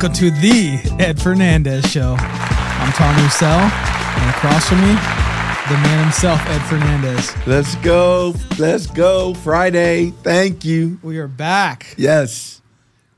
Welcome 0.00 0.16
to 0.16 0.30
the 0.30 0.96
Ed 0.98 1.20
Fernandez 1.20 1.84
Show. 1.84 2.16
I'm 2.18 2.90
Tom 2.94 3.14
Roussel, 3.22 3.48
and 3.48 4.30
across 4.30 4.66
from 4.66 4.80
me, 4.80 4.94
the 5.68 5.78
man 5.82 6.04
himself, 6.04 6.40
Ed 6.46 6.60
Fernandez. 6.60 7.46
Let's 7.46 7.74
go. 7.74 8.34
Let's 8.58 8.86
go. 8.86 9.34
Friday. 9.34 10.14
Thank 10.22 10.64
you. 10.64 10.98
We 11.02 11.18
are 11.18 11.28
back. 11.28 11.94
Yes. 11.98 12.62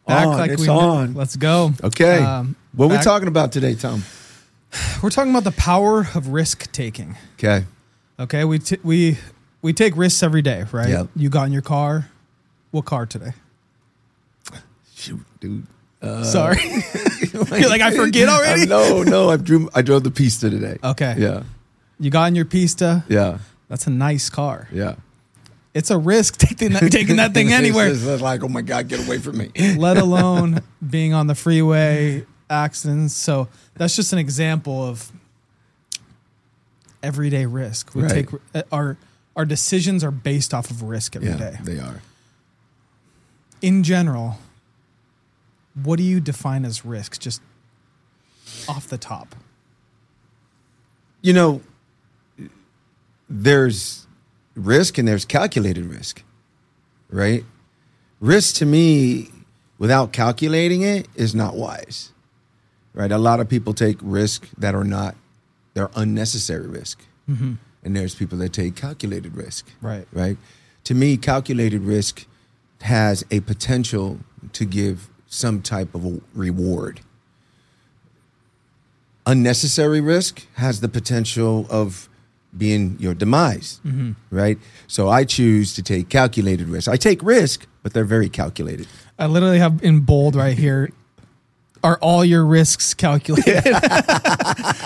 Back 0.08 0.26
on. 0.26 0.36
like 0.36 0.50
it's 0.50 0.62
we 0.62 0.68
on. 0.68 1.14
Let's 1.14 1.36
go. 1.36 1.72
Okay. 1.84 2.18
Um, 2.18 2.56
what 2.72 2.86
are 2.86 2.96
we 2.96 2.98
talking 3.04 3.28
about 3.28 3.52
today, 3.52 3.76
Tom? 3.76 4.02
We're 5.04 5.10
talking 5.10 5.30
about 5.30 5.44
the 5.44 5.52
power 5.52 6.08
of 6.16 6.30
risk 6.30 6.72
taking. 6.72 7.16
Okay. 7.34 7.64
Okay, 8.18 8.44
we 8.44 8.58
t- 8.58 8.80
we 8.82 9.18
we 9.62 9.72
take 9.72 9.96
risks 9.96 10.20
every 10.20 10.42
day, 10.42 10.64
right? 10.72 10.88
Yep. 10.88 11.10
You 11.14 11.28
got 11.28 11.44
in 11.44 11.52
your 11.52 11.62
car. 11.62 12.10
What 12.72 12.86
car 12.86 13.06
today? 13.06 13.34
Shoot, 14.96 15.20
dude. 15.38 15.68
Sorry. 16.24 16.60
You're 17.32 17.68
like, 17.68 17.80
I 17.80 17.94
forget 17.94 18.28
already? 18.28 18.66
no, 18.66 19.02
no. 19.02 19.30
I 19.30 19.36
drew. 19.36 19.70
I 19.74 19.82
drove 19.82 20.02
the 20.04 20.10
Pista 20.10 20.50
today. 20.50 20.78
Okay. 20.82 21.14
Yeah. 21.18 21.42
You 22.00 22.10
got 22.10 22.24
in 22.26 22.34
your 22.34 22.44
Pista. 22.44 23.04
Yeah. 23.08 23.38
That's 23.68 23.86
a 23.86 23.90
nice 23.90 24.28
car. 24.28 24.68
Yeah. 24.72 24.96
It's 25.74 25.90
a 25.90 25.96
risk 25.96 26.36
taking 26.38 26.72
that, 26.72 26.90
taking 26.92 27.16
that 27.16 27.32
thing 27.32 27.52
anywhere. 27.52 27.88
It's 27.88 28.04
like, 28.20 28.42
oh 28.42 28.48
my 28.48 28.62
God, 28.62 28.88
get 28.88 29.06
away 29.06 29.18
from 29.18 29.38
me. 29.38 29.50
let 29.78 29.96
alone 29.96 30.60
being 30.86 31.14
on 31.14 31.28
the 31.28 31.34
freeway, 31.34 32.26
accidents. 32.50 33.14
So 33.14 33.48
that's 33.76 33.96
just 33.96 34.12
an 34.12 34.18
example 34.18 34.82
of 34.86 35.10
everyday 37.02 37.46
risk. 37.46 37.94
We 37.94 38.02
Right. 38.02 38.10
take 38.12 38.28
uh, 38.54 38.62
our 38.70 38.96
our 39.34 39.44
decisions 39.46 40.04
are 40.04 40.10
based 40.10 40.52
off 40.52 40.70
of 40.70 40.82
risk 40.82 41.16
every 41.16 41.32
day. 41.32 41.52
yeah, 41.54 41.62
they 41.62 41.78
are. 41.78 42.02
In 43.62 43.82
general, 43.82 44.38
what 45.74 45.96
do 45.96 46.02
you 46.02 46.20
define 46.20 46.64
as 46.64 46.84
risk? 46.84 47.20
Just 47.20 47.40
off 48.68 48.86
the 48.88 48.98
top. 48.98 49.34
You 51.22 51.32
know, 51.32 51.60
there's 53.28 54.06
risk 54.54 54.98
and 54.98 55.06
there's 55.08 55.24
calculated 55.24 55.86
risk, 55.86 56.22
right? 57.10 57.44
Risk 58.20 58.56
to 58.56 58.66
me, 58.66 59.30
without 59.78 60.12
calculating 60.12 60.82
it, 60.82 61.08
is 61.14 61.34
not 61.34 61.54
wise, 61.56 62.12
right? 62.92 63.10
A 63.10 63.18
lot 63.18 63.40
of 63.40 63.48
people 63.48 63.72
take 63.72 63.96
risk 64.02 64.48
that 64.58 64.74
are 64.74 64.84
not, 64.84 65.14
they're 65.74 65.90
unnecessary 65.94 66.66
risk. 66.66 67.00
Mm-hmm. 67.28 67.54
And 67.84 67.96
there's 67.96 68.14
people 68.14 68.38
that 68.38 68.52
take 68.52 68.76
calculated 68.76 69.34
risk, 69.36 69.66
Right. 69.80 70.06
right? 70.12 70.36
To 70.84 70.94
me, 70.94 71.16
calculated 71.16 71.82
risk 71.82 72.26
has 72.82 73.24
a 73.30 73.40
potential 73.40 74.18
to 74.52 74.64
give 74.64 75.08
some 75.32 75.62
type 75.62 75.94
of 75.94 76.04
a 76.04 76.20
reward. 76.34 77.00
Unnecessary 79.24 80.00
risk 80.00 80.46
has 80.54 80.80
the 80.80 80.88
potential 80.88 81.66
of 81.70 82.08
being 82.56 82.98
your 83.00 83.14
demise, 83.14 83.80
mm-hmm. 83.84 84.12
right? 84.30 84.58
So 84.86 85.08
I 85.08 85.24
choose 85.24 85.72
to 85.74 85.82
take 85.82 86.10
calculated 86.10 86.68
risk. 86.68 86.86
I 86.86 86.96
take 86.96 87.22
risk, 87.22 87.66
but 87.82 87.94
they're 87.94 88.04
very 88.04 88.28
calculated. 88.28 88.86
I 89.18 89.24
literally 89.26 89.58
have 89.58 89.82
in 89.82 90.00
bold 90.00 90.36
right 90.36 90.56
here. 90.56 90.90
Are 91.82 91.98
all 92.02 92.24
your 92.24 92.44
risks 92.44 92.94
calculated? 92.94 93.74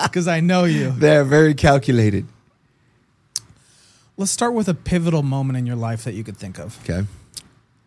Because 0.03 0.28
I 0.28 0.41
know 0.41 0.64
you. 0.64 0.92
They're 0.92 1.25
very 1.25 1.53
calculated. 1.53 2.27
Let's 4.16 4.31
start 4.31 4.54
with 4.54 4.69
a 4.69 4.75
pivotal 4.75 5.22
moment 5.22 5.59
in 5.59 5.66
your 5.66 5.76
life 5.76 6.04
that 6.04 6.15
you 6.15 6.22
could 6.25 6.37
think 6.37 6.59
of. 6.59 6.78
Okay. 6.84 7.06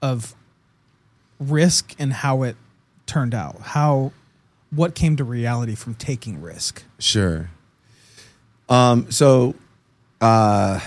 of 0.01 0.35
risk 1.39 1.95
and 1.97 2.11
how 2.13 2.44
it 2.44 2.55
turned 3.05 3.33
out. 3.33 3.59
How 3.61 4.11
what 4.72 4.95
came 4.95 5.16
to 5.17 5.23
reality 5.23 5.75
from 5.75 5.95
taking 5.95 6.41
risk. 6.41 6.83
Sure. 7.00 7.50
Um, 8.67 9.11
so, 9.11 9.55
uh, 10.22 10.79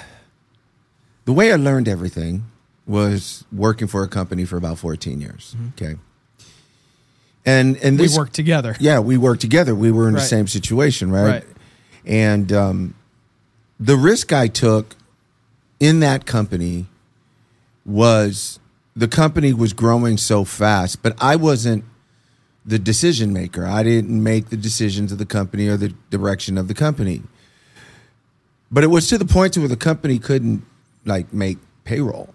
the 1.24 1.32
way 1.32 1.52
I 1.52 1.56
learned 1.56 1.88
everything 1.88 2.44
was 2.86 3.44
working 3.52 3.88
for 3.88 4.02
a 4.02 4.08
company 4.08 4.44
for 4.44 4.56
about 4.56 4.78
14 4.78 5.20
years. 5.20 5.56
Okay. 5.72 5.96
And, 7.44 7.76
and 7.78 7.98
this, 7.98 8.12
we 8.12 8.18
worked 8.18 8.34
together. 8.34 8.76
yeah, 8.78 9.00
we 9.00 9.16
worked 9.16 9.40
together. 9.40 9.74
We 9.74 9.90
were 9.90 10.06
in 10.06 10.14
the 10.14 10.20
same 10.20 10.46
situation, 10.46 11.10
right? 11.10 11.26
Right. 11.26 11.44
And, 12.04 12.52
um, 12.52 12.94
the 13.80 13.96
risk 13.96 14.32
I 14.32 14.46
took 14.46 14.94
in 15.80 16.00
that 16.00 16.24
company 16.24 16.86
was 17.84 18.60
the 18.94 19.08
company 19.08 19.52
was 19.52 19.72
growing 19.72 20.16
so 20.16 20.44
fast, 20.44 21.02
but 21.02 21.16
I 21.20 21.36
wasn't 21.36 21.84
the 22.64 22.78
decision 22.78 23.32
maker. 23.32 23.66
I 23.66 23.82
didn't 23.82 24.22
make 24.22 24.50
the 24.50 24.56
decisions 24.56 25.12
of 25.12 25.18
the 25.18 25.26
company 25.26 25.68
or 25.68 25.76
the 25.76 25.94
direction 26.10 26.58
of 26.58 26.68
the 26.68 26.74
company. 26.74 27.22
But 28.70 28.84
it 28.84 28.88
was 28.88 29.08
to 29.08 29.18
the 29.18 29.24
point 29.24 29.54
to 29.54 29.60
where 29.60 29.68
the 29.68 29.76
company 29.76 30.18
couldn't 30.18 30.64
like 31.04 31.32
make 31.32 31.58
payroll. 31.84 32.34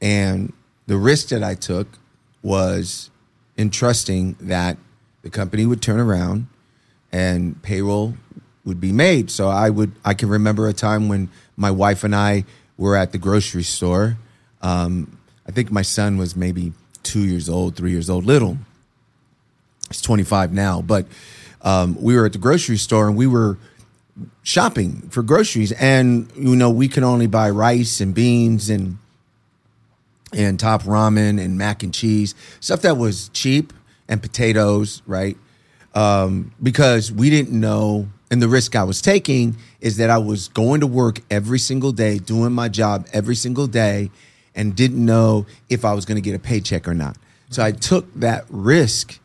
And 0.00 0.52
the 0.86 0.96
risk 0.96 1.28
that 1.28 1.42
I 1.42 1.54
took 1.54 1.98
was 2.42 3.10
entrusting 3.56 4.36
that 4.40 4.78
the 5.22 5.30
company 5.30 5.66
would 5.66 5.82
turn 5.82 5.98
around 5.98 6.46
and 7.10 7.60
payroll 7.62 8.14
would 8.64 8.80
be 8.80 8.92
made. 8.92 9.30
So 9.30 9.48
I 9.48 9.70
would 9.70 9.92
I 10.04 10.14
can 10.14 10.28
remember 10.28 10.68
a 10.68 10.72
time 10.72 11.08
when 11.08 11.30
my 11.56 11.70
wife 11.70 12.04
and 12.04 12.14
I 12.14 12.44
were 12.76 12.96
at 12.96 13.12
the 13.12 13.18
grocery 13.18 13.64
store. 13.64 14.16
Um, 14.62 15.17
I 15.48 15.52
think 15.52 15.72
my 15.72 15.82
son 15.82 16.18
was 16.18 16.36
maybe 16.36 16.72
two 17.02 17.26
years 17.26 17.48
old, 17.48 17.74
three 17.74 17.90
years 17.90 18.10
old, 18.10 18.26
little. 18.26 18.58
He's 19.88 20.02
25 20.02 20.52
now, 20.52 20.82
but 20.82 21.06
um, 21.62 21.96
we 22.00 22.14
were 22.14 22.26
at 22.26 22.32
the 22.32 22.38
grocery 22.38 22.76
store 22.76 23.08
and 23.08 23.16
we 23.16 23.26
were 23.26 23.58
shopping 24.42 25.08
for 25.10 25.22
groceries, 25.22 25.72
and 25.72 26.30
you 26.36 26.54
know 26.54 26.70
we 26.70 26.88
could 26.88 27.02
only 27.02 27.26
buy 27.26 27.48
rice 27.50 28.00
and 28.00 28.14
beans 28.14 28.68
and 28.68 28.98
and 30.32 30.60
top 30.60 30.82
ramen 30.82 31.42
and 31.42 31.56
mac 31.56 31.82
and 31.82 31.94
cheese 31.94 32.34
stuff 32.60 32.82
that 32.82 32.98
was 32.98 33.30
cheap 33.30 33.72
and 34.08 34.20
potatoes, 34.20 35.02
right? 35.06 35.36
Um, 35.94 36.52
because 36.62 37.10
we 37.10 37.30
didn't 37.30 37.58
know, 37.58 38.08
and 38.30 38.42
the 38.42 38.48
risk 38.48 38.76
I 38.76 38.84
was 38.84 39.00
taking 39.00 39.56
is 39.80 39.96
that 39.96 40.10
I 40.10 40.18
was 40.18 40.48
going 40.48 40.80
to 40.80 40.86
work 40.86 41.20
every 41.30 41.58
single 41.58 41.92
day, 41.92 42.18
doing 42.18 42.52
my 42.52 42.68
job 42.68 43.06
every 43.12 43.34
single 43.34 43.66
day, 43.66 44.10
and 44.58 44.76
didn't 44.76 45.02
know 45.02 45.46
if 45.70 45.86
I 45.86 45.94
was 45.94 46.04
going 46.04 46.16
to 46.16 46.20
get 46.20 46.34
a 46.34 46.38
paycheck 46.38 46.86
or 46.86 46.92
not. 46.94 47.16
So 47.48 47.64
I 47.64 47.72
took 47.72 48.12
that 48.16 48.44
risk, 48.50 49.18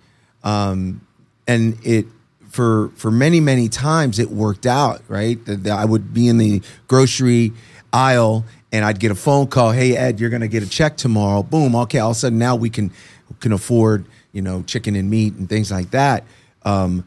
um, 0.45 1.05
and 1.45 1.77
it 1.83 2.05
for 2.49 2.89
for 2.95 3.11
many 3.11 3.41
many 3.41 3.67
times 3.67 4.19
it 4.19 4.29
worked 4.29 4.66
out. 4.66 5.01
Right, 5.09 5.44
that 5.45 5.67
I 5.67 5.83
would 5.83 6.13
be 6.13 6.29
in 6.29 6.38
the 6.38 6.61
grocery 6.88 7.51
aisle 7.91 8.45
and 8.71 8.83
I'd 8.83 8.99
get 8.99 9.11
a 9.11 9.16
phone 9.16 9.47
call. 9.47 9.71
Hey 9.71 9.97
Ed, 9.97 10.19
you're 10.19 10.29
going 10.29 10.41
to 10.41 10.47
get 10.47 10.63
a 10.63 10.69
check 10.69 10.97
tomorrow. 10.97 11.44
Boom. 11.44 11.75
Okay. 11.75 12.00
All 12.00 12.11
of 12.11 12.17
a 12.17 12.19
sudden 12.19 12.39
now 12.39 12.55
we 12.55 12.69
can 12.69 12.91
can 13.39 13.51
afford 13.51 14.05
you 14.31 14.41
know 14.41 14.63
chicken 14.63 14.95
and 14.95 15.09
meat 15.09 15.33
and 15.33 15.50
things 15.50 15.71
like 15.71 15.91
that. 15.91 16.23
Um, 16.63 17.05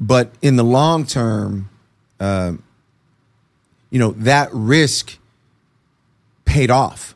but 0.00 0.32
in 0.42 0.56
the 0.56 0.64
long 0.64 1.06
term, 1.06 1.70
um, 2.20 2.62
you 3.90 3.98
know 3.98 4.12
that 4.18 4.50
risk 4.52 5.18
paid 6.44 6.70
off, 6.70 7.14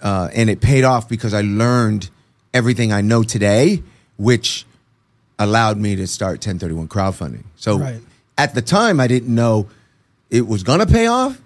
uh, 0.00 0.28
and 0.34 0.48
it 0.50 0.60
paid 0.60 0.84
off 0.84 1.08
because 1.08 1.34
I 1.34 1.40
learned 1.42 2.10
everything 2.54 2.92
I 2.92 3.00
know 3.00 3.22
today, 3.22 3.82
which 4.16 4.64
allowed 5.38 5.78
me 5.78 5.96
to 5.96 6.06
start 6.06 6.34
1031 6.38 6.88
crowdfunding. 6.88 7.44
So 7.56 7.78
Right. 7.78 8.00
at 8.36 8.54
the 8.54 8.62
time, 8.62 9.00
I 9.00 9.06
didn't 9.06 9.34
know 9.34 9.68
it 10.30 10.46
was 10.46 10.62
going 10.62 10.80
to 10.80 10.86
pay 10.86 11.06
off. 11.06 11.40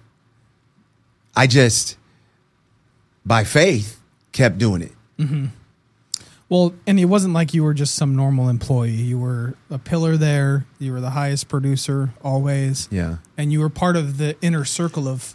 I 1.37 1.47
just, 1.47 1.97
by 3.25 3.45
faith, 3.45 4.01
kept 4.33 4.59
doing 4.59 4.83
it. 4.83 4.93
Well, 6.49 6.75
and 6.87 7.01
it 7.01 7.07
wasn't 7.07 7.33
like 7.33 7.55
you 7.55 7.65
were 7.65 7.73
just 7.73 7.95
some 7.95 8.15
normal 8.17 8.49
employee. 8.51 8.91
You 8.91 9.19
were 9.19 9.55
a 9.71 9.79
pillar 9.79 10.17
there. 10.19 10.67
You 10.79 10.93
were 10.93 11.01
the 11.01 11.11
highest 11.11 11.49
producer 11.49 12.13
always. 12.23 12.89
Yeah. 12.91 13.17
And 13.39 13.51
you 13.53 13.61
were 13.61 13.71
part 13.71 13.97
of 13.97 14.19
the 14.19 14.37
inner 14.43 14.65
circle 14.67 15.09
of 15.09 15.35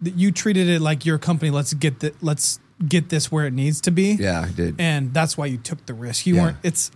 that 0.00 0.14
you 0.14 0.32
treated 0.32 0.68
it 0.68 0.80
like 0.80 1.04
your 1.04 1.18
company, 1.18 1.50
let's 1.50 1.74
get 1.74 2.00
the 2.00 2.14
let's 2.22 2.60
get 2.88 3.08
this 3.08 3.30
where 3.30 3.46
it 3.46 3.52
needs 3.52 3.80
to 3.82 3.90
be. 3.90 4.12
Yeah, 4.12 4.42
I 4.46 4.50
did. 4.50 4.76
And 4.78 5.14
that's 5.14 5.38
why 5.38 5.46
you 5.46 5.58
took 5.58 5.84
the 5.86 5.94
risk. 5.94 6.26
You 6.26 6.36
Yeah. 6.36 6.42
weren't 6.42 6.56
it's 6.62 6.90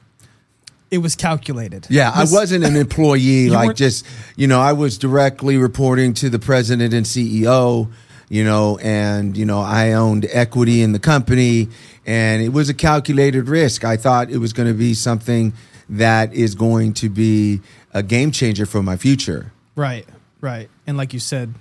it 0.91 0.99
was 0.99 1.15
calculated. 1.17 1.87
Yeah, 1.91 2.11
I 2.15 2.25
wasn't 2.25 2.65
an 2.65 2.75
employee, 2.75 3.51
like 3.51 3.77
just, 3.77 4.07
you 4.37 4.47
know, 4.47 4.59
I 4.59 4.73
was 4.73 4.97
directly 4.97 5.59
reporting 5.59 6.15
to 6.15 6.31
the 6.31 6.39
president 6.39 6.95
and 6.95 7.05
CEO, 7.05 7.91
you 8.31 8.43
know, 8.43 8.79
and, 8.79 9.37
you 9.37 9.45
know, 9.45 9.61
I 9.61 9.93
owned 9.93 10.27
equity 10.33 10.81
in 10.81 10.93
the 10.93 10.99
company 10.99 11.69
and 12.07 12.43
it 12.43 12.55
was 12.55 12.71
a 12.71 12.75
calculated 12.75 13.49
risk. 13.49 13.85
I 13.85 13.99
thought 13.99 14.31
it 14.31 14.39
was 14.39 14.55
going 14.55 14.69
to 14.69 14.75
be 14.75 14.95
something 14.95 15.53
that 15.91 16.33
is 16.33 16.55
going 16.55 16.95
to 16.95 17.11
be 17.11 17.61
a 17.93 18.03
game 18.03 18.31
changer 18.31 18.65
for 18.65 18.83
my 18.83 18.97
future. 18.97 19.53
Right, 19.77 20.07
right. 20.41 20.71
And 20.87 20.97
like 20.97 21.13
you 21.13 21.21
said, 21.21 21.55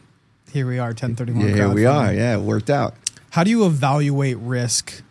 here 0.53 0.65
we 0.65 0.79
are, 0.79 0.87
1031 0.89 1.47
Yeah, 1.49 1.53
here 1.53 1.69
we 1.69 1.85
are. 1.85 2.13
Yeah, 2.13 2.37
it 2.37 2.41
worked 2.41 2.69
out. 2.69 2.95
How 3.31 3.43
do 3.43 3.49
you 3.49 3.65
evaluate 3.65 4.37
risk 4.37 5.03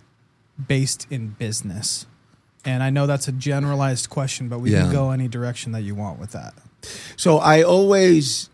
based 0.66 1.06
in 1.10 1.28
business? 1.30 2.06
And 2.64 2.82
I 2.82 2.90
know 2.90 3.06
that's 3.06 3.28
a 3.28 3.32
generalized 3.32 4.10
question, 4.10 4.48
but 4.48 4.58
we 4.60 4.72
Yeah. 4.72 4.82
can 4.82 4.92
go 4.92 5.10
any 5.10 5.28
direction 5.28 5.72
that 5.72 5.82
you 5.82 5.94
want 5.94 6.18
with 6.18 6.32
that. 6.32 6.54
So 7.16 7.38
I 7.38 7.62
always, 7.62 8.50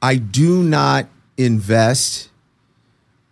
I 0.00 0.16
do 0.16 0.62
not 0.62 1.08
invest 1.36 2.30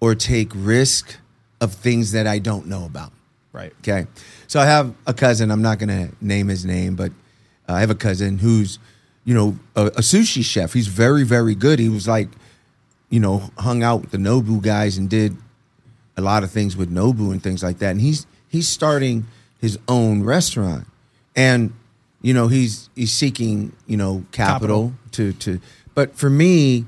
or 0.01 0.15
take 0.15 0.51
risk 0.55 1.17
of 1.61 1.73
things 1.75 2.13
that 2.13 2.27
I 2.27 2.39
don't 2.39 2.67
know 2.67 2.85
about. 2.85 3.13
Right. 3.53 3.73
Okay. 3.81 4.07
So 4.47 4.61
I 4.61 4.67
have 4.67 4.95
a 5.07 5.15
cousin, 5.15 5.51
I'm 5.51 5.63
not 5.63 5.79
going 5.79 5.89
to 5.89 6.15
name 6.21 6.49
his 6.49 6.65
name, 6.65 6.97
but 6.97 7.13
I 7.69 7.81
have 7.81 7.91
a 7.91 7.95
cousin 7.95 8.39
who's, 8.39 8.79
you 9.25 9.35
know, 9.35 9.59
a, 9.77 9.87
a 9.87 10.01
sushi 10.01 10.43
chef. 10.45 10.73
He's 10.73 10.87
very, 10.89 11.25
very 11.25 11.55
good. 11.55 11.79
He 11.79 11.89
was 11.89 12.09
like, 12.09 12.29
you 13.11 13.21
know, 13.21 13.51
hung 13.59 13.83
out 13.83 14.01
with 14.03 14.11
the 14.11 14.19
Nobu 14.19 14.63
guys 14.63 14.97
and 14.97 15.09
did 15.09 15.37
a 16.21 16.25
lot 16.25 16.45
of 16.45 16.51
things 16.51 16.77
with 16.77 16.93
Nobu 16.93 17.33
and 17.33 17.43
things 17.43 17.63
like 17.63 17.79
that. 17.79 17.91
And 17.91 18.01
he's 18.01 18.27
he's 18.49 18.69
starting 18.69 19.27
his 19.61 19.79
own 19.89 20.23
restaurant. 20.23 20.87
And 21.35 21.73
you 22.23 22.35
know, 22.35 22.49
he's 22.49 22.91
he's 22.95 23.13
seeking, 23.13 23.73
you 23.87 23.97
know, 23.97 24.25
capital, 24.31 24.93
to 25.13 25.33
to 25.35 25.61
but 25.95 26.15
for 26.15 26.31
me, 26.31 26.87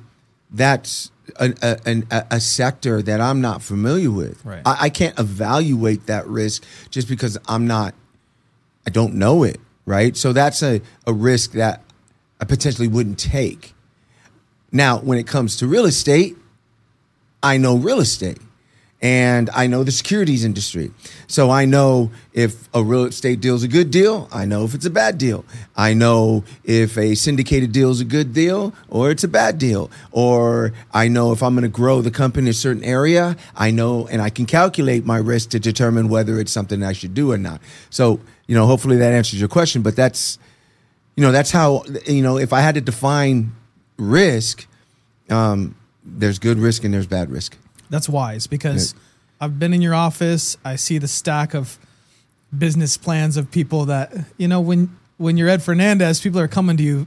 that's 0.50 1.10
a, 1.36 1.52
a, 1.62 2.02
a, 2.10 2.26
a 2.32 2.40
sector 2.40 3.02
that 3.02 3.20
I'm 3.20 3.40
not 3.40 3.62
familiar 3.62 4.10
with. 4.10 4.44
Right. 4.44 4.62
I, 4.66 4.76
I 4.82 4.88
can't 4.90 5.18
evaluate 5.18 6.06
that 6.06 6.26
risk 6.26 6.64
just 6.90 7.08
because 7.08 7.38
I'm 7.48 7.66
not 7.66 7.94
I 8.86 8.90
don't 8.90 9.14
know 9.14 9.44
it, 9.44 9.60
right? 9.86 10.16
So 10.16 10.32
that's 10.32 10.62
a, 10.62 10.80
a 11.06 11.12
risk 11.12 11.52
that 11.52 11.82
I 12.40 12.44
potentially 12.44 12.88
wouldn't 12.88 13.18
take. 13.18 13.74
Now, 14.72 14.98
when 14.98 15.18
it 15.18 15.26
comes 15.26 15.56
to 15.58 15.66
real 15.66 15.84
estate, 15.84 16.36
I 17.42 17.58
know 17.58 17.76
real 17.76 18.00
estate 18.00 18.38
and 19.02 19.50
I 19.50 19.66
know 19.66 19.82
the 19.82 19.90
securities 19.90 20.44
industry. 20.44 20.92
So 21.26 21.50
I 21.50 21.64
know 21.64 22.12
if 22.32 22.68
a 22.72 22.84
real 22.84 23.04
estate 23.06 23.40
deal 23.40 23.56
is 23.56 23.64
a 23.64 23.68
good 23.68 23.90
deal. 23.90 24.28
I 24.32 24.44
know 24.44 24.64
if 24.64 24.74
it's 24.74 24.86
a 24.86 24.90
bad 24.90 25.18
deal. 25.18 25.44
I 25.76 25.92
know 25.92 26.44
if 26.62 26.96
a 26.96 27.16
syndicated 27.16 27.72
deal 27.72 27.90
is 27.90 28.00
a 28.00 28.04
good 28.04 28.32
deal 28.32 28.72
or 28.88 29.10
it's 29.10 29.24
a 29.24 29.28
bad 29.28 29.58
deal. 29.58 29.90
Or 30.12 30.72
I 30.94 31.08
know 31.08 31.32
if 31.32 31.42
I'm 31.42 31.54
going 31.54 31.62
to 31.62 31.68
grow 31.68 32.00
the 32.00 32.12
company 32.12 32.46
in 32.46 32.50
a 32.50 32.54
certain 32.54 32.84
area. 32.84 33.36
I 33.56 33.72
know 33.72 34.06
and 34.06 34.22
I 34.22 34.30
can 34.30 34.46
calculate 34.46 35.04
my 35.04 35.18
risk 35.18 35.50
to 35.50 35.58
determine 35.58 36.08
whether 36.08 36.38
it's 36.38 36.52
something 36.52 36.84
I 36.84 36.92
should 36.92 37.12
do 37.12 37.32
or 37.32 37.38
not. 37.38 37.60
So, 37.90 38.20
you 38.46 38.54
know, 38.54 38.66
hopefully 38.66 38.98
that 38.98 39.12
answers 39.12 39.40
your 39.40 39.48
question, 39.48 39.82
but 39.82 39.96
that's, 39.96 40.38
you 41.16 41.24
know, 41.24 41.32
that's 41.32 41.50
how, 41.50 41.82
you 42.06 42.22
know, 42.22 42.38
if 42.38 42.52
I 42.52 42.60
had 42.60 42.76
to 42.76 42.80
define 42.80 43.52
risk, 43.98 44.64
um, 45.28 45.74
there's 46.04 46.38
good 46.38 46.58
risk 46.58 46.84
and 46.84 46.94
there's 46.94 47.08
bad 47.08 47.28
risk. 47.28 47.56
That's 47.92 48.08
wise 48.08 48.46
because 48.46 48.94
I've 49.38 49.58
been 49.58 49.74
in 49.74 49.82
your 49.82 49.94
office. 49.94 50.56
I 50.64 50.76
see 50.76 50.96
the 50.96 51.06
stack 51.06 51.52
of 51.52 51.78
business 52.56 52.96
plans 52.96 53.36
of 53.36 53.50
people 53.50 53.84
that 53.84 54.12
you 54.38 54.48
know 54.48 54.62
when 54.62 54.96
when 55.18 55.36
you're 55.36 55.50
Ed 55.50 55.62
Fernandez, 55.62 56.18
people 56.18 56.40
are 56.40 56.48
coming 56.48 56.78
to 56.78 56.82
you 56.82 57.06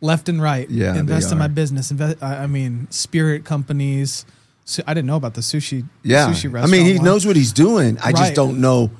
left 0.00 0.28
and 0.28 0.40
right. 0.40 0.70
Yeah, 0.70 0.96
invest 0.96 1.32
in 1.32 1.38
my 1.38 1.48
business. 1.48 1.90
Invest. 1.90 2.22
I 2.22 2.44
I 2.44 2.46
mean, 2.46 2.86
spirit 2.90 3.44
companies. 3.44 4.24
So 4.64 4.84
I 4.86 4.94
didn't 4.94 5.08
know 5.08 5.16
about 5.16 5.34
the 5.34 5.40
sushi. 5.40 5.88
Yeah. 6.04 6.28
sushi 6.28 6.56
I 6.62 6.66
mean, 6.66 6.86
he 6.86 6.94
one. 6.94 7.04
knows 7.04 7.26
what 7.26 7.34
he's 7.34 7.52
doing. 7.52 7.98
I 7.98 8.12
just 8.12 8.34
don't 8.34 8.60
know 8.60 8.92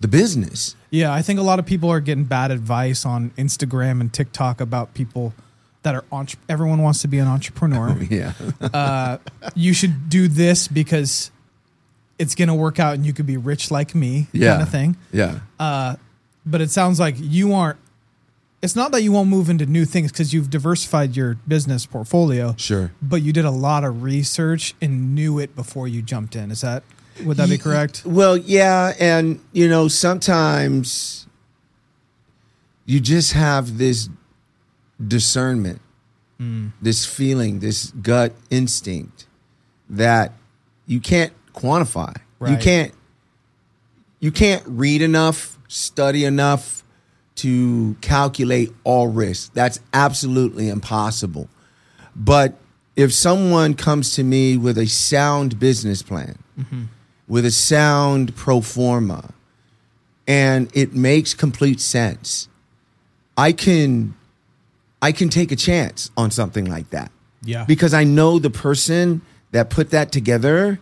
the 0.00 0.08
business. 0.08 0.74
Yeah, 0.88 1.12
I 1.12 1.20
think 1.20 1.38
a 1.38 1.42
lot 1.42 1.58
of 1.58 1.66
people 1.66 1.90
are 1.90 2.00
getting 2.00 2.24
bad 2.24 2.50
advice 2.50 3.04
on 3.04 3.30
Instagram 3.36 4.00
and 4.00 4.10
TikTok 4.10 4.62
about 4.62 4.94
people 4.94 5.34
that 5.82 5.94
are 5.94 6.04
entre- 6.12 6.38
everyone 6.48 6.80
wants 6.82 7.02
to 7.02 7.08
be 7.08 7.18
an 7.18 7.26
entrepreneur. 7.28 7.96
Yeah. 8.10 8.32
uh, 8.60 9.18
you 9.54 9.72
should 9.74 10.08
do 10.08 10.28
this 10.28 10.68
because 10.68 11.30
it's 12.18 12.34
going 12.34 12.48
to 12.48 12.54
work 12.54 12.78
out 12.78 12.94
and 12.94 13.04
you 13.04 13.12
could 13.12 13.26
be 13.26 13.36
rich 13.36 13.70
like 13.70 13.94
me 13.94 14.28
Yeah. 14.32 14.50
kind 14.52 14.62
of 14.62 14.68
thing. 14.68 14.96
Yeah. 15.12 15.40
Uh, 15.58 15.96
but 16.46 16.60
it 16.60 16.70
sounds 16.70 17.00
like 17.00 17.16
you 17.18 17.52
aren't. 17.52 17.78
It's 18.62 18.76
not 18.76 18.92
that 18.92 19.02
you 19.02 19.10
won't 19.10 19.28
move 19.28 19.50
into 19.50 19.66
new 19.66 19.84
things 19.84 20.12
because 20.12 20.32
you've 20.32 20.48
diversified 20.48 21.16
your 21.16 21.34
business 21.48 21.84
portfolio, 21.84 22.54
Sure. 22.58 22.92
but 23.02 23.20
you 23.22 23.32
did 23.32 23.44
a 23.44 23.50
lot 23.50 23.82
of 23.82 24.04
research 24.04 24.74
and 24.80 25.16
knew 25.16 25.40
it 25.40 25.56
before 25.56 25.88
you 25.88 26.00
jumped 26.00 26.36
in. 26.36 26.52
Is 26.52 26.60
that 26.60 26.84
would 27.24 27.38
that 27.38 27.48
be 27.48 27.58
correct? 27.58 28.06
Well, 28.06 28.36
yeah, 28.36 28.92
and 29.00 29.40
you 29.52 29.68
know, 29.68 29.88
sometimes 29.88 31.26
you 32.86 33.00
just 33.00 33.32
have 33.32 33.78
this 33.78 34.08
discernment, 35.06 35.80
this 36.80 37.06
feeling, 37.06 37.60
this 37.60 37.92
gut 38.02 38.32
instinct 38.50 39.26
that 39.88 40.32
you 40.86 40.98
can't 41.00 41.32
quantify. 41.54 42.16
You 42.50 42.56
can't 42.56 42.92
you 44.18 44.32
can't 44.32 44.62
read 44.66 45.02
enough, 45.02 45.58
study 45.68 46.24
enough 46.24 46.82
to 47.36 47.96
calculate 48.00 48.72
all 48.84 49.08
risks. 49.08 49.50
That's 49.54 49.80
absolutely 49.92 50.68
impossible. 50.68 51.48
But 52.14 52.54
if 52.96 53.12
someone 53.12 53.74
comes 53.74 54.14
to 54.16 54.22
me 54.22 54.56
with 54.56 54.78
a 54.78 54.86
sound 54.86 55.58
business 55.58 56.02
plan, 56.02 56.38
with 57.28 57.44
a 57.44 57.50
sound 57.50 58.34
pro 58.36 58.60
forma, 58.60 59.32
and 60.26 60.70
it 60.74 60.92
makes 60.94 61.34
complete 61.34 61.80
sense, 61.80 62.48
I 63.36 63.52
can 63.52 64.14
I 65.02 65.12
can 65.12 65.28
take 65.28 65.50
a 65.52 65.56
chance 65.56 66.10
on 66.16 66.30
something 66.30 66.64
like 66.64 66.88
that. 66.90 67.10
Yeah. 67.42 67.64
Because 67.64 67.92
I 67.92 68.04
know 68.04 68.38
the 68.38 68.50
person 68.50 69.20
that 69.50 69.68
put 69.68 69.90
that 69.90 70.12
together 70.12 70.78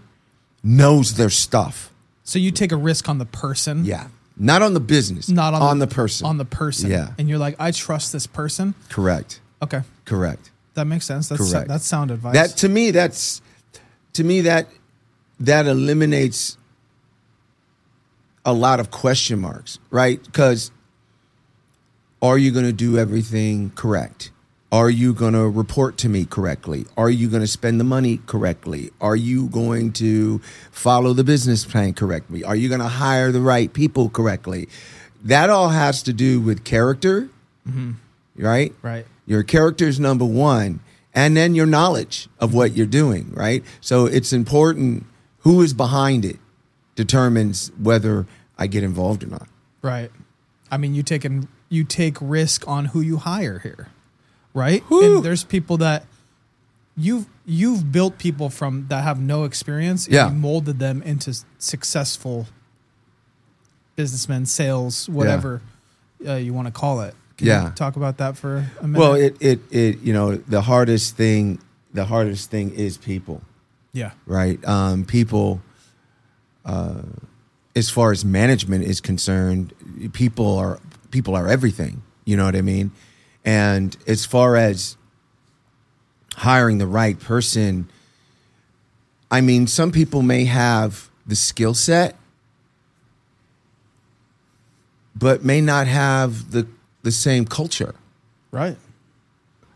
knows 0.62 1.14
their 1.14 1.30
stuff. 1.30 1.90
So 2.22 2.38
you 2.38 2.50
take 2.52 2.70
a 2.70 2.76
risk 2.76 3.08
on 3.08 3.18
the 3.18 3.24
person, 3.24 3.84
Yeah. 3.84 4.08
Not 4.36 4.62
on 4.62 4.72
the 4.74 4.80
business. 4.80 5.28
not 5.28 5.52
on, 5.52 5.60
on 5.62 5.78
the, 5.80 5.86
person. 5.86 6.26
On 6.26 6.38
the 6.38 6.44
person, 6.44 6.90
Yeah. 6.90 7.12
And 7.18 7.28
you're 7.28 7.38
like, 7.38 7.56
I 7.58 7.72
trust 7.72 8.12
this 8.12 8.26
person. 8.26 8.74
Correct. 8.88 9.40
Okay, 9.62 9.82
Correct. 10.04 10.50
that 10.74 10.86
makes 10.86 11.04
sense. 11.06 11.28
That's 11.28 11.50
Correct. 11.50 11.68
that's 11.68 11.84
sound 11.86 12.10
advice. 12.10 12.34
That 12.34 12.48
to 12.58 12.68
me, 12.68 12.90
that's 12.92 13.42
to 14.14 14.24
me 14.24 14.42
that 14.42 14.68
that 15.40 15.66
eliminates 15.66 16.56
a 18.44 18.52
lot 18.54 18.80
of 18.80 18.90
question 18.90 19.38
marks, 19.40 19.78
right? 19.90 20.22
Because 20.22 20.70
are 22.22 22.38
you 22.38 22.50
going 22.50 22.66
to 22.66 22.72
do 22.72 22.98
everything 22.98 23.70
correct? 23.74 24.30
Are 24.72 24.90
you 24.90 25.12
going 25.12 25.32
to 25.32 25.48
report 25.48 25.96
to 25.98 26.08
me 26.08 26.24
correctly? 26.24 26.86
Are 26.96 27.10
you 27.10 27.28
going 27.28 27.42
to 27.42 27.48
spend 27.48 27.80
the 27.80 27.84
money 27.84 28.20
correctly? 28.26 28.90
Are 29.00 29.16
you 29.16 29.48
going 29.48 29.92
to 29.94 30.40
follow 30.70 31.12
the 31.12 31.24
business 31.24 31.64
plan 31.64 31.92
correctly? 31.94 32.44
Are 32.44 32.54
you 32.54 32.68
going 32.68 32.80
to 32.80 32.86
hire 32.86 33.32
the 33.32 33.40
right 33.40 33.72
people 33.72 34.08
correctly? 34.10 34.68
That 35.24 35.50
all 35.50 35.70
has 35.70 36.04
to 36.04 36.12
do 36.12 36.40
with 36.40 36.64
character, 36.64 37.30
mm-hmm. 37.68 37.92
right? 38.36 38.72
right. 38.80 39.06
Your 39.26 39.42
character 39.42 39.88
is 39.88 39.98
number 39.98 40.24
one, 40.24 40.80
and 41.14 41.36
then 41.36 41.54
your 41.54 41.66
knowledge 41.66 42.28
of 42.38 42.54
what 42.54 42.76
you're 42.76 42.86
doing, 42.86 43.32
right? 43.32 43.64
So 43.80 44.06
it's 44.06 44.32
important 44.32 45.04
who 45.40 45.62
is 45.62 45.74
behind 45.74 46.24
it 46.24 46.38
determines 46.94 47.72
whether 47.78 48.26
I 48.56 48.66
get 48.66 48.84
involved 48.84 49.24
or 49.24 49.28
not. 49.28 49.48
Right. 49.82 50.10
I 50.70 50.76
mean, 50.76 50.94
you 50.94 51.02
take 51.02 51.24
an, 51.24 51.48
you 51.70 51.84
take 51.84 52.18
risk 52.20 52.68
on 52.68 52.86
who 52.86 53.00
you 53.00 53.16
hire 53.16 53.60
here, 53.60 53.88
right? 54.52 54.82
Whew. 54.88 55.16
And 55.16 55.24
there's 55.24 55.44
people 55.44 55.78
that 55.78 56.04
you've 56.96 57.26
you've 57.46 57.90
built 57.90 58.18
people 58.18 58.50
from 58.50 58.86
that 58.88 59.02
have 59.04 59.18
no 59.18 59.44
experience. 59.44 60.04
and 60.06 60.14
Yeah. 60.14 60.28
you 60.28 60.34
molded 60.34 60.78
them 60.78 61.00
into 61.02 61.34
successful 61.58 62.46
businessmen, 63.96 64.46
sales, 64.46 65.08
whatever 65.08 65.62
uh, 66.26 66.34
you 66.34 66.52
want 66.52 66.66
to 66.66 66.72
call 66.72 67.00
it. 67.00 67.14
Can 67.36 67.46
Yeah. 67.46 67.64
you 67.66 67.70
talk 67.70 67.96
about 67.96 68.18
that 68.18 68.36
for 68.36 68.66
a 68.80 68.86
minute? 68.86 68.98
Well, 68.98 69.14
it, 69.14 69.36
it, 69.40 69.60
it, 69.70 70.00
you 70.00 70.12
know, 70.12 70.36
the 70.36 70.60
hardest 70.62 71.16
thing, 71.16 71.58
the 71.94 72.04
hardest 72.04 72.50
thing 72.50 72.70
is 72.74 72.96
people, 72.98 73.42
yeah, 73.92 74.10
right? 74.26 74.62
Um, 74.66 75.04
people, 75.04 75.60
uh, 76.64 77.02
as 77.74 77.88
far 77.90 78.12
as 78.12 78.24
management 78.24 78.84
is 78.84 79.00
concerned, 79.00 79.72
people 80.12 80.58
are, 80.58 80.78
people 81.10 81.34
are 81.34 81.48
everything. 81.48 82.02
You 82.24 82.36
know 82.36 82.44
what 82.44 82.56
I 82.56 82.62
mean? 82.62 82.92
And 83.44 83.96
as 84.06 84.26
far 84.26 84.56
as 84.56 84.96
hiring 86.36 86.78
the 86.78 86.86
right 86.86 87.18
person, 87.18 87.88
I 89.30 89.40
mean, 89.40 89.66
some 89.66 89.92
people 89.92 90.22
may 90.22 90.44
have 90.44 91.08
the 91.26 91.36
skill 91.36 91.74
set, 91.74 92.16
but 95.14 95.44
may 95.44 95.60
not 95.60 95.86
have 95.86 96.50
the 96.50 96.66
the 97.02 97.12
same 97.12 97.44
culture. 97.46 97.94
right. 98.50 98.76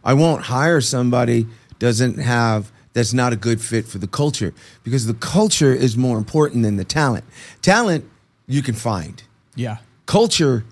I 0.06 0.12
won't 0.12 0.42
hire 0.42 0.82
somebody 0.82 1.46
doesn't 1.78 2.18
have 2.18 2.70
that's 2.92 3.14
not 3.14 3.32
a 3.32 3.36
good 3.36 3.62
fit 3.62 3.86
for 3.86 3.96
the 3.96 4.06
culture 4.06 4.52
because 4.82 5.06
the 5.06 5.14
culture 5.14 5.72
is 5.72 5.96
more 5.96 6.18
important 6.18 6.62
than 6.62 6.76
the 6.76 6.84
talent. 6.84 7.24
Talent 7.62 8.04
you 8.46 8.60
can 8.60 8.74
find. 8.74 9.22
Yeah, 9.54 9.78
Culture 10.04 10.64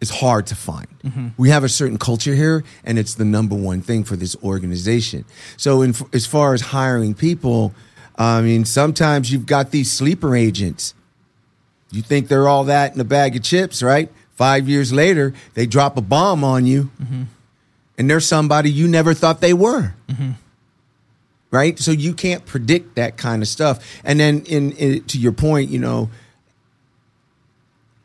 is 0.00 0.10
hard 0.10 0.46
to 0.48 0.54
find. 0.54 0.88
We 1.36 1.50
have 1.50 1.64
a 1.64 1.68
certain 1.68 1.98
culture 1.98 2.34
here 2.34 2.64
and 2.84 2.98
it's 2.98 3.14
the 3.14 3.24
number 3.24 3.54
one 3.54 3.82
thing 3.82 4.04
for 4.04 4.16
this 4.16 4.36
organization. 4.42 5.24
So 5.56 5.82
in, 5.82 5.94
as 6.12 6.26
far 6.26 6.54
as 6.54 6.60
hiring 6.60 7.14
people, 7.14 7.74
I 8.16 8.40
mean 8.42 8.64
sometimes 8.64 9.30
you've 9.32 9.46
got 9.46 9.70
these 9.70 9.90
sleeper 9.90 10.34
agents. 10.36 10.94
You 11.90 12.02
think 12.02 12.28
they're 12.28 12.46
all 12.46 12.64
that 12.64 12.94
in 12.94 13.00
a 13.00 13.04
bag 13.04 13.34
of 13.36 13.42
chips, 13.42 13.82
right? 13.82 14.10
Five 14.34 14.68
years 14.68 14.92
later, 14.92 15.34
they 15.54 15.66
drop 15.66 15.96
a 15.96 16.00
bomb 16.00 16.44
on 16.44 16.64
you, 16.64 16.90
and 17.98 18.08
they're 18.08 18.20
somebody 18.20 18.70
you 18.70 18.86
never 18.88 19.12
thought 19.12 19.40
they 19.40 19.52
were. 19.52 19.92
Right? 21.50 21.78
So 21.78 21.90
you 21.90 22.14
can't 22.14 22.46
predict 22.46 22.94
that 22.94 23.16
kind 23.16 23.42
of 23.42 23.48
stuff. 23.48 23.84
And 24.04 24.20
then, 24.20 24.42
in, 24.44 24.72
in 24.72 25.04
to 25.04 25.18
your 25.18 25.32
point, 25.32 25.68
you 25.68 25.80
know, 25.80 26.10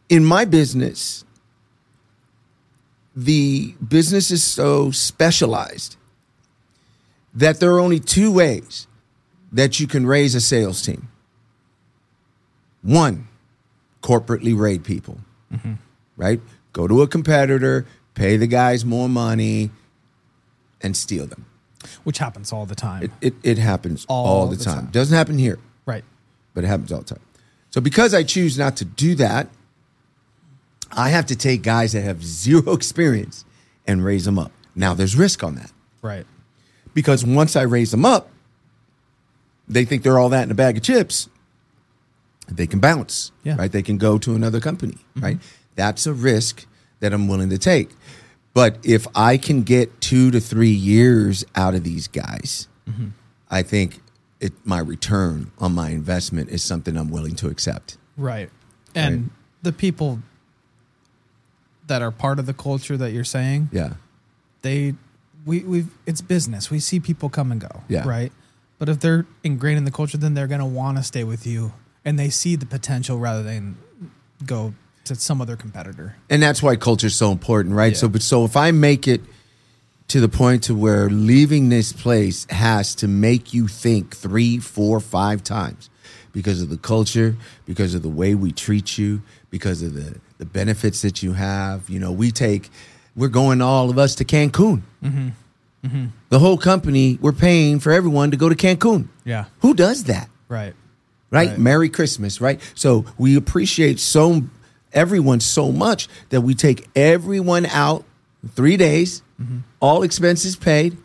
in 0.09 0.25
my 0.25 0.45
business, 0.45 1.24
the 3.15 3.73
business 3.87 4.29
is 4.31 4.43
so 4.43 4.91
specialized 4.91 5.95
that 7.33 7.59
there 7.59 7.71
are 7.71 7.79
only 7.79 7.99
two 7.99 8.31
ways 8.31 8.87
that 9.51 9.79
you 9.79 9.87
can 9.87 10.05
raise 10.05 10.35
a 10.35 10.41
sales 10.41 10.81
team. 10.81 11.07
One, 12.81 13.27
corporately 14.01 14.57
raid 14.57 14.83
people, 14.83 15.19
mm-hmm. 15.51 15.73
right? 16.17 16.39
Go 16.73 16.87
to 16.87 17.01
a 17.01 17.07
competitor, 17.07 17.85
pay 18.13 18.37
the 18.37 18.47
guys 18.47 18.85
more 18.85 19.09
money, 19.09 19.71
and 20.81 20.95
steal 20.95 21.25
them. 21.25 21.45
which 22.03 22.17
happens 22.19 22.51
all 22.51 22.65
the 22.65 22.75
time. 22.75 23.03
It, 23.03 23.11
it, 23.21 23.33
it 23.43 23.57
happens 23.57 24.05
all, 24.07 24.25
All 24.27 24.47
the, 24.47 24.55
the 24.57 24.63
time. 24.63 24.83
time. 24.83 24.91
Doesn't 24.91 25.15
happen 25.15 25.37
here, 25.37 25.57
right. 25.85 26.03
but 26.53 26.63
it 26.63 26.67
happens 26.67 26.91
all 26.91 26.99
the 26.99 27.05
time. 27.15 27.21
So 27.71 27.81
because 27.81 28.13
I 28.13 28.23
choose 28.23 28.57
not 28.57 28.75
to 28.77 28.85
do 28.85 29.15
that, 29.15 29.47
I 30.91 31.09
have 31.09 31.25
to 31.27 31.35
take 31.35 31.61
guys 31.61 31.93
that 31.93 32.01
have 32.01 32.23
zero 32.23 32.73
experience 32.73 33.45
and 33.87 34.03
raise 34.03 34.25
them 34.25 34.37
up. 34.39 34.51
Now 34.75 34.93
there's 34.93 35.15
risk 35.15 35.43
on 35.43 35.55
that. 35.55 35.71
Right. 36.01 36.25
because 36.93 37.25
once 37.25 37.55
I 37.55 37.63
raise 37.63 37.91
them 37.91 38.05
up, 38.05 38.29
they 39.67 39.83
think 39.85 40.03
they're 40.03 40.19
all 40.19 40.29
that 40.29 40.43
in 40.43 40.51
a 40.51 40.55
bag 40.55 40.77
of 40.77 40.83
chips. 40.83 41.27
They 42.47 42.67
can 42.67 42.79
bounce, 42.79 43.31
Yeah. 43.43 43.53
Mm-hmm. 43.53 43.61
right? 43.61 43.71
They 43.71 43.81
can 43.81 43.97
go 43.97 44.17
to 44.19 44.35
another 44.35 44.59
company, 44.59 44.97
right? 45.15 45.39
That's 45.75 46.05
a 46.05 46.13
risk 46.13 46.67
that 46.99 47.11
I'm 47.13 47.27
willing 47.27 47.49
to 47.49 47.57
take. 47.57 47.89
But 48.53 48.77
if 48.83 49.07
I 49.15 49.37
can 49.37 49.63
get 49.63 49.99
two 49.99 50.29
to 50.31 50.39
three 50.39 50.69
years 50.69 51.43
out 51.55 51.73
of 51.75 51.83
these 51.83 52.07
guys, 52.07 52.67
Mm-hmm. 52.87 53.07
I 53.49 53.63
think 53.63 53.99
it, 54.39 54.53
my 54.63 54.77
return 54.79 55.51
on 55.57 55.73
my 55.73 55.89
investment 55.89 56.49
is 56.51 56.63
something 56.63 56.95
I'm 56.95 57.09
willing 57.09 57.35
to 57.37 57.47
accept. 57.47 57.97
Right. 58.15 58.51
And 58.93 59.15
Right. 59.23 59.31
the 59.63 59.71
people 59.71 60.19
that 61.87 62.01
are 62.01 62.11
part 62.11 62.39
of 62.39 62.45
the 62.45 62.53
culture 62.53 62.97
that 62.97 63.11
you're 63.11 63.23
saying, 63.23 63.69
Yeah, 63.71 63.93
they 64.61 64.95
we 65.45 65.59
we 65.61 65.85
it's 66.05 66.21
business. 66.21 66.71
We 66.71 66.79
see 66.79 66.99
people 66.99 67.29
come 67.29 67.51
and 67.51 67.61
go. 67.61 67.83
Yeah. 67.87 68.07
Right. 68.07 68.31
But 68.77 68.89
if 68.89 68.99
they're 68.99 69.25
ingrained 69.43 69.77
in 69.77 69.85
the 69.85 69.91
culture, 69.91 70.17
then 70.17 70.33
they're 70.33 70.47
gonna 70.47 70.65
want 70.67 70.97
to 70.97 71.03
stay 71.03 71.23
with 71.23 71.45
you 71.47 71.73
and 72.03 72.19
they 72.19 72.29
see 72.29 72.55
the 72.55 72.65
potential 72.65 73.17
rather 73.19 73.43
than 73.43 73.77
go 74.45 74.73
to 75.05 75.15
some 75.15 75.39
other 75.39 75.55
competitor. 75.55 76.15
and 76.31 76.41
that's 76.41 76.63
why 76.63 76.75
culture 76.75 77.07
is 77.07 77.15
so 77.15 77.31
important, 77.31 77.75
right? 77.75 77.93
Yeah. 77.93 77.97
So, 77.97 78.07
but 78.09 78.21
so 78.23 78.43
if 78.43 78.57
I 78.57 78.71
make 78.71 79.07
it 79.07 79.21
to 80.07 80.19
the 80.19 80.29
point 80.29 80.63
to 80.63 80.75
where 80.75 81.09
leaving 81.09 81.69
this 81.69 81.93
place 81.93 82.45
has 82.49 82.95
to 82.95 83.07
make 83.07 83.53
you 83.53 83.67
think 83.67 84.15
three, 84.15 84.57
four, 84.57 84.99
five 84.99 85.43
times 85.43 85.89
because 86.31 86.61
of 86.61 86.69
the 86.69 86.77
culture, 86.77 87.37
because 87.65 87.93
of 87.95 88.01
the 88.01 88.09
way 88.09 88.35
we 88.35 88.51
treat 88.51 88.97
you, 88.97 89.21
because 89.55 89.81
of 89.81 89.93
the 89.93 90.19
the 90.37 90.45
benefits 90.45 91.01
that 91.01 91.23
you 91.23 91.31
have. 91.31 91.89
You 91.89 91.97
know, 91.97 92.11
we 92.11 92.29
take, 92.29 92.69
we're 93.15 93.29
going 93.29 93.61
all 93.61 93.89
of 93.89 93.97
us 93.97 94.15
to 94.15 94.25
Cancun. 94.25 94.81
The 96.29 96.39
whole 96.39 96.57
company, 96.57 97.17
we're 97.21 97.31
paying 97.31 97.79
for 97.79 97.91
everyone 97.93 98.31
to 98.31 98.37
go 98.37 98.49
to 98.49 98.55
Cancun. 98.55 99.07
Yeah. 99.23 99.45
Who 99.59 99.73
does 99.73 100.05
that? 100.05 100.27
Right. 100.49 100.73
right? 101.31 101.49
Right. 101.51 101.57
Merry 101.57 101.87
Christmas, 101.87 102.41
right? 102.41 102.59
So 102.73 103.05
we 103.17 103.37
appreciate 103.37 103.99
so 104.01 104.41
everyone 104.91 105.39
so 105.39 105.71
much 105.71 106.09
that 106.31 106.41
we 106.41 106.53
take 106.53 106.89
everyone 106.95 107.65
out 107.67 108.03
three 108.55 108.75
days, 108.77 109.21
Mm-hmm. 109.41 109.59
all 109.81 110.03
expenses 110.03 110.55
paid, 110.55 110.97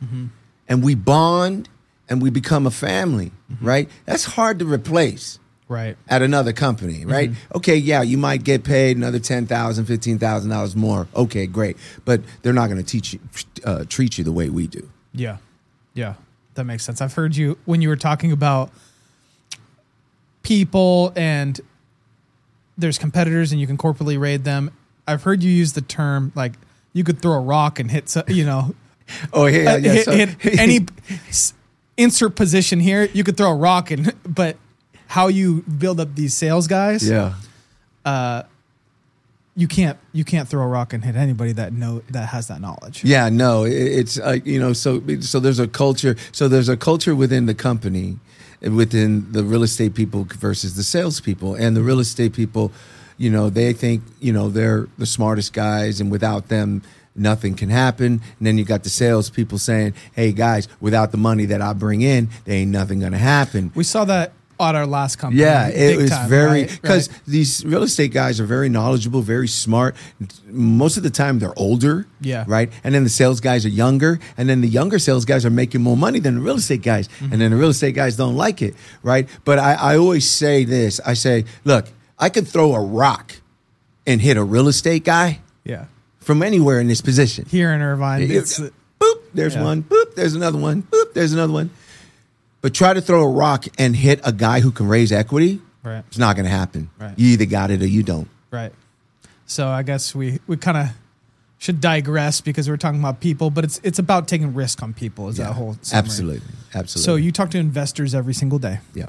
and 0.69 0.85
we 0.85 0.95
bond 0.95 1.69
and 2.09 2.23
we 2.23 2.31
become 2.31 2.65
a 2.67 2.71
family, 2.71 3.33
Mm-hmm. 3.53 3.67
right? 3.67 3.89
That's 4.07 4.25
hard 4.25 4.59
to 4.61 4.65
replace 4.73 5.40
Right. 5.71 5.97
at 6.09 6.21
another 6.21 6.53
company, 6.53 7.05
right? 7.07 7.31
Mm-hmm. 7.31 7.57
Okay, 7.59 7.77
yeah, 7.77 8.03
you 8.03 8.19
might 8.19 8.43
get 8.43 8.65
paid 8.65 8.97
another 8.97 9.21
ten 9.21 9.47
thousand, 9.47 9.85
fifteen 9.87 10.19
thousand 10.19 10.51
dollars 10.51 10.75
$15000 10.75 10.77
more. 10.77 11.07
Okay, 11.15 11.47
great, 11.47 11.77
but 12.05 12.21
they're 12.43 12.53
not 12.53 12.67
going 12.69 12.83
to 12.83 12.87
teach 12.87 13.13
you, 13.13 13.21
uh, 13.65 13.85
treat 13.89 14.19
you 14.19 14.25
the 14.25 14.33
way 14.33 14.49
we 14.51 14.67
do. 14.67 14.91
Yeah. 15.15 15.37
Yeah. 15.95 16.15
That 16.55 16.65
makes 16.65 16.83
sense. 16.85 17.01
I've 17.01 17.15
heard 17.15 17.37
you 17.37 17.57
when 17.67 17.81
you 17.83 17.89
were 17.89 17.97
talking 17.97 18.33
about 18.33 18.71
people 20.43 21.13
and 21.17 21.61
there's 22.77 22.99
competitors 22.99 23.53
and 23.53 23.61
you 23.61 23.67
can 23.67 23.77
corporately 23.79 24.19
raid 24.19 24.45
them. 24.45 24.71
I've 25.07 25.23
heard 25.23 25.43
you 25.43 25.51
use 25.51 25.73
the 25.75 25.81
term 25.83 26.33
like 26.35 26.55
you 26.93 27.05
could 27.05 27.21
throw 27.21 27.35
a 27.35 27.41
rock 27.41 27.79
and 27.79 27.91
hit, 27.91 28.09
so- 28.09 28.25
you 28.27 28.45
know, 28.45 28.75
Oh 29.33 29.47
yeah, 29.47 29.73
uh, 29.73 29.77
yeah. 29.77 29.93
hit, 29.93 30.05
so- 30.05 30.13
hit 30.13 30.59
any 30.59 30.81
insert 31.97 32.35
position 32.37 32.81
here. 32.81 33.05
You 33.13 33.25
could 33.25 33.37
throw 33.37 33.51
a 33.51 33.57
rock 33.57 33.91
and, 33.91 34.15
but 34.25 34.57
how 35.11 35.27
you 35.29 35.63
build 35.63 35.99
up 35.99 36.15
these 36.15 36.35
sales 36.35 36.67
guys, 36.69 37.03
yeah. 37.09 37.35
you 39.57 39.67
can't 39.67 39.99
you 40.13 40.25
can't 40.25 40.49
throw 40.49 40.63
a 40.63 40.67
rock 40.67 40.93
and 40.93 41.05
hit 41.05 41.17
anybody 41.17 41.53
that 41.53 41.73
know 41.73 42.03
that 42.11 42.29
has 42.29 42.47
that 42.49 42.61
knowledge. 42.61 43.03
Yeah, 43.05 43.29
no, 43.29 43.65
it- 43.65 43.73
it's 43.73 44.19
uh, 44.19 44.39
you 44.45 44.61
know, 44.61 44.73
so 44.73 45.03
so 45.21 45.41
there's 45.41 45.59
a 45.59 45.67
culture. 45.69 46.17
So 46.33 46.49
there's 46.49 46.69
a 46.69 46.77
culture 46.77 47.15
within 47.15 47.47
the 47.47 47.55
company, 47.55 48.19
within 48.63 49.31
the 49.33 49.43
real 49.45 49.63
estate 49.65 49.95
people 49.95 50.25
versus 50.39 50.77
the 50.77 50.85
salespeople, 50.85 51.55
and 51.57 51.77
the 51.77 51.83
real 51.83 51.99
estate 52.01 52.33
people, 52.33 52.71
you 53.19 53.31
know, 53.31 53.51
they 53.51 53.73
think 53.73 54.03
you 54.21 54.33
know 54.33 54.49
they're 54.49 54.87
the 54.99 55.07
smartest 55.07 55.53
guys, 55.53 56.01
and 56.01 56.11
without 56.11 56.49
them. 56.49 56.83
Nothing 57.17 57.55
can 57.57 57.71
happen. 57.71 58.23
And 58.39 58.47
then 58.47 58.57
you 58.57 58.65
got 58.65 58.85
the 58.85 58.89
salespeople 58.89 59.59
saying, 59.59 59.95
"Hey 60.15 60.31
guys, 60.31 60.69
without 60.81 61.11
the 61.11 61.19
money 61.19 61.45
that 61.47 61.61
I 61.61 61.73
bring 61.73 62.03
in, 62.03 62.29
there 62.45 62.55
ain't 62.55 62.71
nothing 62.71 63.01
gonna 63.01 63.19
happen." 63.19 63.73
We 63.75 63.83
saw 63.83 64.05
that 64.05 64.33
at 64.61 64.75
our 64.75 64.87
last 64.87 65.17
company. 65.17 65.43
Yeah, 65.43 65.69
it 65.69 65.97
was 65.97 66.11
time, 66.11 66.29
very 66.29 66.65
because 66.65 67.09
Right. 67.09 67.21
these 67.27 67.65
real 67.65 67.83
estate 67.83 68.13
guys 68.13 68.41
are 68.41 68.45
very 68.47 68.69
knowledgeable, 68.69 69.23
very 69.23 69.49
smart. 69.49 69.97
Most 70.47 70.97
of 70.97 71.03
the 71.03 71.11
time, 71.11 71.39
they're 71.39 71.59
older. 71.59 72.07
Yeah. 72.21 72.45
right. 72.47 72.71
And 72.85 72.95
then 72.95 73.05
the 73.05 73.11
sales 73.11 73.41
guys 73.41 73.65
are 73.65 73.71
younger, 73.71 74.19
and 74.37 74.49
then 74.49 74.61
the 74.61 74.69
younger 74.69 74.99
sales 74.99 75.25
guys 75.25 75.45
are 75.47 75.51
making 75.51 75.83
more 75.83 75.97
money 75.97 76.19
than 76.21 76.35
the 76.37 76.41
real 76.41 76.57
estate 76.57 76.83
guys, 76.83 77.09
Mm-hmm. 77.09 77.33
and 77.33 77.41
then 77.43 77.51
the 77.51 77.57
real 77.57 77.71
estate 77.71 77.95
guys 77.95 78.17
don't 78.17 78.37
like 78.37 78.61
it, 78.63 78.75
right? 79.03 79.29
But 79.45 79.59
I, 79.59 79.75
I 79.75 79.97
always 79.99 80.29
say 80.31 80.65
this: 80.65 81.01
I 81.07 81.15
say, 81.15 81.45
look, 81.65 81.87
I 82.19 82.29
could 82.29 82.47
throw 82.47 82.75
a 82.75 82.81
rock 82.81 83.37
and 84.07 84.21
hit 84.21 84.37
a 84.37 84.45
real 84.45 84.69
estate 84.69 85.05
guy 85.05 85.41
yeah. 85.65 85.87
from 86.21 86.43
anywhere 86.43 86.81
in 86.81 86.89
this 86.89 87.01
position. 87.01 87.47
Here 87.49 87.73
in 87.73 87.81
Irvine, 87.81 88.23
It- 88.23 88.31
it's 88.31 88.61
boop, 88.61 89.19
there's 89.35 89.55
Yeah. 89.55 89.65
one. 89.65 89.83
Boop, 89.85 90.15
there's 90.15 90.35
another 90.35 90.59
one. 90.59 90.83
Boop, 90.91 91.15
there's 91.15 91.33
another 91.33 91.53
one. 91.53 91.71
But 92.63 92.75
try 92.75 92.93
to 92.93 93.01
throw 93.01 93.23
a 93.25 93.29
rock 93.31 93.65
and 93.79 93.97
hit 93.97 94.21
a 94.25 94.33
guy 94.33 94.61
who 94.61 94.71
can 94.71 94.87
raise 94.89 95.13
equity. 95.13 95.61
Right. 95.83 96.05
It's 96.09 96.19
not 96.19 96.37
going 96.37 96.45
to 96.45 96.51
happen. 96.51 96.91
Right. 96.99 97.19
You 97.19 97.29
either 97.29 97.47
got 97.47 97.71
it 97.71 97.81
or 97.83 97.87
you 97.87 98.03
don't. 98.03 98.29
right. 98.51 98.73
So 99.47 99.67
I 99.67 99.83
guess 99.83 100.15
we 100.15 100.39
we 100.47 100.57
kind 100.57 100.77
of 100.77 100.89
should 101.59 101.81
digress 101.81 102.41
because 102.41 102.69
we're 102.69 102.77
talking 102.77 103.01
about 103.01 103.21
people, 103.21 103.51
but 103.51 103.65
it's 103.65 103.81
it's 103.83 103.99
about 103.99 104.29
taking 104.29 104.55
risk 104.55 104.81
on 104.83 104.95
people. 104.95 105.29
Is 105.29 105.39
that 105.39 105.55
whole 105.55 105.77
summary. 105.83 106.05
absolutely, 106.05 106.49
absolutely. 106.73 107.05
So 107.05 107.17
you 107.17 107.33
talk 107.33 107.51
to 107.51 107.59
investors 107.59 108.15
every 108.15 108.33
single 108.35 108.59
day. 108.61 108.79
yeah, 108.95 109.09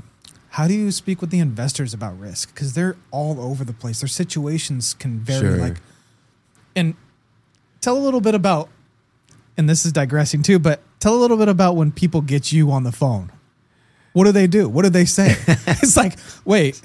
How 0.50 0.67
do 0.67 0.74
you 0.74 0.89
speak 0.91 1.22
with 1.22 1.29
the 1.29 1.38
investors 1.39 1.93
about 1.93 2.20
risk? 2.20 2.53
Because 2.55 2.74
they're 2.74 2.96
all 3.12 3.39
over 3.39 3.63
the 3.63 3.74
place. 3.74 4.01
Their 4.01 4.08
situations 4.08 4.96
can 4.96 5.20
vary. 5.20 5.41
Sure. 5.41 5.58
Like, 5.58 5.77
and 6.75 6.96
tell 7.81 7.96
a 7.96 8.01
little 8.03 8.22
bit 8.22 8.34
about, 8.34 8.70
and 9.58 9.70
this 9.70 9.86
is 9.86 9.91
digressing 9.91 10.41
too, 10.41 10.58
but 10.58 10.81
tell 11.00 11.13
a 11.13 11.20
little 11.22 11.38
bit 11.38 11.50
about 11.50 11.75
when 11.75 11.91
people 11.91 12.22
get 12.22 12.51
you 12.51 12.72
on 12.72 12.84
the 12.84 12.91
phone. 12.91 13.31
What 14.13 14.25
do 14.25 14.32
they 14.32 14.48
do? 14.48 14.68
What 14.68 14.84
do 14.84 14.89
they 14.89 15.06
say? 15.06 15.36
it's 15.48 15.96
like, 15.98 16.18
wait, 16.46 16.82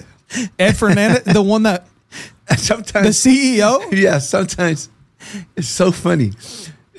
Ed 0.59 0.77
Fernandez, 0.77 1.25
the 1.25 1.43
one 1.43 1.65
that 1.65 1.87
sometimes 2.57 3.23
the 3.23 3.59
CEO. 3.59 3.93
yeah, 3.93 4.19
sometimes 4.19 4.89
it's 5.57 5.69
so 5.69 5.91
funny. 5.91 6.33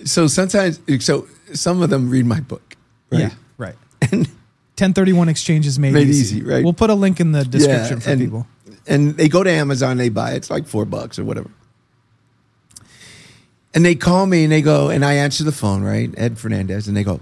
So 0.05 0.27
sometimes, 0.27 0.79
so 1.03 1.27
some 1.53 1.81
of 1.81 1.89
them 1.89 2.09
read 2.09 2.25
my 2.25 2.39
book, 2.41 2.75
right? 3.11 3.19
Yeah, 3.21 3.29
right. 3.57 3.75
And 4.01 4.27
1031 4.27 5.29
exchanges 5.29 5.79
made, 5.79 5.93
Made 5.93 6.07
easy. 6.07 6.37
easy, 6.37 6.45
right. 6.45 6.63
We'll 6.63 6.73
put 6.73 6.89
a 6.89 6.93
link 6.95 7.19
in 7.19 7.31
the 7.31 7.43
description 7.43 7.97
Yeah, 7.97 8.03
for 8.03 8.09
and, 8.11 8.21
people. 8.21 8.47
And 8.85 9.17
they 9.17 9.27
go 9.27 9.43
to 9.43 9.49
Amazon, 9.49 9.97
they 9.97 10.09
buy 10.09 10.31
it. 10.33 10.37
It's 10.37 10.49
like 10.49 10.67
four 10.67 10.85
bucks 10.85 11.17
or 11.17 11.23
whatever. 11.23 11.49
And 13.73 13.85
they 13.85 13.95
call 13.95 14.25
me 14.25 14.43
and 14.43 14.51
they 14.51 14.61
go, 14.61 14.89
and 14.89 15.03
I 15.05 15.13
answer 15.13 15.43
the 15.43 15.51
phone, 15.51 15.83
right? 15.83 16.09
Ed 16.17 16.37
Fernandez, 16.39 16.87
and 16.87 16.95
they 16.95 17.03
go, 17.03 17.19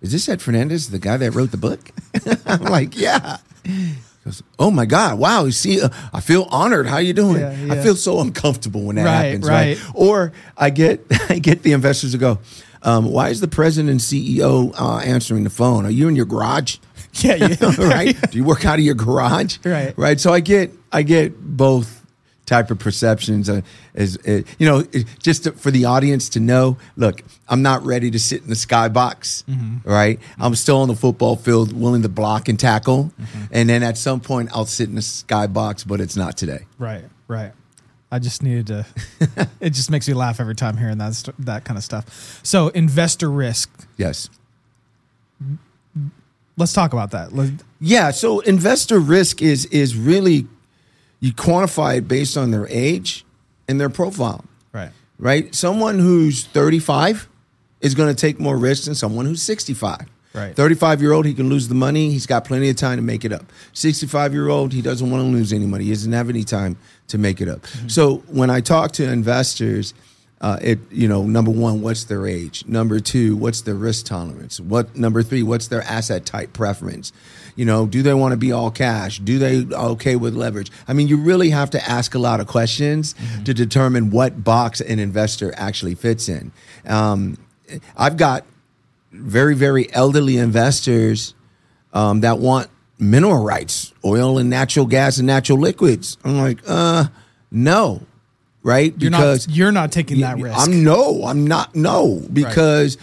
"Is 0.00 0.12
this 0.12 0.28
Ed 0.28 0.40
Fernandez, 0.42 0.90
the 0.90 0.98
guy 0.98 1.16
that 1.16 1.32
wrote 1.32 1.50
the 1.50 1.56
book?" 1.56 1.90
I'm 2.46 2.62
like, 2.62 2.96
"Yeah." 2.98 3.38
Goes, 4.24 4.42
oh 4.58 4.70
my 4.72 4.86
God! 4.86 5.18
Wow, 5.20 5.44
you 5.44 5.52
see, 5.52 5.80
uh, 5.80 5.88
I 6.12 6.20
feel 6.20 6.48
honored. 6.50 6.86
How 6.88 6.98
you 6.98 7.12
doing? 7.12 7.40
Yeah, 7.40 7.52
yeah. 7.52 7.72
I 7.74 7.80
feel 7.82 7.94
so 7.94 8.20
uncomfortable 8.20 8.82
when 8.82 8.96
that 8.96 9.04
Right, 9.04 9.24
happens, 9.26 9.46
right. 9.48 9.76
right. 9.78 9.90
Or 9.94 10.32
I 10.56 10.70
get 10.70 11.04
I 11.30 11.38
get 11.38 11.62
the 11.62 11.72
investors 11.72 12.10
to 12.12 12.18
go, 12.18 12.40
um, 12.82 13.04
"Why 13.06 13.28
is 13.28 13.40
the 13.40 13.46
president 13.48 13.90
and 13.90 14.00
CEO 14.00 14.74
uh, 14.78 14.98
answering 14.98 15.44
the 15.44 15.50
phone? 15.50 15.86
Are 15.86 15.90
you 15.90 16.08
in 16.08 16.16
your 16.16 16.26
garage?" 16.26 16.78
Yeah, 17.14 17.34
yeah. 17.36 17.56
right? 17.78 18.14
Do 18.30 18.36
you 18.36 18.44
work 18.44 18.64
out 18.66 18.78
of 18.78 18.84
your 18.84 18.94
garage? 18.96 19.58
Right. 19.64 19.94
Right. 19.96 20.20
So 20.20 20.32
I 20.32 20.40
get 20.40 20.72
I 20.92 21.02
get 21.02 21.40
both 21.40 21.95
type 22.46 22.70
of 22.70 22.78
perceptions. 22.78 23.50
Uh, 23.50 23.60
is 23.94 24.16
uh, 24.26 24.42
you 24.58 24.66
know, 24.66 24.84
it- 24.92 25.06
just 25.22 25.44
to, 25.44 25.52
for 25.52 25.70
the 25.70 25.84
audience 25.84 26.28
to 26.30 26.40
know. 26.40 26.78
Look, 26.96 27.20
I'm 27.48 27.60
not 27.62 27.84
ready 27.84 28.10
to 28.12 28.18
sit 28.18 28.42
in 28.42 28.48
the 28.48 28.54
skybox. 28.54 29.44
Right, 29.84 30.18
I'm 30.38 30.54
still 30.54 30.78
on 30.78 30.88
the 30.88 30.94
football 30.96 31.36
field, 31.36 31.72
willing 31.72 32.02
to 32.02 32.08
block 32.08 32.48
and 32.48 32.58
tackle, 32.58 33.12
and 33.52 33.68
then 33.68 33.82
at 33.82 33.98
some 33.98 34.20
point 34.20 34.50
I'll 34.54 34.66
sit 34.66 34.88
in 34.88 34.94
the 34.94 35.00
skybox, 35.02 35.86
but 35.86 36.00
it's 36.00 36.16
not 36.16 36.36
today. 36.36 36.66
Right, 36.78 37.04
right. 37.28 37.52
I 38.10 38.20
just 38.20 38.42
needed 38.42 38.68
to. 38.68 38.86
it 39.60 39.70
just 39.70 39.90
makes 39.90 40.06
me 40.06 40.14
laugh 40.14 40.38
every 40.40 40.54
time 40.54 40.76
hearing 40.76 40.98
that 40.98 41.28
that 41.40 41.64
kind 41.64 41.76
of 41.76 41.82
stuff. 41.84 42.40
So 42.44 42.68
investor 42.68 43.28
risk. 43.30 43.68
Yes. 43.96 44.30
Let's 46.56 46.72
talk 46.72 46.92
about 46.92 47.10
that. 47.10 47.32
Let- 47.34 47.50
Yeah, 47.80 48.10
so 48.12 48.40
investor 48.40 48.98
risk 48.98 49.42
is 49.42 49.66
is 49.66 49.94
really 49.96 50.46
you 51.20 51.32
quantify 51.32 51.98
it 51.98 52.08
based 52.08 52.36
on 52.36 52.50
their 52.50 52.66
age 52.68 53.24
and 53.68 53.80
their 53.80 53.88
profile, 53.90 54.44
Right. 54.72 54.90
right? 55.18 55.54
Someone 55.54 55.98
who's 55.98 56.44
35 56.44 57.28
is 57.80 57.94
going 57.94 58.08
to 58.14 58.20
take 58.20 58.38
more 58.38 58.56
risks 58.56 58.86
than 58.86 58.94
someone 58.94 59.26
who's 59.26 59.42
65. 59.42 60.06
Right. 60.34 60.54
35 60.54 61.00
year 61.00 61.12
old, 61.12 61.24
he 61.24 61.32
can 61.32 61.48
lose 61.48 61.68
the 61.68 61.74
money. 61.74 62.10
He's 62.10 62.26
got 62.26 62.44
plenty 62.44 62.68
of 62.68 62.76
time 62.76 62.96
to 62.96 63.02
make 63.02 63.24
it 63.24 63.32
up. 63.32 63.44
65 63.72 64.34
year 64.34 64.48
old, 64.48 64.72
he 64.74 64.82
doesn't 64.82 65.10
want 65.10 65.22
to 65.22 65.26
lose 65.28 65.50
any 65.52 65.64
money. 65.64 65.84
He 65.84 65.90
doesn't 65.90 66.12
have 66.12 66.28
any 66.28 66.44
time 66.44 66.76
to 67.08 67.16
make 67.16 67.40
it 67.40 67.48
up. 67.48 67.66
So 67.86 68.16
when 68.28 68.50
I 68.50 68.60
talk 68.60 68.92
to 68.92 69.10
investors, 69.10 69.94
uh, 70.42 70.58
it 70.60 70.78
you 70.92 71.08
know 71.08 71.22
number 71.22 71.50
one, 71.50 71.80
what's 71.80 72.04
their 72.04 72.26
age? 72.26 72.66
Number 72.66 73.00
two, 73.00 73.34
what's 73.36 73.62
their 73.62 73.74
risk 73.74 74.04
tolerance? 74.04 74.60
What 74.60 74.94
number 74.94 75.22
three, 75.22 75.42
what's 75.42 75.68
their 75.68 75.82
asset 75.84 76.26
type 76.26 76.52
preference? 76.52 77.12
You 77.56 77.64
know, 77.64 77.86
do 77.86 78.02
they 78.02 78.14
want 78.14 78.32
to 78.32 78.36
be 78.36 78.52
all 78.52 78.70
cash? 78.70 79.18
Do 79.18 79.38
they 79.38 79.64
okay 79.74 80.14
with 80.14 80.34
leverage? 80.34 80.70
I 80.86 80.92
mean, 80.92 81.08
you 81.08 81.16
really 81.16 81.50
have 81.50 81.70
to 81.70 81.88
ask 81.88 82.14
a 82.14 82.18
lot 82.18 82.38
of 82.38 82.46
questions 82.46 83.14
to 83.44 83.54
determine 83.54 84.10
what 84.10 84.44
box 84.44 84.80
an 84.80 84.98
investor 84.98 85.52
actually 85.56 85.94
fits 85.94 86.28
in. 86.28 86.52
Um, 86.86 87.38
I've 87.96 88.16
got 88.16 88.44
very 89.10 89.54
very 89.54 89.92
elderly 89.94 90.36
investors 90.36 91.34
um, 91.94 92.20
that 92.20 92.38
want 92.38 92.68
mineral 92.98 93.42
rights, 93.42 93.92
oil 94.04 94.38
and 94.38 94.50
natural 94.50 94.86
gas 94.86 95.18
and 95.18 95.26
natural 95.26 95.58
liquids. 95.58 96.18
I'm 96.24 96.38
like, 96.38 96.58
uh, 96.66 97.06
no, 97.50 98.02
right? 98.62 98.94
You're 98.98 99.10
not. 99.10 99.46
You're 99.48 99.72
not 99.72 99.92
taking 99.92 100.20
that 100.20 100.38
risk. 100.38 100.58
I'm 100.58 100.84
no, 100.84 101.24
I'm 101.24 101.46
not 101.46 101.74
no 101.74 102.22
because 102.32 102.98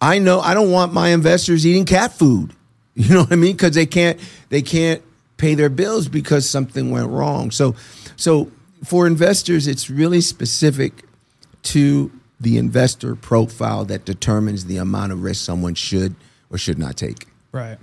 I 0.00 0.18
know 0.18 0.40
I 0.40 0.54
don't 0.54 0.70
want 0.70 0.92
my 0.92 1.08
investors 1.08 1.66
eating 1.66 1.84
cat 1.86 2.12
food. 2.12 2.52
You 3.04 3.14
know 3.14 3.20
what 3.20 3.32
I 3.32 3.36
mean? 3.36 3.52
Because 3.52 3.76
they 3.76 3.86
can't 3.86 4.18
they 4.48 4.60
can't 4.60 5.02
pay 5.36 5.54
their 5.54 5.68
bills 5.68 6.08
because 6.08 6.50
something 6.50 6.90
went 6.90 7.08
wrong. 7.08 7.52
So 7.52 7.76
so 8.16 8.50
for 8.84 9.06
investors, 9.06 9.68
it's 9.68 9.88
really 9.88 10.20
specific 10.20 11.04
to 11.62 12.10
the 12.40 12.58
investor 12.58 13.14
profile 13.14 13.84
that 13.84 14.04
determines 14.04 14.64
the 14.64 14.78
amount 14.78 15.12
of 15.12 15.22
risk 15.22 15.44
someone 15.44 15.74
should 15.74 16.16
or 16.50 16.58
should 16.58 16.78
not 16.78 16.96
take. 16.96 17.28
Right. 17.52 17.78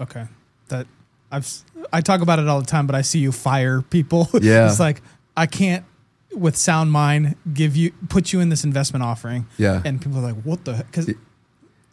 Okay. 0.00 0.24
That 0.68 0.88
I've 1.30 1.48
I 1.92 2.00
talk 2.00 2.20
about 2.20 2.40
it 2.40 2.48
all 2.48 2.60
the 2.60 2.66
time, 2.66 2.88
but 2.88 2.96
I 2.96 3.02
see 3.02 3.20
you 3.20 3.30
fire 3.30 3.82
people. 3.82 4.28
Yeah. 4.42 4.68
it's 4.68 4.80
like 4.80 5.00
I 5.36 5.46
can't 5.46 5.84
with 6.32 6.56
sound 6.56 6.90
mind 6.90 7.36
give 7.54 7.76
you 7.76 7.92
put 8.08 8.32
you 8.32 8.40
in 8.40 8.48
this 8.48 8.64
investment 8.64 9.04
offering. 9.04 9.46
Yeah. 9.58 9.80
And 9.84 10.00
people 10.00 10.18
are 10.18 10.32
like, 10.32 10.42
what 10.42 10.64
the 10.64 10.72
because 10.72 11.10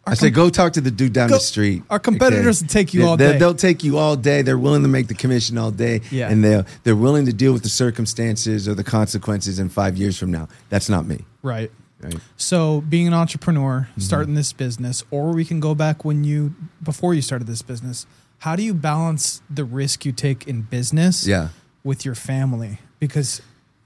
I 0.06 0.14
say, 0.14 0.30
go 0.30 0.50
talk 0.50 0.74
to 0.74 0.80
the 0.80 0.90
dude 0.90 1.12
down 1.14 1.28
Go- 1.28 1.36
the 1.36 1.40
street. 1.40 1.82
our 1.88 1.98
competitors 1.98 2.60
will 2.60 2.68
take 2.68 2.92
you 2.92 3.00
They- 3.00 3.06
all 3.06 3.16
day. 3.16 3.38
They'll 3.38 3.54
take 3.54 3.82
you 3.84 3.96
all 3.98 4.16
day. 4.16 4.42
They're 4.42 4.58
willing 4.58 4.82
to 4.82 4.88
make 4.88 5.08
the 5.08 5.14
commission 5.14 5.56
all 5.56 5.70
day. 5.70 6.02
Yeah. 6.10 6.28
And 6.30 6.44
they're, 6.44 6.66
they're 6.82 6.96
willing 6.96 7.24
to 7.26 7.32
deal 7.32 7.52
with 7.54 7.62
the 7.62 7.68
circumstances 7.70 8.68
or 8.68 8.74
the 8.74 8.84
consequences 8.84 9.58
in 9.58 9.68
five 9.70 9.96
years 9.96 10.18
from 10.18 10.30
now. 10.30 10.48
That's 10.68 10.88
not 10.88 11.06
me. 11.06 11.24
right. 11.42 11.70
Right. 12.02 12.18
So 12.36 12.82
being 12.82 13.06
an 13.06 13.14
entrepreneur, 13.14 13.88
Mm-hmm. 13.92 14.00
starting 14.02 14.34
this 14.34 14.52
business, 14.52 15.02
or 15.10 15.32
we 15.32 15.42
can 15.46 15.58
go 15.58 15.74
back 15.74 16.04
when 16.04 16.22
you 16.22 16.54
before 16.82 17.14
you 17.14 17.22
started 17.22 17.46
this 17.46 17.62
business. 17.62 18.04
How 18.40 18.56
do 18.56 18.62
you 18.62 18.74
balance 18.74 19.40
the 19.48 19.64
risk 19.64 20.04
you 20.04 20.12
take 20.12 20.46
in 20.46 20.62
business 20.62 21.26
Yeah. 21.26 21.48
with 21.82 22.04
your 22.04 22.14
family? 22.14 22.78
Because 23.00 23.40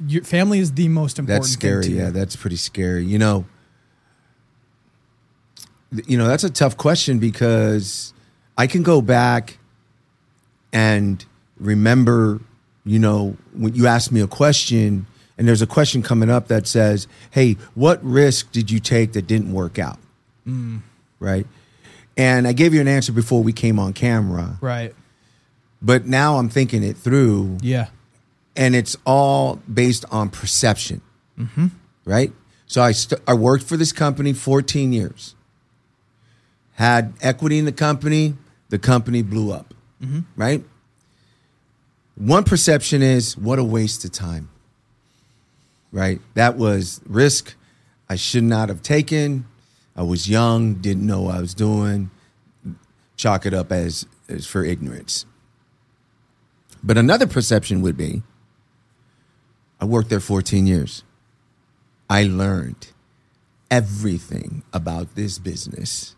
your 0.05 0.25
family 0.25 0.59
is 0.59 0.73
the 0.73 0.89
most 0.89 1.21
important. 1.21 1.45
That's 1.45 1.55
thing 1.55 1.83
scary. 1.83 1.97
Yeah, 1.97 2.11
that's 2.11 2.35
pretty 2.35 2.57
scary. 2.57 3.05
You 3.05 3.19
know, 3.21 3.45
you 6.07 6.19
know, 6.19 6.27
that's 6.29 6.45
a 6.45 6.51
tough 6.51 6.77
question 6.77 7.19
because 7.19 8.13
I 8.57 8.67
can 8.67 8.83
go 8.83 9.01
back 9.01 9.59
and 10.73 11.25
remember, 11.59 12.41
you 12.85 12.99
know, 12.99 13.37
when 13.55 13.75
you 13.75 13.87
ask 13.87 14.13
me 14.13 14.21
a 14.21 14.27
question 14.27 15.07
and 15.39 15.47
there's 15.49 15.63
a 15.63 15.67
question 15.67 16.03
coming 16.03 16.31
up 16.31 16.49
that 16.49 16.67
says, 16.67 17.07
"Hey, 17.31 17.55
what 17.75 18.03
risk 18.05 18.53
did 18.53 18.71
you 18.71 18.81
take 18.81 19.13
that 19.13 19.27
didn't 19.27 19.53
work 19.53 19.79
out?" 19.79 19.99
Mm. 20.47 20.81
Right? 21.21 21.47
And 22.17 22.47
I 22.49 22.53
gave 22.53 22.75
you 22.75 22.81
an 22.81 22.89
answer 22.89 23.13
before 23.13 23.43
we 23.43 23.53
came 23.53 23.79
on 23.79 23.93
camera, 23.93 24.59
right. 24.61 24.93
but 25.81 26.07
now 26.07 26.39
I'm 26.39 26.49
thinking 26.49 26.83
it 26.83 26.97
through 26.97 27.59
Yeah. 27.63 27.87
and 28.57 28.75
it's 28.75 28.97
all 29.07 29.61
based 29.73 30.05
on 30.11 30.29
perception, 30.31 31.01
mm-hmm. 31.39 31.69
right? 32.05 32.33
So 32.67 32.83
I 32.83 32.91
st- 32.91 33.21
I 33.29 33.35
worked 33.35 33.63
for 33.65 33.77
this 33.77 33.93
company 33.93 34.33
14 34.33 34.93
years, 34.93 35.37
had 36.79 37.13
equity 37.21 37.59
in 37.59 37.65
the 37.65 37.73
company. 37.73 38.37
The 38.69 38.79
company 38.79 39.23
blew 39.23 39.53
up, 39.53 39.75
mm-hmm. 40.01 40.21
right? 40.37 40.65
One 42.15 42.45
perception 42.45 43.03
is 43.03 43.37
what 43.37 43.59
a 43.59 43.65
waste 43.65 44.05
of 44.05 44.13
time, 44.13 44.49
right? 45.91 46.21
That 46.35 46.57
was 46.57 47.01
risk 47.05 47.57
I 48.09 48.15
should 48.15 48.45
not 48.45 48.69
have 48.69 48.81
taken. 48.81 49.47
I 49.97 50.03
was 50.03 50.31
young, 50.31 50.75
didn't 50.75 51.05
know 51.05 51.23
what 51.23 51.35
I 51.35 51.41
was 51.41 51.53
doing. 51.53 52.11
Chalk 53.17 53.45
it 53.45 53.53
up 53.53 53.73
as, 53.73 54.07
as 54.29 54.47
for 54.47 54.65
ignorance. 54.65 55.27
But 56.85 56.97
another 56.97 57.27
perception 57.27 57.83
would 57.83 57.97
be 57.97 58.23
I 59.81 59.85
worked 59.85 60.11
there 60.11 60.21
14 60.21 60.67
years. 60.67 61.03
I 62.09 62.23
learned 62.23 62.89
everything 63.69 64.63
about 64.73 65.17
this 65.17 65.39
business. 65.39 66.15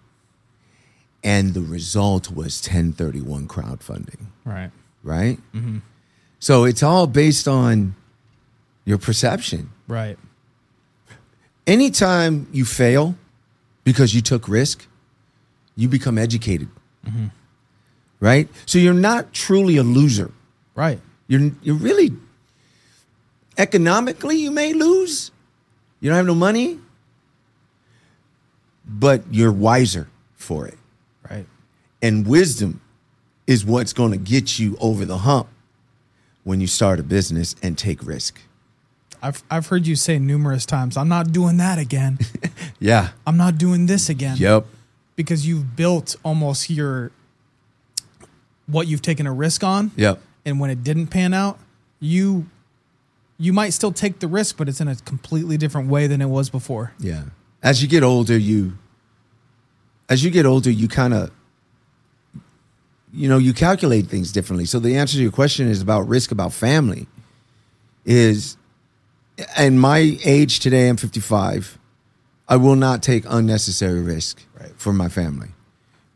And 1.22 1.52
the 1.52 1.61
result 1.61 2.30
was 2.30 2.61
1031 2.66 3.46
crowdfunding, 3.46 4.26
Right. 4.44 4.70
right? 5.02 5.38
Mm-hmm. 5.54 5.78
So 6.38 6.64
it's 6.64 6.83
all 6.83 7.06
based 7.06 7.46
on 7.46 7.94
your 8.87 8.96
perception. 8.98 9.70
Right. 9.87 10.18
Anytime 11.66 12.48
you 12.52 12.64
fail 12.64 13.16
because 13.85 14.14
you 14.14 14.22
took 14.22 14.48
risk, 14.48 14.87
you 15.76 15.88
become 15.88 16.16
educated, 16.16 16.68
mm-hmm. 17.06 17.26
right? 18.18 18.48
So 18.66 18.78
you're 18.78 18.94
not 18.94 19.33
truly 19.35 19.76
a 19.76 19.83
loser. 19.83 20.33
Right. 20.74 21.00
You're 21.28 21.52
you're 21.62 21.76
really 21.76 22.12
economically 23.59 24.37
you 24.37 24.50
may 24.50 24.72
lose. 24.72 25.30
You 26.00 26.09
don't 26.09 26.16
have 26.16 26.26
no 26.26 26.35
money, 26.35 26.78
but 28.87 29.22
you're 29.30 29.52
wiser 29.52 30.09
for 30.35 30.66
it. 30.66 30.78
And 32.03 32.27
wisdom 32.27 32.81
is 33.47 33.65
what's 33.65 33.93
going 33.93 34.13
to 34.13 34.19
get 34.19 34.59
you 34.59 34.77
over 34.81 35.05
the 35.05 35.19
hump 35.19 35.49
when 36.45 36.61
you 36.61 36.67
start 36.67 36.99
a 37.01 37.03
business 37.03 37.55
and 37.63 37.77
take 37.77 38.05
risk. 38.05 38.41
I've 39.23 39.43
I've 39.51 39.67
heard 39.67 39.87
you 39.87 39.97
say 39.97 40.19
numerous 40.19 40.65
times, 40.65 40.97
I'm 40.97 41.09
not 41.09 41.33
doing 41.33 41.59
that 41.59 41.79
again. 41.79 42.19
Yeah. 42.81 43.11
I'm 43.27 43.37
not 43.37 43.59
doing 43.59 43.85
this 43.85 44.09
again. 44.09 44.39
Yep. 44.39 44.65
Because 45.15 45.47
you've 45.47 45.77
built 45.77 46.17
almost 46.25 46.71
your 46.71 47.13
what 48.67 48.87
you've 48.87 49.03
taken 49.03 49.27
a 49.27 49.33
risk 49.33 49.63
on. 49.63 49.91
Yep. 49.97 50.19
And 50.47 50.59
when 50.59 50.71
it 50.71 50.83
didn't 50.83 51.09
pan 51.09 51.35
out, 51.35 51.59
you 52.01 52.47
you 53.39 53.53
might 53.53 53.71
still 53.71 53.93
take 53.93 54.21
the 54.21 54.29
risk, 54.29 54.57
but 54.57 54.69
it's 54.69 54.81
in 54.81 54.89
a 54.89 54.97
completely 54.97 55.59
different 55.59 55.89
way 55.89 56.07
than 56.07 56.23
it 56.23 56.29
was 56.29 56.49
before. 56.49 56.95
Yeah. 56.99 57.25
As 57.63 57.83
you 57.83 57.89
get 57.89 58.03
older, 58.03 58.37
you 58.39 58.79
as 60.09 60.25
you 60.25 60.31
get 60.31 60.47
older, 60.47 60.71
you 60.71 60.89
kind 60.89 61.13
of 61.13 61.31
you 63.12 63.29
know, 63.29 63.38
you 63.38 63.53
calculate 63.53 64.07
things 64.07 64.33
differently. 64.33 64.64
So 64.66 64.79
the 64.79 64.96
answer 64.96 65.16
to 65.16 65.23
your 65.23 65.33
question 65.33 65.68
is 65.68 65.83
about 65.83 66.09
risk 66.09 66.31
about 66.31 66.53
family 66.53 67.07
is 68.05 68.57
and 69.57 69.81
my 69.81 70.18
age 70.25 70.61
today 70.61 70.88
I'm 70.88 70.96
55. 70.96 71.79
I 72.49 72.57
will 72.57 72.77
not 72.77 73.03
take 73.03 73.25
unnecessary 73.29 74.01
risk 74.01 74.42
Right. 74.59 74.73
for 74.77 74.92
my 74.92 75.09
family. 75.09 75.49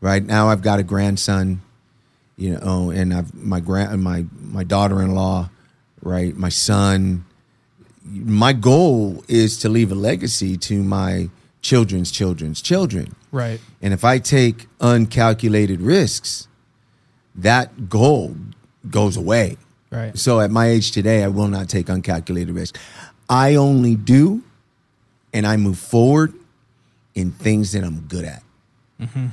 Right? 0.01 0.23
Now 0.23 0.49
I've 0.49 0.61
got 0.61 0.79
a 0.79 0.83
grandson, 0.83 1.61
you 2.37 2.51
know, 2.57 2.91
and 2.91 3.13
I've 3.13 3.33
my 3.33 3.59
grand 3.59 4.03
my 4.03 4.25
my 4.39 4.63
daughter-in-law, 4.63 5.49
right? 6.01 6.35
My 6.35 6.49
son, 6.49 7.25
my 8.05 8.53
goal 8.53 9.23
is 9.27 9.57
to 9.59 9.69
leave 9.69 9.91
a 9.91 9.95
legacy 9.95 10.57
to 10.57 10.83
my 10.83 11.29
children's 11.61 12.11
children's 12.11 12.61
children. 12.61 13.15
Right. 13.31 13.59
And 13.81 13.93
if 13.93 14.03
I 14.03 14.19
take 14.19 14.67
uncalculated 14.79 15.81
risks, 15.81 16.47
that 17.35 17.89
goal 17.89 18.35
goes 18.89 19.17
away. 19.17 19.57
Right. 19.91 20.17
So 20.17 20.39
at 20.39 20.51
my 20.51 20.67
age 20.67 20.91
today, 20.91 21.23
I 21.23 21.27
will 21.27 21.47
not 21.47 21.69
take 21.69 21.87
uncalculated 21.87 22.53
risk. 22.53 22.77
I 23.29 23.55
only 23.55 23.95
do, 23.95 24.43
and 25.33 25.47
I 25.47 25.57
move 25.57 25.77
forward 25.77 26.33
in 27.13 27.31
things 27.31 27.71
that 27.71 27.83
I'm 27.83 28.01
good 28.01 28.25
at. 28.25 28.43
Mm-hmm. 28.99 29.27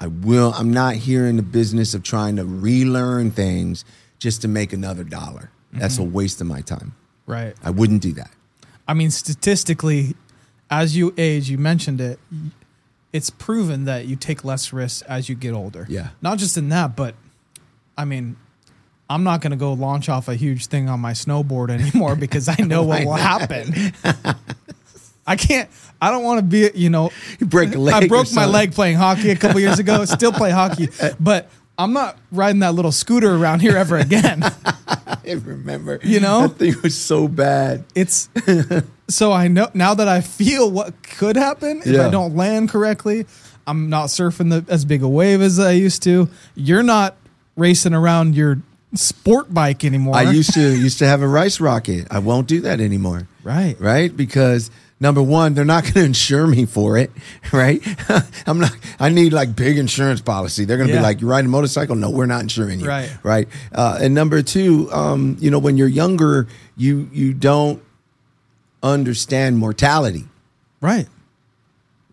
I 0.00 0.06
will. 0.08 0.52
I'm 0.56 0.72
not 0.72 0.96
here 0.96 1.26
in 1.26 1.36
the 1.36 1.42
business 1.42 1.94
of 1.94 2.02
trying 2.02 2.36
to 2.36 2.44
relearn 2.44 3.30
things 3.30 3.84
just 4.18 4.42
to 4.42 4.48
make 4.48 4.72
another 4.72 5.04
dollar. 5.04 5.50
That's 5.72 5.98
a 5.98 6.00
mm-hmm. 6.02 6.12
waste 6.12 6.40
of 6.40 6.46
my 6.46 6.60
time. 6.60 6.94
Right. 7.26 7.54
I 7.62 7.70
wouldn't 7.70 8.02
do 8.02 8.12
that. 8.14 8.30
I 8.86 8.94
mean, 8.94 9.10
statistically, 9.10 10.14
as 10.70 10.96
you 10.96 11.14
age, 11.16 11.48
you 11.48 11.56
mentioned 11.56 12.00
it, 12.00 12.18
it's 13.12 13.30
proven 13.30 13.84
that 13.84 14.06
you 14.06 14.16
take 14.16 14.44
less 14.44 14.72
risks 14.72 15.02
as 15.02 15.28
you 15.28 15.34
get 15.34 15.52
older. 15.52 15.86
Yeah. 15.88 16.08
Not 16.20 16.38
just 16.38 16.56
in 16.56 16.68
that, 16.70 16.96
but 16.96 17.14
I 17.96 18.04
mean, 18.04 18.36
I'm 19.10 19.24
not 19.24 19.40
going 19.40 19.50
to 19.50 19.56
go 19.56 19.72
launch 19.74 20.08
off 20.08 20.28
a 20.28 20.34
huge 20.34 20.66
thing 20.66 20.88
on 20.88 21.00
my 21.00 21.12
snowboard 21.12 21.70
anymore 21.70 22.16
because 22.16 22.48
I 22.48 22.56
know 22.62 22.82
what 22.82 23.04
will 23.04 23.12
happen. 23.14 23.92
I 25.26 25.36
can't, 25.36 25.70
I 26.00 26.10
don't 26.10 26.24
want 26.24 26.38
to 26.40 26.42
be, 26.42 26.70
you 26.74 26.90
know, 26.90 27.10
You 27.38 27.46
break 27.46 27.74
a 27.74 27.78
leg. 27.78 27.94
I 27.94 28.08
broke 28.08 28.32
my 28.32 28.46
leg 28.46 28.72
playing 28.72 28.96
hockey 28.96 29.30
a 29.30 29.36
couple 29.36 29.60
years 29.60 29.78
ago, 29.78 30.04
still 30.04 30.32
play 30.32 30.50
hockey, 30.50 30.88
but 31.20 31.48
I'm 31.78 31.92
not 31.92 32.18
riding 32.32 32.60
that 32.60 32.74
little 32.74 32.90
scooter 32.90 33.34
around 33.34 33.60
here 33.60 33.76
ever 33.76 33.96
again. 33.98 34.42
I 35.24 35.32
remember. 35.44 36.00
You 36.02 36.20
know? 36.20 36.48
that 36.48 36.58
thing 36.58 36.74
was 36.82 36.98
so 36.98 37.28
bad. 37.28 37.84
it's 37.94 38.28
so 39.08 39.30
I 39.30 39.46
know 39.48 39.68
now 39.74 39.94
that 39.94 40.08
I 40.08 40.22
feel 40.22 40.70
what 40.70 41.02
could 41.02 41.36
happen 41.36 41.78
if 41.80 41.86
Yeah. 41.86 42.06
I 42.06 42.10
don't 42.10 42.34
land 42.34 42.70
correctly. 42.70 43.26
I'm 43.66 43.88
not 43.88 44.06
surfing 44.08 44.50
the 44.50 44.70
as 44.72 44.84
big 44.84 45.02
a 45.02 45.08
wave 45.08 45.40
as 45.40 45.60
I 45.60 45.72
used 45.72 46.02
to. 46.02 46.28
You're 46.56 46.82
not 46.82 47.16
racing 47.56 47.94
around 47.94 48.34
your 48.34 48.58
sport 48.94 49.52
bike 49.52 49.84
anymore. 49.84 50.16
I 50.16 50.30
used 50.30 50.52
to 50.54 50.60
used 50.60 50.98
to 50.98 51.06
have 51.06 51.22
a 51.22 51.28
rice 51.28 51.60
rocket. 51.60 52.06
I 52.10 52.18
won't 52.18 52.46
do 52.46 52.60
that 52.62 52.80
anymore. 52.80 53.26
right. 53.42 53.74
right? 53.80 54.14
Because 54.14 54.70
number 55.00 55.22
one, 55.22 55.54
they're 55.54 55.64
not 55.64 55.82
going 55.84 55.94
to 55.94 56.04
insure 56.04 56.46
me 56.46 56.64
for 56.66 56.96
it, 56.98 57.10
right? 57.52 57.80
I'm 58.46 58.58
not. 58.60 58.76
I 59.00 59.08
need 59.08 59.32
like 59.32 59.56
big 59.56 59.78
insurance 59.78 60.20
policy. 60.20 60.64
They're 60.64 60.76
going 60.76 60.88
to 60.88 60.94
Yeah. 60.94 61.00
be 61.00 61.02
like, 61.04 61.20
"You 61.20 61.28
riding 61.28 61.46
a 61.46 61.50
motorcycle? 61.50 61.96
No, 61.96 62.10
we're 62.10 62.26
not 62.26 62.42
insuring 62.42 62.80
you." 62.80 62.86
Right. 62.86 63.10
right. 63.22 63.48
Uh, 63.72 63.98
and 64.00 64.14
number 64.14 64.42
two, 64.42 64.92
um, 64.92 65.36
you 65.40 65.50
know, 65.50 65.58
when 65.58 65.76
you're 65.76 65.88
younger, 65.88 66.46
you 66.76 67.08
you 67.12 67.32
don't 67.32 67.82
understand 68.82 69.58
mortality. 69.58 70.24
Right. 70.80 71.06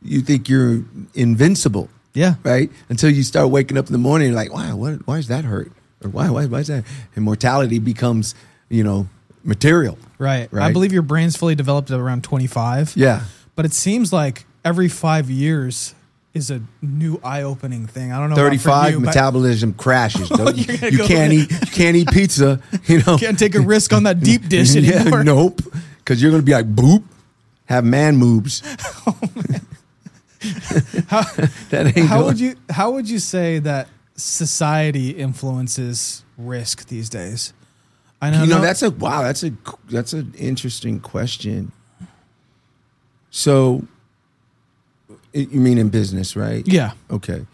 You 0.01 0.21
think 0.21 0.47
you're 0.47 0.83
invincible, 1.13 1.89
Yeah. 2.13 2.35
right? 2.43 2.69
Until 2.89 3.09
you 3.09 3.23
start 3.23 3.49
waking 3.49 3.77
up 3.77 3.85
in 3.87 3.91
the 3.93 3.99
morning, 3.99 4.27
you're 4.29 4.35
like, 4.35 4.53
"Wow, 4.53 4.75
what, 4.75 5.05
why 5.07 5.17
is 5.17 5.27
that 5.27 5.45
hurt?" 5.45 5.71
Or 6.03 6.09
why 6.09 6.29
why 6.29 6.45
why 6.45 6.59
is 6.59 6.67
that? 6.67 6.83
And 7.15 7.23
mortality 7.25 7.79
becomes, 7.79 8.35
you 8.69 8.83
know, 8.83 9.07
material. 9.43 9.97
Right. 10.17 10.51
right. 10.51 10.65
I 10.69 10.73
believe 10.73 10.91
your 10.93 11.01
brain's 11.01 11.35
fully 11.37 11.55
developed 11.55 11.91
at 11.91 11.99
around 11.99 12.23
25. 12.23 12.93
Yeah. 12.95 13.23
But 13.55 13.65
it 13.65 13.73
seems 13.73 14.11
like 14.13 14.45
every 14.65 14.87
5 14.89 15.29
years 15.29 15.95
is 16.33 16.51
a 16.51 16.61
new 16.81 17.19
eye-opening 17.23 17.87
thing. 17.87 18.11
I 18.11 18.19
don't 18.19 18.29
know 18.29 18.35
35 18.35 18.91
you, 18.93 18.99
but 18.99 19.05
metabolism 19.07 19.73
crashes. 19.73 20.29
Oh, 20.33 20.37
don't- 20.37 20.57
You're 20.57 20.89
you 20.91 21.03
can't 21.05 21.33
eat 21.33 21.51
you 21.51 21.57
can't 21.71 21.95
eat 21.97 22.09
pizza, 22.11 22.61
you 22.85 23.01
know. 23.03 23.17
can't 23.17 23.37
take 23.39 23.55
a 23.55 23.61
risk 23.61 23.93
on 23.93 24.03
that 24.03 24.19
deep 24.19 24.47
dish 24.49 24.75
yeah, 24.75 24.99
anymore. 25.01 25.23
nope. 25.23 25.61
Cuz 26.05 26.21
you're 26.21 26.31
going 26.31 26.41
to 26.41 26.45
be 26.45 26.53
like 26.53 26.73
boop, 26.73 27.03
have 27.65 27.83
man 27.85 28.15
moves. 28.17 28.61
How, 31.07 31.21
That 31.69 31.93
ain't 31.95 32.07
how 32.07 32.15
going- 32.17 32.25
would 32.27 32.39
you 32.39 32.55
how 32.69 32.91
would 32.91 33.09
you 33.09 33.19
say 33.19 33.59
that 33.59 33.87
society 34.15 35.11
influences 35.11 36.23
risk 36.37 36.87
these 36.87 37.09
days? 37.09 37.53
I 38.21 38.29
know, 38.31 38.43
You 38.43 38.49
know, 38.49 38.55
no- 38.57 38.61
that's 38.61 38.81
a 38.83 38.91
wow, 38.91 39.23
that's 39.23 39.43
a 39.43 39.51
that's 39.89 40.13
an 40.13 40.33
interesting 40.37 40.99
question. 40.99 41.71
So 43.29 43.85
you 45.33 45.47
mean 45.61 45.77
in 45.77 45.89
business, 45.89 46.35
right? 46.35 46.67
yeah, 46.67 46.91
Okay. 47.11 47.45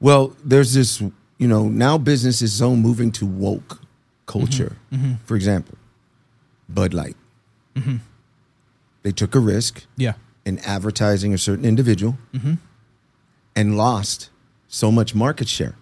Well, 0.00 0.34
there's 0.44 0.74
this, 0.74 1.00
you 1.38 1.48
know, 1.48 1.68
now 1.68 1.98
business 1.98 2.42
is 2.42 2.52
so 2.52 2.74
moving 2.76 3.12
to 3.12 3.26
woke 3.26 3.80
culture. 4.26 4.76
Mm-hmm. 4.92 5.04
Mm-hmm. 5.06 5.14
For 5.24 5.36
example, 5.36 5.76
Bud 6.68 6.92
Light. 6.94 7.16
Mm-hmm. 7.74 7.96
They 9.02 9.12
took 9.12 9.34
a 9.34 9.40
risk 9.40 9.84
yeah, 9.96 10.14
in 10.46 10.58
advertising 10.60 11.34
a 11.34 11.38
certain 11.38 11.64
individual 11.66 12.16
and 13.54 13.76
lost 13.76 14.30
so 14.68 14.90
much 14.92 15.14
market 15.14 15.48
share. 15.48 15.74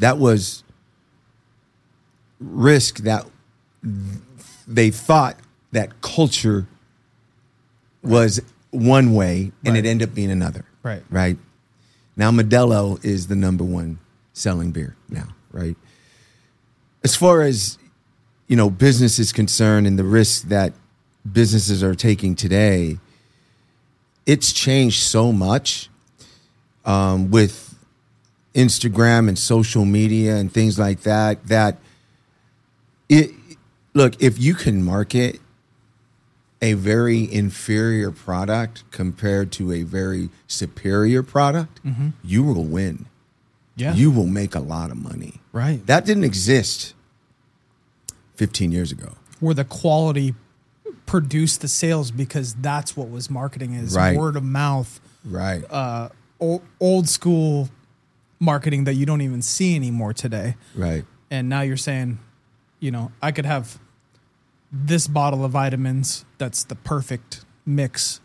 That 0.00 0.18
was 0.18 0.64
risk 2.40 2.98
that 2.98 3.24
they 4.66 4.90
thought 4.90 5.36
that 5.72 6.00
culture 6.02 6.66
was 8.02 8.40
one 8.70 9.14
way 9.14 9.52
and 9.64 9.74
Right. 9.74 9.84
it 9.84 9.88
ended 9.88 10.08
up 10.08 10.14
being 10.14 10.30
another. 10.30 10.64
Right. 10.82 11.02
Right. 11.10 11.38
Now 12.16 12.30
Modelo 12.32 13.02
is 13.04 13.28
the 13.28 13.36
number 13.36 13.62
one 13.64 13.98
selling 14.32 14.72
beer 14.72 14.96
now, 15.08 15.28
right? 15.52 15.76
As 17.04 17.14
far 17.14 17.42
as 17.42 17.78
you 18.48 18.56
know, 18.56 18.68
business 18.68 19.20
is 19.20 19.32
concerned 19.32 19.86
and 19.86 19.96
the 19.96 20.02
risks 20.04 20.40
that 20.48 20.72
businesses 21.30 21.84
are 21.84 21.94
taking 21.94 22.34
today, 22.34 22.98
it's 24.32 24.52
changed 24.52 25.00
so 25.02 25.32
much 25.32 25.88
um, 26.84 27.30
with 27.32 27.54
Instagram 28.54 29.28
and 29.28 29.36
social 29.38 29.84
media 29.84 30.36
and 30.36 30.52
things 30.52 30.78
like 30.78 31.00
that. 31.02 31.44
That 31.48 31.78
it 33.08 33.30
look 33.92 34.22
if 34.22 34.38
you 34.38 34.54
can 34.54 34.84
market 34.84 35.40
a 36.62 36.74
very 36.74 37.20
inferior 37.32 38.10
product 38.12 38.84
compared 38.92 39.50
to 39.52 39.72
a 39.72 39.82
very 39.82 40.28
superior 40.46 41.22
product, 41.22 41.80
you 42.22 42.44
will 42.44 42.64
win. 42.64 43.06
yeah, 43.76 43.94
You 43.94 44.10
will 44.10 44.26
make 44.26 44.54
a 44.54 44.60
lot 44.60 44.90
of 44.90 44.96
money. 44.98 45.40
right. 45.52 45.84
That 45.86 46.04
didn't 46.04 46.24
exist 46.24 46.94
15 48.36 48.70
years 48.72 48.92
ago. 48.92 49.14
Where 49.40 49.54
the 49.54 49.64
quality 49.64 50.34
produced 51.10 51.60
the 51.60 51.66
sales 51.66 52.12
because 52.12 52.54
that's 52.54 52.96
what 52.96 53.10
was 53.10 53.28
marketing 53.28 53.74
is 53.74 53.96
Right. 53.96 54.16
word 54.16 54.36
of 54.36 54.44
mouth, 54.44 55.00
Right. 55.24 55.64
uh, 55.68 56.08
old, 56.38 56.62
old 56.78 57.08
school 57.08 57.68
marketing 58.38 58.84
that 58.84 58.94
you 58.94 59.06
don't 59.06 59.20
even 59.20 59.42
see 59.42 59.74
anymore 59.74 60.12
today. 60.14 60.54
right. 60.76 61.04
and 61.28 61.48
now 61.48 61.62
you're 61.62 61.76
saying, 61.76 62.18
you 62.78 62.92
know, 62.92 63.10
I 63.20 63.32
could 63.32 63.44
have 63.44 63.78
this 64.72 65.08
bottle 65.08 65.44
of 65.44 65.50
vitamins 65.50 66.24
that's 66.38 66.62
the 66.62 66.76
perfect 66.76 67.44
mix 67.66 68.20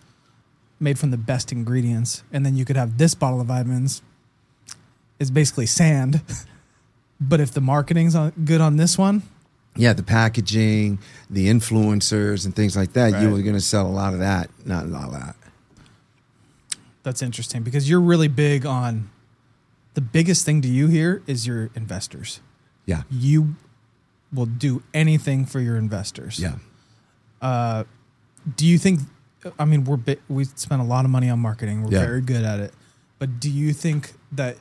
made 0.79 0.99
from 0.99 1.09
the 1.09 1.17
best 1.17 1.51
ingredients, 1.51 2.21
and 2.31 2.45
then 2.45 2.55
you 2.55 2.65
could 2.65 2.75
have 2.77 2.99
this 2.99 3.15
bottle 3.15 3.41
of 3.41 3.47
vitamins 3.47 4.03
is 5.19 5.31
basically 5.31 5.65
sand. 5.65 6.21
but 7.19 7.39
if 7.39 7.51
the 7.51 7.61
marketing's 7.61 8.13
on, 8.13 8.31
good 8.43 8.61
on 8.61 8.77
this 8.77 8.95
one, 8.95 9.23
Yeah, 9.75 9.93
the 9.93 10.03
packaging, 10.03 10.99
the 11.29 11.47
influencers, 11.47 12.45
and 12.45 12.55
things 12.55 12.75
like 12.77 12.93
that, 12.93 13.09
you 13.21 13.27
Right. 13.27 13.33
were 13.33 13.41
going 13.41 13.55
to 13.55 13.61
sell 13.61 13.85
a 13.87 13.91
lot 13.91 14.13
of 14.13 14.19
that. 14.19 14.49
Not 14.65 14.85
a 14.85 14.87
lot 14.87 15.05
of 15.07 15.11
that. 15.13 15.35
that's 17.03 17.21
interesting 17.21 17.61
because 17.61 17.87
you're 17.87 18.01
really 18.01 18.27
big 18.27 18.65
on 18.65 19.09
the 19.93 20.01
biggest 20.01 20.43
thing 20.43 20.59
to 20.63 20.67
you 20.67 20.87
here 20.87 21.21
is 21.27 21.45
your 21.45 21.69
investors. 21.75 22.39
Yeah. 22.87 23.03
You 23.11 23.55
will 24.33 24.47
do 24.47 24.81
anything 24.91 25.45
for 25.45 25.59
your 25.59 25.77
investors. 25.77 26.39
Yeah. 26.39 26.55
Uh, 27.41 27.83
do 28.55 28.65
you 28.65 28.77
think 28.79 29.01
i 29.59 29.65
mean 29.65 29.83
we're 29.83 29.97
bi- 29.97 30.17
we 30.27 30.43
spend 30.45 30.81
a 30.81 30.85
lot 30.85 31.05
of 31.05 31.11
money 31.11 31.29
on 31.29 31.37
marketing 31.39 31.83
we're 31.83 31.91
Yeah. 31.91 31.99
very 32.05 32.21
good 32.21 32.43
at 32.43 32.59
it 32.59 32.73
but 33.19 33.39
do 33.39 33.49
you 33.51 33.71
think 33.73 34.13
that 34.31 34.57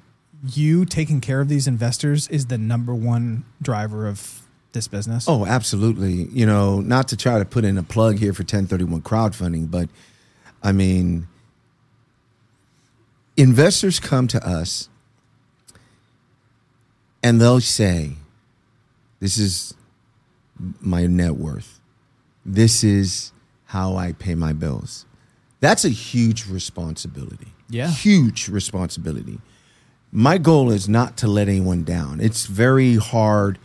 you 0.46 0.84
taking 0.84 1.22
care 1.22 1.40
of 1.40 1.48
these 1.48 1.66
investors 1.66 2.28
is 2.28 2.46
the 2.46 2.58
number 2.58 2.94
one 2.94 3.44
driver 3.62 4.06
of 4.06 4.43
this 4.74 4.86
business 4.88 5.26
Oh, 5.26 5.46
absolutely. 5.46 6.28
You 6.32 6.44
know, 6.44 6.80
not 6.80 7.08
to 7.08 7.16
try 7.16 7.38
to 7.38 7.44
put 7.46 7.64
in 7.64 7.78
a 7.78 7.82
plug 7.82 8.18
here 8.18 8.34
for 8.34 8.42
1031 8.42 9.00
crowdfunding, 9.00 9.70
but 9.70 9.88
I 10.62 10.72
mean, 10.72 11.26
investors 13.36 13.98
come 13.98 14.28
to 14.28 14.46
us 14.46 14.88
and 17.22 17.40
they'll 17.40 17.60
say, 17.60 18.12
This 19.20 19.38
is 19.38 19.74
my 20.80 21.06
net 21.06 21.36
worth. 21.36 21.80
This 22.44 22.84
is 22.84 23.32
how 23.66 23.96
I 23.96 24.12
pay 24.12 24.34
my 24.34 24.52
bills. 24.52 25.06
That's 25.60 25.84
a 25.84 25.88
huge 25.88 26.46
responsibility. 26.46 27.48
Yeah. 27.68 27.88
Huge 27.88 28.48
responsibility. 28.48 29.40
My 30.12 30.38
goal 30.38 30.70
is 30.70 30.88
not 30.88 31.16
to 31.18 31.26
let 31.26 31.48
anyone 31.48 31.82
down. 31.82 32.20
It's 32.20 32.46
very 32.46 32.96
hard. 32.96 33.58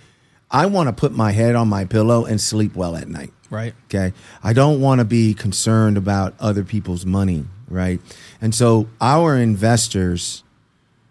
I 0.52 0.66
want 0.66 0.88
to 0.88 0.94
put 0.94 1.12
my 1.12 1.32
head 1.32 1.56
on 1.56 1.68
my 1.68 1.86
pillow 1.86 2.26
and 2.26 2.42
sleep 2.42 2.76
well 2.76 2.96
at 2.96 3.08
night. 3.08 3.32
right 3.50 3.74
Okay. 3.86 4.14
I 4.44 4.54
don't 4.54 4.82
want 4.82 5.00
to 5.00 5.06
be 5.06 5.34
concerned 5.34 5.98
about 5.98 6.34
other 6.40 6.64
people's 6.64 7.06
money, 7.06 7.46
right? 7.68 8.00
And 8.42 8.54
so 8.56 8.88
our 9.00 9.38
investors, 9.38 10.44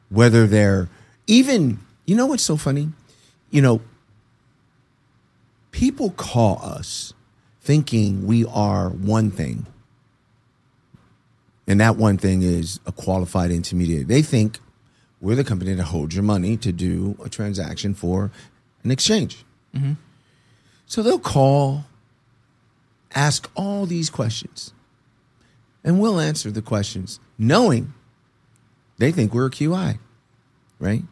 whether 0.09 0.47
they're 0.47 0.89
even, 1.27 1.79
you 2.05 2.17
know 2.17 2.27
what's 2.27 2.43
so 2.43 2.57
funny? 2.57 2.91
You 3.51 3.63
know, 3.63 3.81
people 5.71 6.11
call 6.11 6.61
us 6.63 7.13
thinking 7.61 8.27
we 8.27 8.45
are 8.47 8.89
one 8.89 9.31
thing. 9.31 9.67
And 11.67 11.81
that 11.81 11.97
one 11.97 12.17
thing 12.17 12.43
is 12.43 12.81
a 12.87 12.93
qualified 12.93 13.51
intermediary. 13.51 14.03
They 14.03 14.23
think 14.23 14.59
we're 15.21 15.35
the 15.35 15.45
company 15.45 15.75
that 15.75 15.85
holds 15.85 16.15
your 16.15 16.25
money 16.25 16.57
to 16.57 16.73
do 16.73 17.19
a 17.23 17.29
transaction 17.29 17.93
for 17.93 18.31
an 18.89 18.93
exchange. 18.93 19.45
Mm-hmm. 19.75 19.93
So 20.87 21.03
they'll 21.03 21.19
call, 21.19 21.85
ask 23.15 23.51
all 23.55 23.87
these 23.87 24.09
questions, 24.11 24.73
and 25.85 26.01
we'll 26.01 26.21
answer 26.21 26.51
the 26.51 26.63
questions 26.63 27.21
knowing 27.39 27.93
they 28.99 29.13
think 29.13 29.33
we're 29.35 29.47
a 29.47 29.51
QI, 29.51 29.99
right? 30.79 31.03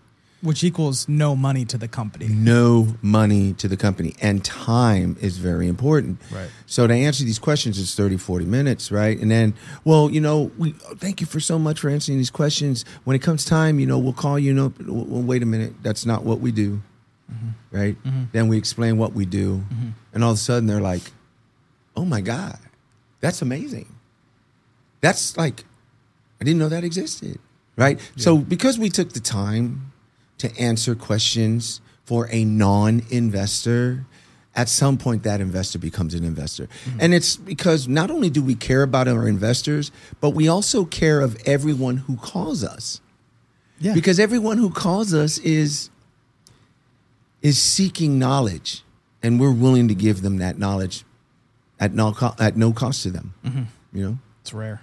Which 0.42 0.62
equals 0.64 1.08
no 1.08 1.34
money 1.36 1.64
to 1.66 1.78
the 1.78 1.88
company. 1.88 2.26
no 2.28 2.94
money 3.02 3.52
to 3.54 3.68
the 3.68 3.76
company 3.76 4.14
and 4.20 4.44
time 4.44 5.16
is 5.20 5.38
very 5.38 5.66
important 5.66 6.20
Right. 6.30 6.48
so 6.66 6.86
to 6.86 6.92
answer 6.94 7.24
these 7.24 7.38
questions 7.38 7.78
it's 7.80 7.94
30 7.94 8.16
40 8.18 8.44
minutes 8.44 8.92
right 8.92 9.18
and 9.18 9.30
then 9.30 9.54
well 9.84 10.10
you 10.10 10.20
know 10.20 10.50
we 10.58 10.72
thank 10.98 11.20
you 11.20 11.26
for 11.26 11.40
so 11.40 11.58
much 11.58 11.80
for 11.80 11.88
answering 11.88 12.18
these 12.18 12.30
questions 12.30 12.84
when 13.04 13.16
it 13.16 13.22
comes 13.22 13.44
time 13.44 13.80
you 13.80 13.86
know 13.86 13.98
we'll 13.98 14.12
call 14.12 14.38
you 14.38 14.52
know 14.52 14.72
well, 14.86 15.22
wait 15.22 15.42
a 15.42 15.46
minute 15.46 15.72
that's 15.82 16.04
not 16.06 16.22
what 16.22 16.38
we 16.40 16.52
do 16.52 16.80
Mm-hmm. 17.30 17.76
right 17.76 18.04
mm-hmm. 18.04 18.24
then 18.30 18.46
we 18.46 18.56
explain 18.56 18.98
what 18.98 19.12
we 19.12 19.26
do 19.26 19.58
mm-hmm. 19.58 19.88
and 20.14 20.22
all 20.22 20.30
of 20.30 20.36
a 20.36 20.40
sudden 20.40 20.68
they're 20.68 20.80
like 20.80 21.10
oh 21.96 22.04
my 22.04 22.20
god 22.20 22.58
that's 23.20 23.42
amazing 23.42 23.92
that's 25.00 25.36
like 25.36 25.64
I 26.40 26.44
didn't 26.44 26.58
know 26.58 26.68
that 26.68 26.84
existed. 26.84 27.38
Right? 27.76 28.00
So 28.16 28.38
because 28.38 28.78
we 28.78 28.88
took 28.88 29.12
the 29.12 29.20
time 29.20 29.92
to 30.38 30.54
answer 30.58 30.94
questions 30.94 31.82
for 32.04 32.28
a 32.30 32.44
non-investor, 32.44 34.06
at 34.54 34.70
some 34.70 34.96
point 34.96 35.24
that 35.24 35.42
investor 35.42 35.78
becomes 35.78 36.14
an 36.14 36.24
investor. 36.24 36.68
And 36.98 37.12
it's 37.12 37.36
because 37.36 37.86
not 37.86 38.10
only 38.10 38.30
do 38.30 38.42
we 38.42 38.54
care 38.54 38.82
about 38.82 39.08
our 39.08 39.28
investors, 39.28 39.92
but 40.20 40.30
we 40.30 40.48
also 40.48 40.86
care 40.86 41.20
of 41.20 41.36
everyone 41.44 41.98
who 41.98 42.16
calls 42.16 42.64
us. 42.64 43.02
Yeah. 43.78 43.92
Because 43.92 44.18
everyone 44.18 44.56
who 44.56 44.70
calls 44.70 45.12
us 45.12 45.36
is 45.38 45.90
is 47.46 47.62
seeking 47.62 48.18
knowledge 48.18 48.82
and 49.22 49.38
we're 49.38 49.52
willing 49.52 49.86
to 49.86 49.94
give 49.94 50.20
them 50.20 50.38
that 50.38 50.58
knowledge 50.58 51.04
at 51.78 51.94
no 51.94 52.12
co- 52.12 52.34
at 52.40 52.56
no 52.56 52.72
cost 52.72 53.04
to 53.04 53.10
them. 53.10 53.34
Mm-hmm. 53.44 53.62
You 53.92 54.04
know? 54.04 54.18
it's 54.40 54.52
rare. 54.52 54.80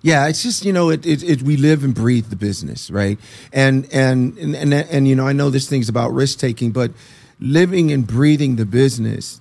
Yeah, 0.00 0.28
it's 0.28 0.44
just 0.44 0.64
you 0.64 0.72
know 0.72 0.90
it, 0.90 1.04
it, 1.04 1.24
it 1.24 1.42
we 1.42 1.56
live 1.56 1.82
and 1.82 1.92
breathe 1.92 2.26
the 2.26 2.36
business, 2.36 2.92
right? 2.92 3.18
And 3.52 3.92
and 3.92 4.38
and 4.38 4.54
and, 4.54 4.72
and 4.72 5.08
you 5.08 5.16
know 5.16 5.26
I 5.26 5.32
know 5.32 5.50
this 5.50 5.68
thing's 5.68 5.88
about 5.88 6.12
risk 6.12 6.38
taking, 6.38 6.70
but 6.70 6.92
living 7.40 7.90
and 7.90 8.06
breathing 8.06 8.54
the 8.54 8.66
business. 8.66 9.40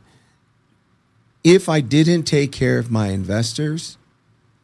If 1.43 1.69
I 1.69 1.81
didn't 1.81 2.23
take 2.23 2.51
care 2.51 2.79
of 2.79 2.89
my 2.89 3.09
investors, 3.09 3.97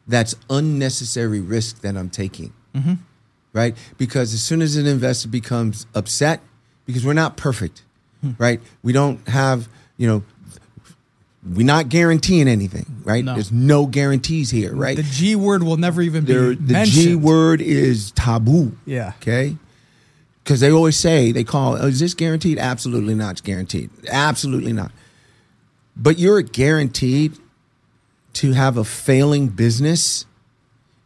that's 0.08 0.34
unnecessary 0.48 1.38
risk 1.38 1.82
that 1.82 1.96
I'm 1.96 2.10
taking, 2.10 2.52
mm-hmm. 2.74 2.94
right? 3.52 3.76
Because 3.96 4.34
as 4.34 4.42
soon 4.42 4.60
as 4.60 4.74
an 4.76 4.86
investor 4.86 5.28
becomes 5.28 5.86
upset, 5.94 6.40
because 6.90 7.04
we're 7.04 7.12
not 7.12 7.36
perfect, 7.36 7.82
hmm. 8.20 8.32
right? 8.38 8.60
We 8.82 8.92
don't 8.92 9.26
have 9.28 9.68
you 9.96 10.06
know. 10.06 10.22
We're 11.42 11.64
not 11.66 11.88
guaranteeing 11.88 12.48
anything, 12.48 13.02
right? 13.02 13.24
No. 13.24 13.32
There's 13.32 13.50
no 13.50 13.86
guarantees 13.86 14.50
here, 14.50 14.74
right? 14.74 14.96
The 14.96 15.02
G 15.02 15.36
word 15.36 15.62
will 15.62 15.78
never 15.78 16.02
even 16.02 16.26
There- 16.26 16.50
be 16.50 16.56
the 16.56 16.72
mentioned. 16.74 17.02
G 17.02 17.14
word 17.14 17.62
is 17.62 18.10
taboo. 18.10 18.76
Yeah. 18.84 19.14
Okay. 19.22 19.56
Because 20.44 20.60
they 20.60 20.70
always 20.70 20.96
say 20.96 21.32
they 21.32 21.44
call 21.44 21.76
oh, 21.80 21.86
is 21.86 22.00
this 22.00 22.12
guaranteed? 22.12 22.58
Absolutely 22.58 23.14
not 23.14 23.42
guaranteed. 23.42 23.88
Absolutely 24.10 24.74
not. 24.74 24.92
But 25.96 26.18
you're 26.18 26.42
guaranteed 26.42 27.38
to 28.34 28.52
have 28.52 28.76
a 28.76 28.84
failing 28.84 29.48
business 29.48 30.26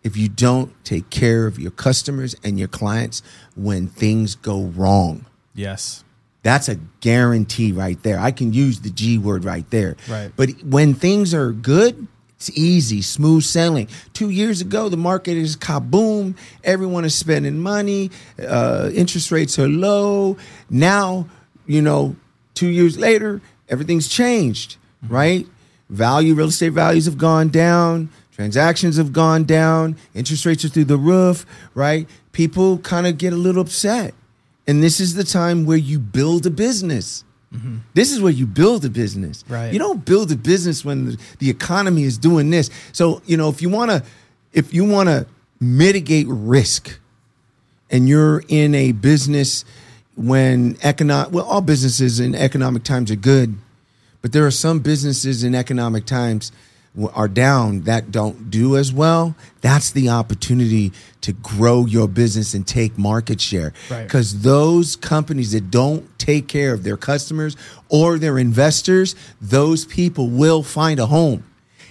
if 0.03 0.16
you 0.16 0.29
don't 0.29 0.73
take 0.85 1.11
care 1.11 1.47
of 1.47 1.59
your 1.59 1.70
customers 1.70 2.37
and 2.44 2.59
your 2.59 2.68
clients 2.68 3.23
when 3.57 3.88
things 3.88 4.35
go 4.35 4.62
wrong. 4.62 5.25
Yes. 5.55 6.05
That's 6.43 6.69
a 6.69 6.75
guarantee 7.01 7.73
right 7.73 8.01
there. 8.03 8.19
I 8.19 8.31
can 8.31 8.53
use 8.53 8.81
the 8.81 8.90
G 8.90 9.17
word 9.17 9.45
right 9.45 9.69
there. 9.71 9.97
Right. 10.09 10.31
But 10.37 10.51
when 10.62 10.93
things 10.93 11.33
are 11.33 11.53
good, 11.53 12.07
it's 12.37 12.51
easy, 12.51 13.01
smooth 13.01 13.45
sailing. 13.45 13.88
Two 14.12 14.29
years 14.29 14.61
ago, 14.61 14.90
the 14.90 14.99
market 14.99 15.38
is 15.38 15.57
kaboom. 15.57 16.37
Everyone 16.62 17.07
is 17.07 17.14
spending 17.14 17.59
money. 17.59 18.11
Uh, 18.38 18.90
interest 18.93 19.33
rates 19.33 19.59
are 19.59 19.69
low. 19.69 20.37
Now, 20.69 21.27
you 21.67 21.81
know, 21.81 22.17
two 22.53 22.69
years 22.69 22.99
later, 22.99 23.40
everything's 23.71 24.09
changed, 24.09 24.77
right? 25.09 25.47
Value, 25.88 26.35
real 26.35 26.49
estate 26.49 26.75
values 26.75 27.07
have 27.07 27.17
gone 27.17 27.49
down. 27.49 28.11
Transactions 28.33 28.99
have 28.99 29.12
gone 29.12 29.45
down. 29.45 29.97
Interest 30.14 30.45
rates 30.45 30.64
are 30.64 30.69
through 30.69 30.85
the 30.85 30.99
roof, 30.99 31.47
right? 31.73 32.07
People 32.33 32.79
kind 32.79 33.07
of 33.07 33.17
get 33.17 33.33
a 33.33 33.37
little 33.37 33.62
upset. 33.62 34.12
And 34.66 34.83
this 34.83 35.00
is 35.00 35.14
the 35.14 35.24
time 35.24 35.66
where 35.66 35.77
you 35.77 35.98
build 35.98 36.46
a 36.46 36.50
business. 36.50 37.24
Mm-hmm. 37.53 37.79
This 37.92 38.11
is 38.11 38.20
where 38.20 38.33
you 38.33 38.46
build 38.46 38.85
a 38.85 38.90
business. 38.90 39.44
Right. 39.48 39.72
You 39.72 39.79
don't 39.79 40.05
build 40.05 40.33
a 40.33 40.37
business 40.37 40.85
when 40.85 41.05
the, 41.07 41.20
the 41.38 41.50
economy 41.50 42.03
is 42.03 42.18
doing 42.18 42.50
this. 42.50 42.70
So, 42.92 43.22
you 43.27 43.37
know, 43.37 43.48
if 43.48 43.62
you 43.62 43.68
want 43.68 43.90
to 43.90 44.03
if 44.53 44.72
you 44.72 44.85
want 44.85 45.09
to 45.09 45.27
mitigate 45.61 46.27
risk 46.29 46.98
and 47.90 48.09
you're 48.09 48.42
in 48.48 48.74
a 48.74 48.92
business 48.92 49.64
when 50.16 50.77
economic 50.83 51.33
well 51.33 51.44
all 51.44 51.61
businesses 51.61 52.18
in 52.20 52.35
economic 52.35 52.83
times 52.83 53.11
are 53.11 53.16
good, 53.16 53.55
but 54.22 54.33
there 54.33 54.46
are 54.46 54.50
some 54.50 54.81
businesses 54.81 55.44
in 55.44 55.55
economic 55.55 56.07
times 56.07 56.50
are 57.13 57.29
down 57.29 57.83
that 57.83 58.11
don't 58.13 58.51
do 58.51 58.77
as 58.77 58.93
well. 58.93 59.35
That's 59.61 59.91
the 59.91 60.11
opportunity 60.11 60.93
to 61.23 61.33
grow 61.33 61.87
your 61.87 62.07
business 62.07 62.55
and 62.55 62.67
take 62.67 62.97
market 62.97 63.41
share. 63.41 63.73
Right. 63.91 64.05
Because 64.05 64.43
those 64.43 64.95
companies 64.95 65.53
that 65.53 65.71
don't 65.71 66.17
take 66.19 66.47
care 66.47 66.73
of 66.73 66.85
their 66.85 66.97
customers 66.97 67.57
or 67.89 68.19
their 68.19 68.39
investors, 68.39 69.17
those 69.41 69.85
people 69.85 70.29
will 70.29 70.63
find 70.63 71.01
a 71.01 71.07
home. 71.07 71.45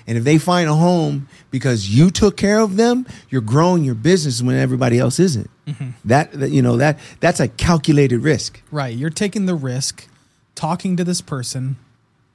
And 0.06 0.18
if 0.18 0.24
they 0.24 0.38
find 0.38 0.70
a 0.70 0.76
home 0.76 1.28
because 1.50 1.90
you 1.90 2.10
took 2.10 2.36
care 2.36 2.60
of 2.60 2.76
them, 2.76 3.06
you're 3.30 3.42
growing 3.42 3.84
your 3.84 3.96
business 3.96 4.42
when 4.42 4.58
everybody 4.58 5.00
else 5.00 5.20
isn't. 5.20 5.50
Mm-hmm. 5.66 5.90
That, 6.06 6.32
that 6.34 6.52
you 6.52 6.62
know 6.62 6.78
that 6.78 7.00
that's 7.22 7.40
a 7.40 7.48
calculated 7.48 8.22
risk. 8.22 8.62
Right. 8.70 8.96
You're 8.96 9.10
taking 9.10 9.46
the 9.46 9.56
risk 9.56 10.08
talking 10.56 10.98
to 10.98 11.04
this 11.04 11.22
person 11.22 11.78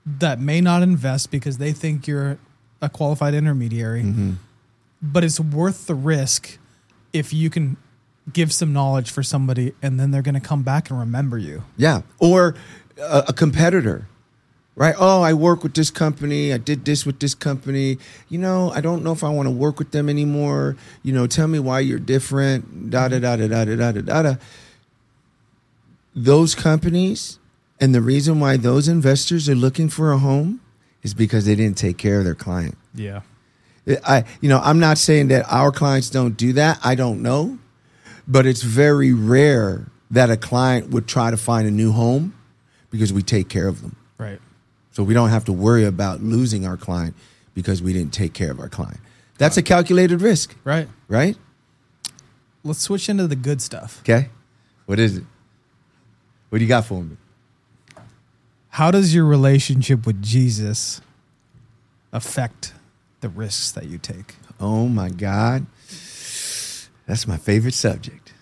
that 0.07 0.41
may 0.41 0.61
not 0.63 0.83
invest 0.83 1.31
because 1.31 1.59
they 1.59 1.73
think 1.73 2.07
you're 2.07 2.39
a 2.81 2.89
qualified 2.89 3.35
intermediary, 3.35 4.03
Mm-hmm. 4.03 4.33
but 5.03 5.25
it's 5.25 5.41
worth 5.41 5.87
the 5.87 5.95
risk 5.95 6.59
if 7.13 7.33
you 7.33 7.51
can 7.51 7.77
give 8.33 8.53
some 8.53 8.73
knowledge 8.73 9.11
for 9.11 9.23
somebody 9.23 9.73
and 9.83 9.99
then 9.99 10.11
they're 10.11 10.23
going 10.23 10.35
to 10.35 10.41
come 10.41 10.63
back 10.63 10.91
and 10.91 10.99
remember 11.01 11.39
you. 11.39 11.63
Yeah. 11.77 12.03
Or 12.21 12.55
a, 13.01 13.25
a 13.29 13.33
competitor, 13.33 14.07
right? 14.77 14.95
Oh, 14.99 15.23
I 15.23 15.33
work 15.33 15.63
with 15.63 15.73
this 15.75 15.91
company. 15.91 16.53
I 16.53 16.59
did 16.59 16.85
this 16.85 17.07
with 17.07 17.21
this 17.21 17.35
company. 17.35 17.97
You 18.29 18.39
know, 18.39 18.71
I 18.73 18.81
don't 18.83 19.03
know 19.03 19.13
if 19.13 19.25
I 19.25 19.31
want 19.31 19.47
to 19.47 19.51
work 19.51 19.79
with 19.79 19.93
them 19.93 20.09
anymore. 20.11 20.77
You 21.03 21.13
know, 21.15 21.27
tell 21.27 21.49
me 21.49 21.59
why 21.59 21.81
you're 21.81 21.99
different. 21.99 22.91
Da 22.91 23.09
da 23.09 23.19
da 23.19 23.37
da 23.37 23.47
da 23.49 23.65
da 23.65 23.75
da 23.77 23.93
da 23.93 24.01
da. 24.03 24.23
da. 24.23 24.35
Those 26.15 26.55
companies 26.55 27.39
and 27.81 27.95
the 27.95 28.01
reason 28.03 28.41
why 28.41 28.57
those 28.57 28.89
investors 28.89 29.49
are 29.49 29.55
looking 29.55 29.89
for 29.89 30.13
a 30.13 30.19
home 30.19 30.61
is 31.03 31.15
because 31.15 31.47
they 31.47 31.55
didn't 31.55 31.77
take 31.79 31.97
care 31.99 32.19
of 32.19 32.25
their 32.25 32.35
client. 32.35 32.77
Yeah. 32.95 33.21
I, 34.05 34.25
you 34.41 34.49
know, 34.49 34.61
I'm 34.63 34.79
not 34.79 34.99
saying 34.99 35.29
that 35.29 35.47
our 35.51 35.73
clients 35.73 36.11
don't 36.11 36.37
do 36.37 36.53
that. 36.55 36.79
I 36.85 36.95
don't 36.95 37.23
know, 37.23 37.59
but 38.27 38.45
it's 38.47 38.63
very 38.63 39.13
rare 39.13 39.87
that 40.11 40.31
a 40.31 40.37
client 40.37 40.91
would 40.91 41.07
try 41.07 41.31
to 41.31 41.37
find 41.37 41.67
a 41.67 41.71
new 41.71 41.93
home 41.93 42.35
because 42.91 43.13
we 43.13 43.23
take 43.23 43.49
care 43.49 43.67
of 43.69 43.81
them. 43.83 43.97
Right. 44.19 44.41
So 44.93 45.03
we 45.03 45.15
don't 45.15 45.31
have 45.31 45.45
to 45.47 45.53
worry 45.53 45.85
about 45.85 46.23
losing 46.23 46.67
our 46.67 46.77
client 46.77 47.15
because 47.55 47.81
we 47.83 47.93
didn't 47.93 48.13
take 48.13 48.35
care 48.35 48.51
of 48.51 48.61
our 48.61 48.69
client. 48.69 49.01
That's 49.39 49.57
a 49.57 49.63
calculated 49.63 50.21
risk, 50.21 50.55
Right. 50.65 50.89
right? 51.07 51.37
Let's 52.65 52.81
switch 52.81 53.09
into 53.09 53.27
the 53.27 53.37
good 53.37 53.63
stuff. 53.63 54.01
Okay. 54.01 54.29
What 54.87 54.99
is 54.99 55.17
it? 55.17 55.25
What 56.49 56.59
do 56.59 56.65
you 56.65 56.69
got 56.69 56.85
for 56.87 57.03
me? 57.03 57.17
How 58.79 58.93
does 58.93 59.13
your 59.13 59.25
relationship 59.25 60.07
with 60.07 60.23
Jesus 60.23 61.01
affect 62.13 62.75
the 63.23 63.29
risks 63.29 63.73
that 63.73 63.87
you 63.87 63.99
take? 63.99 64.37
Oh 64.61 64.87
my 64.87 65.09
God. 65.09 65.67
That's 67.05 67.27
my 67.27 67.39
favorite 67.39 67.75
subject. 67.75 68.33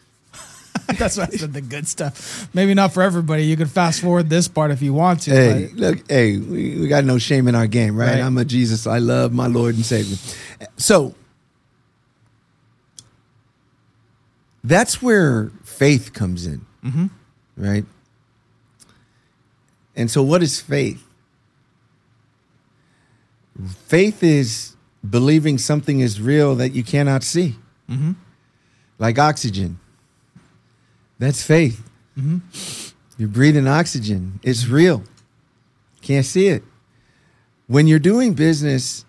That's 0.99 1.17
why 1.17 1.23
I 1.33 1.37
said 1.37 1.55
the 1.55 1.63
good 1.63 1.89
stuff. 1.89 2.51
Maybe 2.53 2.75
not 2.75 2.93
for 2.93 3.03
everybody. 3.03 3.47
You 3.47 3.57
can 3.57 3.67
fast 3.67 4.03
forward 4.03 4.29
this 4.29 4.47
part 4.47 4.71
if 4.73 4.83
you 4.83 4.93
want 4.93 5.23
to. 5.23 5.31
Hey, 5.31 5.69
look, 5.73 6.07
hey, 6.07 6.37
we, 6.37 6.81
we 6.81 6.87
got 6.87 7.05
no 7.05 7.17
shame 7.17 7.49
in 7.49 7.55
our 7.55 7.67
game, 7.67 7.97
right? 7.97 8.17
Right. 8.17 8.21
I'm 8.21 8.37
a 8.37 8.45
Jesus. 8.45 8.87
I 8.87 8.99
love 8.99 9.33
my 9.33 9.47
Lord 9.47 9.75
and 9.75 9.87
Savior. 9.87 10.19
So 10.77 11.15
that's 14.63 15.01
where 15.01 15.51
faith 15.65 16.13
comes 16.13 16.45
in, 16.45 16.67
mm-hmm. 16.85 17.07
right? 17.57 17.87
And 19.97 20.11
so, 20.11 20.23
what 20.23 20.43
is 20.43 20.61
faith? 20.61 21.03
Faith 23.87 24.23
is 24.23 24.77
believing 25.09 25.57
something 25.59 26.01
is 26.01 26.21
real 26.21 26.55
that 26.57 26.73
you 26.75 26.83
cannot 26.85 27.23
see, 27.23 27.57
Mm-hmm. 27.91 28.13
like 28.99 29.19
oxygen. 29.19 29.79
That's 31.19 31.43
faith. 31.43 31.89
Mm-hmm. 32.19 32.39
You're 33.17 33.29
breathing 33.29 33.67
oxygen. 33.69 34.41
It's 34.43 34.67
real. 34.67 35.05
Can't 36.03 36.27
see 36.27 36.49
it. 36.49 36.63
When 37.69 37.87
you're 37.87 37.99
doing 37.99 38.35
business 38.35 39.05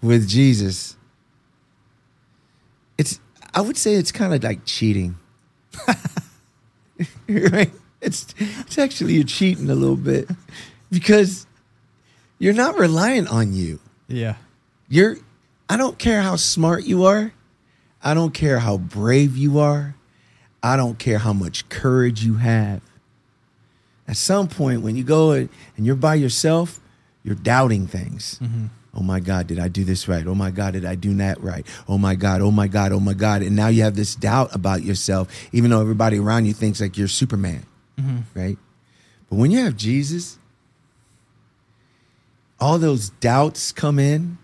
with 0.00 0.26
Jesus, 0.28 0.96
it's 2.96 3.20
I 3.52 3.60
would 3.60 3.76
say 3.76 3.94
it's 3.94 4.12
kind 4.12 4.32
of 4.32 4.42
like 4.42 4.64
cheating. 4.64 5.16
right? 7.28 7.70
It's 8.00 8.34
it's 8.38 8.78
actually 8.78 9.14
you're 9.14 9.24
cheating 9.24 9.70
a 9.70 9.74
little 9.74 9.96
bit 9.96 10.28
because 10.90 11.46
you're 12.38 12.54
not 12.54 12.78
relying 12.78 13.26
on 13.26 13.52
you. 13.52 13.80
Yeah. 14.06 14.36
You're 14.88 15.16
I 15.68 15.76
don't 15.76 15.98
care 15.98 16.22
how 16.22 16.36
smart 16.36 16.84
you 16.84 17.04
are. 17.04 17.32
I 18.02 18.14
don't 18.14 18.32
care 18.32 18.60
how 18.60 18.78
brave 18.78 19.36
you 19.36 19.58
are. 19.58 19.94
I 20.62 20.76
don't 20.76 20.98
care 20.98 21.18
how 21.18 21.32
much 21.32 21.68
courage 21.68 22.24
you 22.24 22.34
have. 22.34 22.80
At 24.06 24.16
some 24.16 24.48
point 24.48 24.82
when 24.82 24.96
you 24.96 25.04
go 25.04 25.32
and 25.32 25.50
you're 25.76 25.96
by 25.96 26.14
yourself, 26.14 26.80
you're 27.22 27.34
doubting 27.34 27.86
things. 27.86 28.38
Mm-hmm. 28.42 28.66
Oh 28.94 29.02
my 29.02 29.20
God, 29.20 29.46
did 29.46 29.58
I 29.58 29.68
do 29.68 29.84
this 29.84 30.08
right? 30.08 30.26
Oh 30.26 30.34
my 30.34 30.50
God, 30.50 30.72
did 30.72 30.84
I 30.84 30.94
do 30.94 31.14
that 31.16 31.40
right? 31.42 31.66
Oh 31.88 31.98
my 31.98 32.14
God, 32.14 32.40
oh 32.40 32.50
my 32.50 32.66
God, 32.66 32.92
oh 32.92 33.00
my 33.00 33.12
God. 33.12 33.42
And 33.42 33.54
now 33.54 33.68
you 33.68 33.82
have 33.82 33.94
this 33.94 34.14
doubt 34.14 34.54
about 34.54 34.82
yourself, 34.82 35.28
even 35.52 35.70
though 35.70 35.80
everybody 35.80 36.18
around 36.18 36.46
you 36.46 36.54
thinks 36.54 36.80
like 36.80 36.96
you're 36.96 37.06
Superman, 37.06 37.66
Mm-hmm. 37.98 38.38
right? 38.38 38.58
But 39.28 39.36
when 39.36 39.50
you 39.50 39.58
have 39.64 39.76
Jesus, 39.76 40.38
all 42.60 42.78
those 42.78 43.10
doubts 43.10 43.72
come 43.72 43.98
in. 43.98 44.38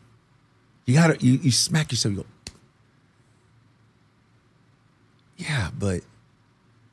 You 0.86 0.94
gotta 0.94 1.16
you, 1.24 1.34
you 1.34 1.50
smack 1.50 1.92
yourself, 1.92 2.14
you 2.14 2.20
go, 2.22 2.26
Yeah, 5.36 5.70
but 5.76 6.02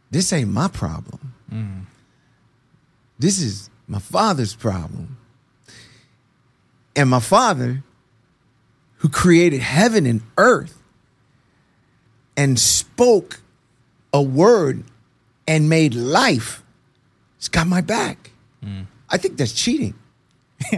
this 0.09 0.31
ain't 0.33 0.49
my 0.49 0.67
problem. 0.67 1.33
Mm-hmm. 1.51 1.81
This 3.19 3.39
is 3.39 3.69
my 3.87 3.99
father's 3.99 4.55
problem. 4.55 5.17
And 6.95 7.09
my 7.09 7.19
father, 7.19 7.83
who 8.97 9.09
created 9.09 9.61
heaven 9.61 10.05
and 10.05 10.21
earth 10.37 10.81
and 12.35 12.59
spoke 12.59 13.41
a 14.13 14.21
word 14.21 14.83
and 15.51 15.67
made 15.69 15.93
life, 15.93 16.63
has 17.39 17.49
got 17.49 17.67
my 17.67 17.81
back. 17.81 18.31
Mm. 18.63 18.85
I 19.09 19.17
think 19.17 19.37
that's 19.37 19.51
cheating. 19.53 19.93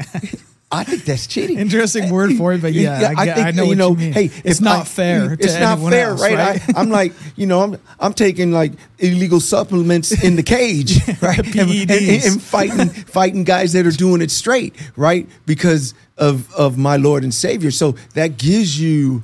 I 0.71 0.83
think 0.83 1.05
that's 1.05 1.27
cheating. 1.27 1.59
Interesting 1.59 2.09
word 2.09 2.33
for 2.35 2.51
it, 2.53 2.61
but 2.63 2.73
yeah, 2.83 3.13
I, 3.15 3.25
get- 3.25 3.37
I 3.37 3.51
know 3.51 3.65
you 3.65 3.75
know, 3.75 3.95
you. 3.95 4.11
Hey, 4.11 4.31
it's 4.43 4.59
not 4.59 4.79
I- 4.81 4.83
fair. 4.85 5.35
To 5.35 5.43
It's 5.43 5.53
not 5.59 5.73
anyone 5.73 5.91
fair, 5.91 6.09
else, 6.09 6.21
right? 6.21 6.35
right? 6.35 6.75
I, 6.75 6.79
I'm 6.81 6.89
like, 6.89 7.13
you 7.35 7.45
know, 7.45 7.61
I'm 7.61 7.77
I'm 7.99 8.13
taking 8.13 8.51
like 8.51 8.71
illegal 8.97 9.39
supplements 9.39 10.23
in 10.23 10.35
the 10.35 10.41
cage, 10.41 10.97
right? 11.21 11.37
And, 11.55 11.69
and- 11.91 11.91
and 11.91 12.41
fighting 12.41 12.89
fighting 12.89 13.43
guys 13.43 13.73
that 13.73 13.85
are 13.85 13.91
doing 13.91 14.21
it 14.23 14.31
straight, 14.31 14.73
right? 14.95 15.29
Because 15.45 15.93
of 16.17 16.51
of 16.55 16.75
my 16.77 16.97
Lord 16.97 17.23
and 17.23 17.33
Savior. 17.33 17.69
So 17.69 17.91
that 18.15 18.37
gives 18.39 18.79
you 18.81 19.21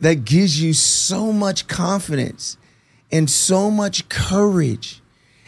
that 0.00 0.24
gives 0.24 0.62
you 0.62 0.72
so 0.72 1.30
much 1.30 1.66
confidence 1.68 2.56
and 3.14 3.30
so 3.30 3.70
much 3.70 4.08
courage 4.08 5.00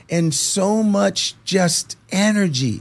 and 0.09 0.33
so 0.33 0.85
much 0.85 1.35
just 1.43 1.99
energy 2.13 2.81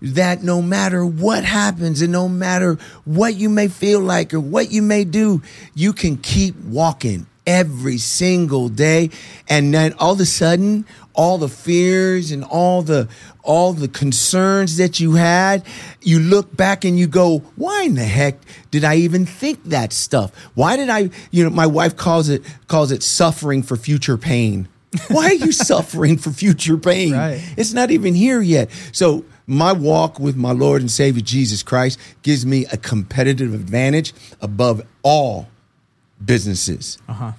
that 0.00 0.44
no 0.44 0.62
matter 0.62 1.04
what 1.04 1.44
happens 1.44 2.00
and 2.00 2.12
no 2.12 2.28
matter 2.28 2.78
what 3.04 3.34
you 3.34 3.48
may 3.48 3.66
feel 3.66 3.98
like 3.98 4.32
or 4.32 4.38
what 4.38 4.70
you 4.70 4.80
may 4.80 5.02
do, 5.02 5.42
you 5.74 5.92
can 5.92 6.16
keep 6.16 6.54
walking 6.60 7.26
every 7.48 7.98
single 7.98 8.68
day. 8.68 9.10
And 9.48 9.74
then 9.74 9.92
all 9.94 10.12
of 10.12 10.20
a 10.20 10.24
sudden, 10.24 10.86
all 11.16 11.38
the 11.38 11.48
fears 11.48 12.30
and 12.30 12.44
all 12.44 12.82
the 12.82 13.08
all 13.42 13.72
the 13.72 13.88
concerns 13.88 14.76
that 14.76 14.98
you 15.00 15.14
had, 15.14 15.64
you 16.02 16.18
look 16.18 16.56
back 16.56 16.84
and 16.84 16.98
you 16.98 17.06
go, 17.06 17.38
why 17.56 17.82
in 17.82 17.94
the 17.94 18.04
heck 18.04 18.36
did 18.70 18.84
I 18.84 18.96
even 18.96 19.24
think 19.24 19.62
that 19.64 19.92
stuff? 19.92 20.34
Why 20.54 20.76
did 20.76 20.88
I, 20.90 21.10
you 21.30 21.44
know, 21.44 21.50
my 21.50 21.66
wife 21.66 21.96
calls 21.96 22.28
it 22.28 22.42
calls 22.68 22.92
it 22.92 23.02
suffering 23.02 23.62
for 23.62 23.76
future 23.76 24.16
pain. 24.18 24.68
Why 25.08 25.26
are 25.26 25.34
you 25.34 25.52
suffering 25.52 26.16
for 26.16 26.30
future 26.30 26.78
pain? 26.78 27.12
Right. 27.12 27.42
It's 27.56 27.74
not 27.74 27.90
even 27.90 28.14
here 28.14 28.40
yet. 28.40 28.70
So 28.92 29.24
my 29.46 29.72
walk 29.72 30.18
with 30.18 30.36
my 30.36 30.52
Lord 30.52 30.80
and 30.80 30.90
Savior 30.90 31.20
Jesus 31.22 31.62
Christ 31.62 31.98
gives 32.22 32.46
me 32.46 32.64
a 32.72 32.76
competitive 32.78 33.52
advantage 33.52 34.14
above 34.40 34.82
all 35.02 35.48
businesses. 36.24 36.98
Uh-huh. 37.08 37.32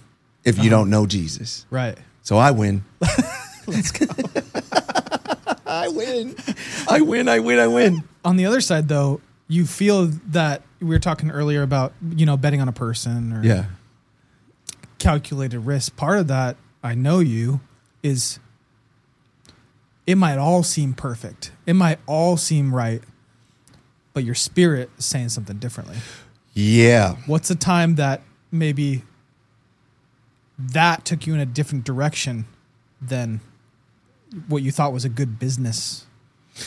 If 0.43 0.59
you 0.63 0.69
don't 0.69 0.89
know 0.89 1.05
Jesus, 1.05 1.65
Right. 1.71 1.97
so 2.21 2.37
I 2.37 2.51
win. 2.51 2.83
I 5.65 5.89
win. 5.89 6.35
I 6.89 7.01
win. 7.01 7.27
I 7.29 7.39
win. 7.39 7.59
I 7.59 7.67
win. 7.67 8.03
On 8.23 8.37
the 8.37 8.45
other 8.45 8.61
side, 8.61 8.87
though, 8.87 9.21
you 9.47 9.65
feel 9.65 10.07
that 10.27 10.61
we 10.79 10.87
were 10.87 10.99
talking 10.99 11.29
earlier 11.31 11.61
about 11.63 11.93
you 12.15 12.25
know 12.25 12.37
betting 12.37 12.61
on 12.61 12.67
a 12.67 12.73
person 12.73 13.33
or 13.33 13.43
Yeah. 13.43 13.65
calculated 14.99 15.59
risk. 15.59 15.95
Part 15.95 16.19
of 16.19 16.27
that, 16.27 16.55
I 16.83 16.95
know 16.95 17.19
you, 17.19 17.59
is 18.03 18.39
it 20.05 20.15
might 20.15 20.37
all 20.37 20.63
seem 20.63 20.93
perfect. 20.93 21.51
It 21.65 21.73
might 21.73 21.99
all 22.07 22.37
seem 22.37 22.73
right, 22.73 23.01
but 24.13 24.23
your 24.23 24.35
spirit 24.35 24.89
is 24.97 25.05
saying 25.05 25.29
something 25.29 25.57
differently. 25.57 25.97
Yeah. 26.53 27.17
What's 27.27 27.49
a 27.51 27.55
time 27.55 27.95
that 27.95 28.21
maybe 28.51 29.03
that 30.57 31.05
took 31.05 31.27
you 31.27 31.33
in 31.33 31.39
a 31.39 31.45
different 31.45 31.83
direction 31.83 32.45
than 33.01 33.41
what 34.47 34.63
you 34.63 34.71
thought 34.71 34.93
was 34.93 35.05
a 35.05 35.09
good 35.09 35.39
business 35.39 36.05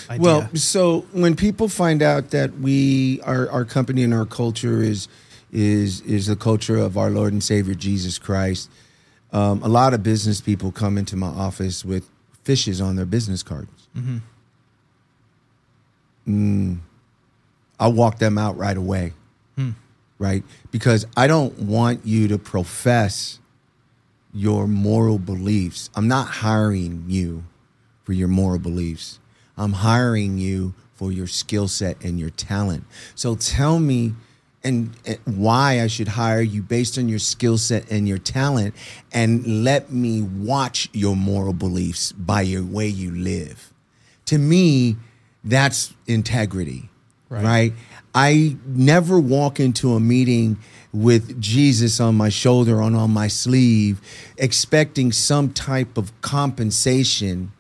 idea? 0.09 0.23
Well, 0.23 0.51
so 0.55 1.01
when 1.12 1.37
people 1.37 1.68
find 1.68 2.03
out 2.03 2.31
that 2.31 2.59
we 2.61 3.20
our 3.23 3.49
our 3.51 3.64
company 3.64 4.03
and 4.03 4.14
our 4.14 4.27
culture 4.27 4.83
is 4.83 5.09
is 5.53 6.01
is 6.03 6.27
the 6.27 6.37
culture 6.37 6.77
of 6.79 6.96
our 6.96 7.11
Lord 7.11 7.33
and 7.33 7.42
Savior 7.42 7.75
Jesus 7.75 8.18
Christ, 8.18 8.70
um, 9.33 9.62
a 9.62 9.68
lot 9.68 9.94
of 9.94 10.03
business 10.03 10.40
people 10.40 10.70
come 10.73 10.96
into 10.99 11.16
my 11.16 11.27
office 11.29 11.85
with 11.85 12.09
fishes 12.44 12.81
on 12.81 12.96
their 12.96 13.07
business 13.07 13.42
cards. 13.42 13.88
Mm-hmm. 13.96 14.18
Mm, 16.29 16.79
I 17.79 17.88
walk 17.88 18.18
them 18.18 18.38
out 18.38 18.57
right 18.57 18.77
away, 18.77 19.12
Hmm. 19.57 19.70
right? 20.18 20.44
Because 20.70 21.07
I 21.16 21.27
don't 21.27 21.59
want 21.59 22.05
you 22.07 22.29
to 22.29 22.38
profess 22.38 23.38
your 24.33 24.68
moral 24.68 25.18
beliefs. 25.18 25.90
I'm 25.96 26.07
not 26.07 26.27
hiring 26.29 27.05
you 27.09 27.44
for 28.11 28.14
your 28.14 28.27
moral 28.27 28.59
beliefs. 28.59 29.20
I'm 29.57 29.73
hiring 29.73 30.37
you 30.37 30.75
for 30.94 31.12
your 31.12 31.29
skill 31.29 31.68
set 31.68 32.03
and 32.03 32.18
your 32.18 32.31
talent. 32.31 32.83
So 33.14 33.37
tell 33.37 33.79
me 33.79 34.14
and, 34.64 34.96
and 35.07 35.18
why 35.27 35.81
I 35.81 35.87
should 35.87 36.09
hire 36.09 36.40
you 36.40 36.61
based 36.61 36.99
on 36.99 37.09
your 37.09 37.20
skill 37.20 37.57
set 37.57 37.88
and 37.88 38.09
your 38.09 38.18
talent 38.18 38.75
and 39.12 39.62
let 39.62 39.92
me 39.92 40.23
watch 40.23 40.88
your 40.92 41.15
moral 41.15 41.52
beliefs 41.52 42.11
by 42.11 42.40
your 42.40 42.65
way 42.65 42.88
you 42.88 43.13
live. 43.13 43.73
To 44.25 44.38
me, 44.38 44.96
that's 45.44 45.94
integrity. 46.08 46.88
Right. 47.29 47.44
right? 47.44 47.73
I 48.13 48.56
never 48.67 49.21
walk 49.21 49.61
into 49.61 49.94
a 49.94 50.00
meeting 50.00 50.58
with 50.92 51.40
Jesus 51.40 52.00
on 52.00 52.17
my 52.17 52.29
shoulder 52.29 52.81
and 52.81 52.96
on 52.96 53.13
my 53.13 53.29
sleeve 53.29 54.00
expecting 54.37 55.13
some 55.13 55.52
type 55.52 55.96
of 55.96 56.21
compensation 56.23 57.52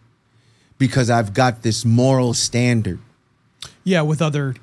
because 0.80 1.10
I've 1.10 1.32
got 1.34 1.62
this 1.62 1.84
moral 1.84 2.34
standard. 2.34 2.98
yeah, 3.84 4.00
with 4.02 4.20
other 4.20 4.56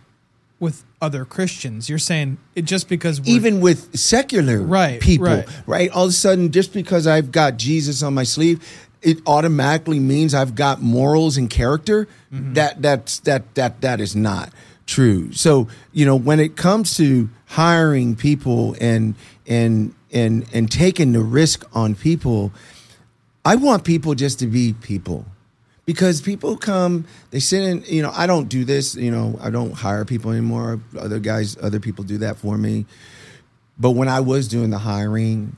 with 0.60 0.84
other 1.00 1.24
Christians, 1.24 1.88
you're 1.88 2.00
saying 2.00 2.40
it 2.56 2.66
just 2.66 2.90
because 2.90 3.22
we're, 3.22 3.36
Even 3.36 3.62
with 3.62 3.96
secular 3.98 4.60
Right, 4.60 5.00
people, 5.00 5.28
right. 5.28 5.48
right. 5.68 5.92
All 5.92 6.06
of 6.06 6.10
a 6.10 6.14
sudden, 6.14 6.52
just 6.52 6.74
because 6.74 7.06
I've 7.06 7.32
got 7.32 7.58
Jesus 7.58 8.02
on 8.02 8.16
my 8.16 8.24
sleeve, 8.24 8.68
it 9.04 9.20
automatically 9.28 10.00
means 10.00 10.34
I've 10.34 10.56
got 10.56 10.82
morals 10.82 11.38
and 11.38 11.48
character. 11.48 12.08
Mm-hmm. 12.34 12.54
That 12.54 12.82
that's 12.82 13.20
that 13.20 13.54
that 13.54 13.82
that 13.82 14.02
is 14.02 14.16
not 14.16 14.52
true. 14.88 15.32
So 15.34 15.68
you 15.94 16.06
know, 16.08 16.16
when 16.16 16.40
it 16.40 16.58
comes 16.58 16.98
to 16.98 17.30
hiring 17.46 18.16
people 18.16 18.76
and 18.82 19.14
and 19.46 19.94
and 20.12 20.48
and 20.52 20.72
taking 20.72 21.12
the 21.12 21.22
risk 21.22 21.64
on 21.76 21.94
people, 21.94 22.52
I 23.46 23.56
want 23.56 23.84
people 23.84 24.16
just 24.16 24.40
to 24.40 24.48
be 24.48 24.74
people. 24.74 25.26
Because 25.88 26.20
people 26.22 26.58
come, 26.58 27.06
they 27.32 27.40
sit 27.40 27.64
in, 27.64 27.84
you 27.88 28.02
know, 28.04 28.12
I 28.14 28.28
don't 28.28 28.50
do 28.50 28.64
this, 28.66 28.94
you 28.96 29.10
know, 29.10 29.40
I 29.42 29.50
don't 29.50 29.72
hire 29.72 30.04
people 30.06 30.32
anymore. 30.32 30.82
Other 31.00 31.18
guys, 31.20 31.58
other 31.62 31.80
people 31.80 32.04
do 32.04 32.18
that 32.20 32.38
for 32.38 32.58
me. 32.58 32.86
But 33.80 33.92
when 33.92 34.10
I 34.10 34.20
was 34.20 34.48
doing 34.50 34.70
the 34.70 34.80
hiring, 34.80 35.56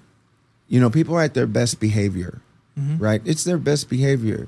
you 0.67 0.79
know, 0.79 0.91
people 0.91 1.15
are 1.15 1.21
at 1.23 1.33
their 1.33 1.47
best 1.47 1.79
behavior, 1.79 2.41
right? 2.77 3.21
It's 3.25 3.43
their 3.43 3.57
best 3.57 3.89
behavior. 3.89 4.47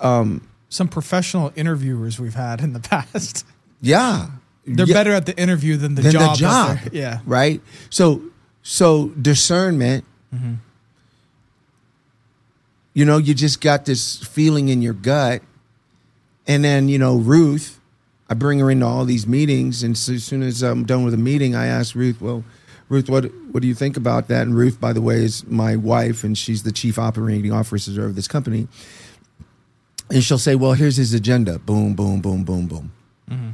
Um, 0.00 0.48
some 0.70 0.88
professional 0.88 1.52
interviewers 1.56 2.18
we've 2.18 2.34
had 2.34 2.62
in 2.62 2.72
the 2.72 2.80
past. 2.92 3.44
Yeah. 3.82 4.28
They're 4.66 4.86
Yeah. 4.86 4.94
better 4.94 5.12
at 5.12 5.26
the 5.26 5.38
interview 5.38 5.76
than 5.76 5.94
the 5.94 6.02
than 6.02 6.12
job. 6.12 6.36
the 6.36 6.40
job. 6.40 6.78
Yeah. 6.92 7.20
Right. 7.26 7.60
So 7.90 8.22
so 8.62 9.08
discernment. 9.10 10.04
Mm-hmm. 10.34 10.54
You 12.94 13.04
know, 13.04 13.16
you 13.18 13.34
just 13.34 13.60
got 13.60 13.84
this 13.86 14.18
feeling 14.22 14.68
in 14.68 14.82
your 14.82 14.92
gut, 14.92 15.42
and 16.46 16.62
then 16.64 16.88
you 16.88 16.98
know 16.98 17.16
Ruth. 17.16 17.78
I 18.28 18.34
bring 18.34 18.58
her 18.60 18.70
into 18.70 18.86
all 18.86 19.04
these 19.04 19.26
meetings, 19.26 19.82
and 19.82 19.96
so 19.96 20.14
as 20.14 20.24
soon 20.24 20.42
as 20.42 20.62
I'm 20.62 20.84
done 20.84 21.04
with 21.04 21.12
a 21.14 21.18
meeting, 21.18 21.54
I 21.54 21.66
ask 21.66 21.94
Ruth, 21.94 22.20
"Well, 22.20 22.44
Ruth, 22.88 23.08
what 23.08 23.24
what 23.50 23.60
do 23.62 23.68
you 23.68 23.74
think 23.74 23.96
about 23.96 24.28
that?" 24.28 24.42
And 24.46 24.54
Ruth, 24.56 24.80
by 24.80 24.92
the 24.92 25.00
way, 25.02 25.16
is 25.24 25.46
my 25.46 25.76
wife, 25.76 26.24
and 26.24 26.36
she's 26.36 26.62
the 26.62 26.72
chief 26.72 26.98
operating 26.98 27.52
officer 27.52 28.04
of 28.06 28.14
this 28.14 28.28
company. 28.28 28.68
And 30.10 30.22
she'll 30.22 30.38
say, 30.38 30.54
"Well, 30.54 30.72
here's 30.74 30.96
his 30.96 31.14
agenda. 31.14 31.58
Boom, 31.58 31.94
boom, 31.94 32.20
boom, 32.20 32.44
boom, 32.44 32.66
boom," 32.66 32.92
mm-hmm. 33.30 33.50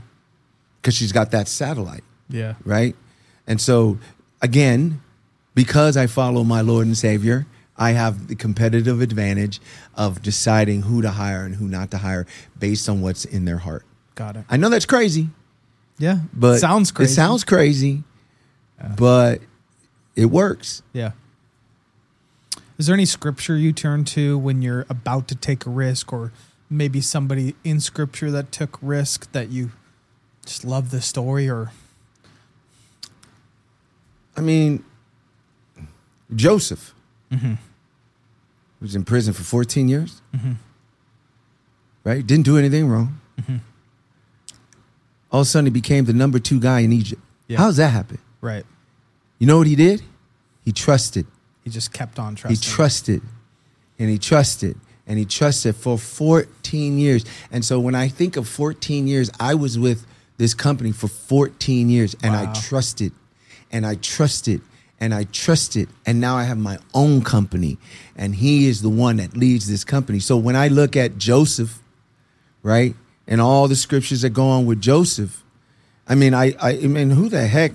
because 0.81 0.95
she's 0.95 1.13
got 1.13 1.31
that 1.31 1.47
satellite 1.49 2.05
Yeah. 2.29 2.55
right? 2.65 2.97
And 3.47 3.61
so, 3.61 3.99
again, 4.43 5.01
because 5.55 5.97
I 5.97 6.07
follow 6.07 6.45
my 6.45 6.61
Lord 6.61 6.87
and 6.87 6.97
Savior, 6.97 7.47
I 7.79 7.93
have 7.93 8.27
the 8.27 8.35
competitive 8.35 9.01
advantage 9.01 9.61
of 9.95 10.21
deciding 10.21 10.83
who 10.83 11.01
to 11.03 11.11
hire 11.11 11.45
and 11.45 11.55
who 11.55 11.69
not 11.69 11.91
to 11.93 11.99
hire 11.99 12.27
based 12.59 12.89
on 12.89 13.01
what's 13.01 13.25
in 13.25 13.45
their 13.45 13.59
heart. 13.59 13.85
Got 14.17 14.37
it. 14.37 14.45
I 14.51 14.57
know 14.57 14.69
that's 14.69 14.87
crazy, 14.87 15.31
Yeah. 15.99 16.21
but 16.33 16.57
it 16.57 16.61
sounds 16.61 16.91
crazy. 16.91 17.13
It 17.13 17.15
sounds 17.15 17.45
crazy, 17.45 18.03
but 18.97 19.41
it 20.17 20.27
works. 20.27 20.83
Yeah. 20.93 21.13
Is 22.79 22.87
there 22.87 22.95
any 22.95 23.07
scripture 23.07 23.57
you 23.57 23.73
turn 23.73 24.05
to 24.07 24.37
when 24.39 24.61
you're 24.63 24.87
about 24.89 25.29
to 25.29 25.35
take 25.35 25.67
a 25.67 25.71
risk, 25.71 26.13
or 26.13 26.33
maybe 26.69 27.01
somebody 27.01 27.55
in 27.65 27.81
scripture 27.81 28.31
that 28.33 28.53
took 28.53 28.79
risk 28.83 29.31
that 29.33 29.51
you 29.51 29.71
just 30.45 30.65
love 30.65 30.91
the 30.91 31.01
story, 31.01 31.49
or 31.49 31.71
I 34.37 34.41
mean, 34.41 34.85
Joseph 36.35 36.95
mm-hmm. 37.33 37.55
Was 38.81 38.95
in 38.95 39.05
prison 39.05 39.33
for 39.33 39.43
14 39.43 39.89
years, 39.89 40.23
mm-hmm. 40.35 40.53
right? 42.05 42.27
Didn't 42.27 42.45
do 42.45 42.57
anything 42.57 42.89
wrong. 42.89 43.21
Mm-hmm. 43.41 43.57
All 45.31 45.41
of 45.41 45.47
a 45.47 45.49
sudden, 45.49 45.67
he 45.67 45.71
became 45.71 46.05
the 46.05 46.13
number 46.13 46.39
two 46.39 46.61
guy 46.61 46.81
in 46.81 46.93
Egypt. 46.93 47.21
Yeah. 47.49 47.59
How 47.59 47.67
does 47.67 47.77
that 47.77 47.91
happen? 47.91 48.19
right? 48.41 48.65
You 49.39 49.47
know 49.47 49.59
what 49.59 49.67
he 49.67 49.77
did? 49.77 50.03
He 50.65 50.73
trusted. 50.73 51.27
He 51.65 51.71
just 51.71 51.93
kept 51.93 52.19
on 52.19 52.35
trusting. 52.35 52.57
He 52.57 52.75
trusted 52.75 53.23
and 53.99 54.11
he 54.11 54.19
trusted 54.19 54.77
and 55.07 55.19
he 55.19 55.25
trusted 55.25 55.77
for 55.77 55.99
14 55.99 56.99
years. 56.99 57.25
And 57.51 57.65
so 57.65 57.81
when 57.81 57.95
I 57.95 58.09
think 58.09 58.37
of 58.37 58.49
14 58.49 59.07
years, 59.07 59.31
I 59.41 59.55
was 59.55 59.79
with 59.79 60.07
this 60.37 60.55
company 60.55 60.93
for 60.93 61.09
14 61.09 61.89
years 61.89 62.15
and 62.23 62.33
Wow. 62.35 62.51
I 62.51 62.61
trusted 62.61 63.13
and 63.71 63.87
I 63.87 63.97
trusted 63.97 64.61
and 65.01 65.15
I 65.15 65.25
trusted. 65.25 65.89
And 66.07 66.21
now 66.21 66.37
I 66.37 66.45
have 66.45 66.59
my 66.59 66.79
own 66.95 67.23
company 67.23 67.79
and 68.17 68.35
he 68.35 68.67
is 68.67 68.83
the 68.83 68.89
one 68.89 69.17
that 69.17 69.37
leads 69.37 69.69
this 69.69 69.85
company. 69.85 70.21
So 70.21 70.37
when 70.37 70.57
I 70.57 70.69
look 70.69 70.97
at 70.97 71.19
Joseph, 71.19 71.83
right, 72.63 72.95
and 73.27 73.41
all 73.41 73.69
the 73.69 73.77
scriptures 73.77 74.23
that 74.23 74.31
go 74.31 74.49
on 74.49 74.67
with 74.67 74.81
Joseph, 74.81 75.45
I 76.07 76.15
mean, 76.15 76.35
I, 76.35 76.55
I, 76.61 76.71
I 76.71 76.87
mean, 76.87 77.11
who 77.11 77.29
the 77.29 77.47
heck 77.47 77.73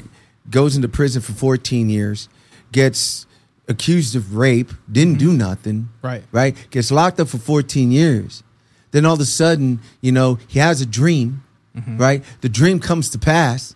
goes 0.50 0.76
into 0.76 0.90
prison 0.90 1.22
for 1.22 1.34
14 1.34 1.90
years, 1.90 2.28
gets 2.72 3.26
accused 3.68 4.16
of 4.16 4.36
rape, 4.36 4.72
didn't 4.92 5.20
do 5.20 5.30
mm-hmm. 5.30 5.38
nothing, 5.38 5.90
Right. 6.02 6.24
Right, 6.32 6.56
gets 6.72 6.92
locked 6.92 7.20
up 7.20 7.30
for 7.30 7.38
14 7.38 7.92
years. 7.92 8.44
Then 8.92 9.06
all 9.06 9.14
of 9.14 9.20
a 9.20 9.26
sudden, 9.26 9.80
you 10.02 10.12
know, 10.12 10.38
he 10.48 10.60
has 10.60 10.82
a 10.82 10.86
dream, 10.86 11.44
mm-hmm. 11.76 11.98
right? 11.98 12.24
The 12.42 12.50
dream 12.50 12.80
comes 12.80 13.10
to 13.10 13.20
pass. 13.20 13.76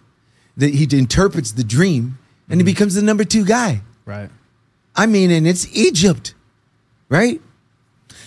That 0.58 0.74
he 0.74 0.88
interprets 0.98 1.52
the 1.52 1.64
dream, 1.64 2.18
and 2.50 2.60
he 2.60 2.64
becomes 2.64 2.96
the 2.96 3.02
number 3.02 3.24
two 3.24 3.46
guy. 3.46 3.82
Right. 4.06 4.30
I 4.96 5.06
mean, 5.06 5.32
and 5.32 5.48
it's 5.48 5.68
Egypt, 5.76 6.34
right? 7.10 7.40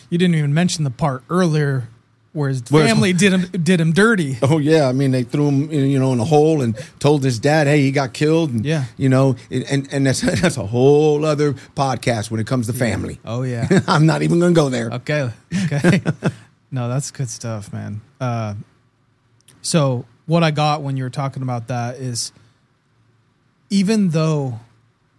You 0.08 0.18
didn't 0.18 0.34
even 0.36 0.54
mention 0.54 0.84
the 0.84 0.90
part 0.90 1.22
earlier 1.30 1.88
where 2.32 2.48
his 2.48 2.62
Where's- 2.70 2.88
family 2.88 3.12
did 3.12 3.32
him 3.32 3.42
did 3.62 3.80
him 3.80 3.92
dirty. 3.92 4.38
Oh 4.42 4.58
yeah, 4.58 4.88
I 4.88 4.92
mean 4.92 5.10
they 5.10 5.24
threw 5.24 5.48
him, 5.48 5.68
in, 5.70 5.90
you 5.90 5.98
know, 5.98 6.12
in 6.12 6.20
a 6.20 6.24
hole 6.24 6.62
and 6.62 6.76
told 7.00 7.24
his 7.24 7.40
dad, 7.40 7.66
"Hey, 7.66 7.80
he 7.82 7.90
got 7.90 8.12
killed." 8.12 8.50
And, 8.50 8.64
Yeah. 8.64 8.84
you 8.96 9.08
know, 9.08 9.34
and 9.50 9.88
and 9.92 10.06
that's 10.06 10.20
that's 10.40 10.56
a 10.56 10.66
whole 10.66 11.24
other 11.24 11.54
podcast 11.74 12.30
when 12.30 12.38
it 12.40 12.46
comes 12.46 12.66
to 12.68 12.72
family. 12.72 13.18
Oh 13.24 13.42
yeah. 13.42 13.66
I'm 13.88 14.06
not 14.06 14.22
even 14.22 14.38
gonna 14.38 14.52
go 14.54 14.68
there. 14.68 14.90
Okay. 14.92 15.30
Okay. 15.64 16.02
no, 16.70 16.88
that's 16.88 17.10
good 17.10 17.28
stuff, 17.30 17.72
man. 17.72 18.00
Uh, 18.20 18.54
so 19.62 20.04
what 20.26 20.42
I 20.44 20.50
got 20.52 20.82
when 20.82 20.96
you 20.96 21.02
were 21.04 21.10
talking 21.10 21.42
about 21.42 21.66
that 21.68 21.96
is, 21.96 22.32
even 23.70 24.10
though 24.10 24.60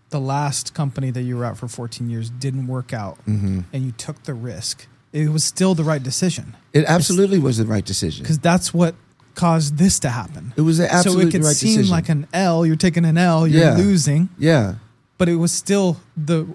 the 0.10 0.20
last 0.20 0.74
company 0.74 1.10
that 1.12 1.22
you 1.24 1.38
were 1.38 1.46
at 1.46 1.58
for 1.58 1.68
14 1.68 2.10
years 2.10 2.30
didn't 2.30 2.68
work 2.68 2.94
out, 2.94 3.18
Mm-hmm. 3.26 3.62
and 3.74 3.84
you 3.86 3.92
took 3.94 4.24
the 4.24 4.34
risk, 4.34 4.88
it 5.14 5.30
was 5.30 5.44
still 5.44 5.74
the 5.76 5.84
right 5.84 6.02
decision 6.04 6.56
It 6.74 6.86
absolutely 6.86 7.40
was 7.40 7.58
the 7.58 7.66
right 7.66 7.84
decision. 7.86 8.24
because 8.24 8.40
that's 8.40 8.74
what 8.74 8.96
caused 9.36 9.78
this 9.78 10.00
to 10.00 10.10
happen. 10.10 10.54
It 10.58 10.62
was 10.62 10.78
the 10.80 10.88
so 11.02 11.20
it 11.20 11.32
could 11.32 11.44
right 11.44 11.56
seem 11.56 11.76
decision. 11.78 11.92
like 11.92 12.10
an 12.10 12.28
L. 12.34 12.66
You're 12.66 12.76
taking 12.76 13.06
an 13.06 13.18
L. 13.18 13.48
You're 13.48 13.62
Yeah. 13.62 13.78
losing, 13.78 14.30
yeah, 14.38 14.76
but 15.18 15.30
it 15.30 15.36
was 15.36 15.52
still 15.54 15.98
the 16.18 16.46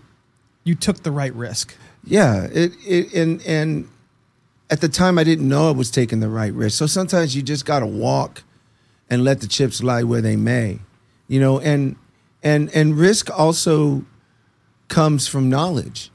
you 0.64 0.74
took 0.74 1.02
the 1.02 1.10
right 1.10 1.34
risk. 1.34 1.74
yeah. 2.04 2.44
It 2.52 2.72
it 2.86 3.14
and 3.14 3.40
and 3.46 3.88
at 4.68 4.80
the 4.82 4.88
time 4.88 5.18
I 5.18 5.24
didn't 5.24 5.48
know 5.48 5.68
I 5.68 5.72
was 5.72 5.90
taking 5.90 6.20
the 6.20 6.28
right 6.28 6.52
risk. 6.52 6.76
So 6.76 6.86
sometimes 6.86 7.34
you 7.34 7.40
just 7.42 7.64
gotta 7.64 7.86
walk 7.86 8.42
and 9.08 9.24
let 9.24 9.40
the 9.40 9.46
chips 9.46 9.82
lie 9.82 10.02
where 10.02 10.20
they 10.20 10.36
may, 10.36 10.80
you 11.28 11.40
know. 11.40 11.58
And 11.60 11.96
and 12.42 12.70
and 12.74 12.98
risk 12.98 13.30
also 13.30 14.04
comes 14.88 15.28
from 15.28 15.48
knowledge. 15.48 16.10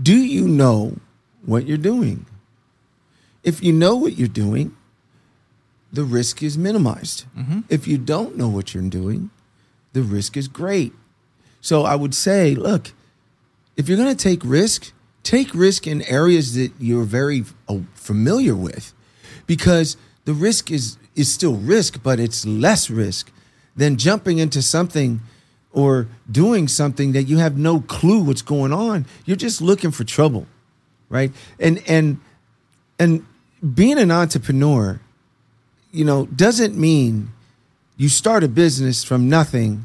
Do 0.00 0.16
you 0.16 0.46
know 0.48 0.98
what 1.44 1.66
you're 1.66 1.78
doing? 1.78 2.26
If 3.42 3.62
you 3.62 3.72
know 3.72 3.94
what 3.94 4.18
you're 4.18 4.28
doing, 4.28 4.76
the 5.92 6.04
risk 6.04 6.42
is 6.42 6.58
minimized. 6.58 7.24
If 7.68 7.86
you 7.86 7.96
don't 7.96 8.36
know 8.36 8.48
what 8.48 8.74
you're 8.74 8.82
doing, 8.82 9.30
the 9.92 10.02
risk 10.02 10.36
is 10.36 10.48
great. 10.48 10.92
So 11.60 11.84
I 11.84 11.94
would 11.94 12.14
say, 12.14 12.54
look, 12.54 12.92
if 13.76 13.88
you're 13.88 13.96
going 13.96 14.14
to 14.14 14.22
take 14.22 14.40
risk, 14.44 14.92
take 15.22 15.54
risk 15.54 15.86
in 15.86 16.02
areas 16.02 16.54
that 16.54 16.72
you're 16.78 17.04
very 17.04 17.44
uh, 17.68 17.78
familiar 17.94 18.54
with 18.54 18.92
because 19.46 19.96
the 20.24 20.34
risk 20.34 20.70
is 20.70 20.98
is 21.14 21.32
still 21.32 21.56
risk, 21.56 22.02
but 22.02 22.20
it's 22.20 22.44
less 22.44 22.90
risk 22.90 23.32
than 23.76 23.96
jumping 23.96 24.38
into 24.38 24.62
something 24.62 25.20
or 25.72 26.08
doing 26.30 26.68
something 26.68 27.12
that 27.12 27.24
you 27.24 27.36
have 27.36 27.58
no 27.58 27.80
clue 27.80 28.22
what's 28.22 28.42
going 28.42 28.72
on. 28.72 29.04
You're 29.26 29.36
just 29.36 29.60
looking 29.60 29.90
for 29.90 30.04
trouble, 30.04 30.46
right? 31.08 31.30
And 31.60 31.82
and 31.86 32.18
and 32.98 33.26
being 33.74 33.98
an 33.98 34.10
entrepreneur, 34.10 35.00
you 35.92 36.04
know, 36.04 36.26
doesn't 36.26 36.76
mean 36.76 37.32
you 37.96 38.08
start 38.08 38.42
a 38.42 38.48
business 38.48 39.04
from 39.04 39.28
nothing 39.28 39.84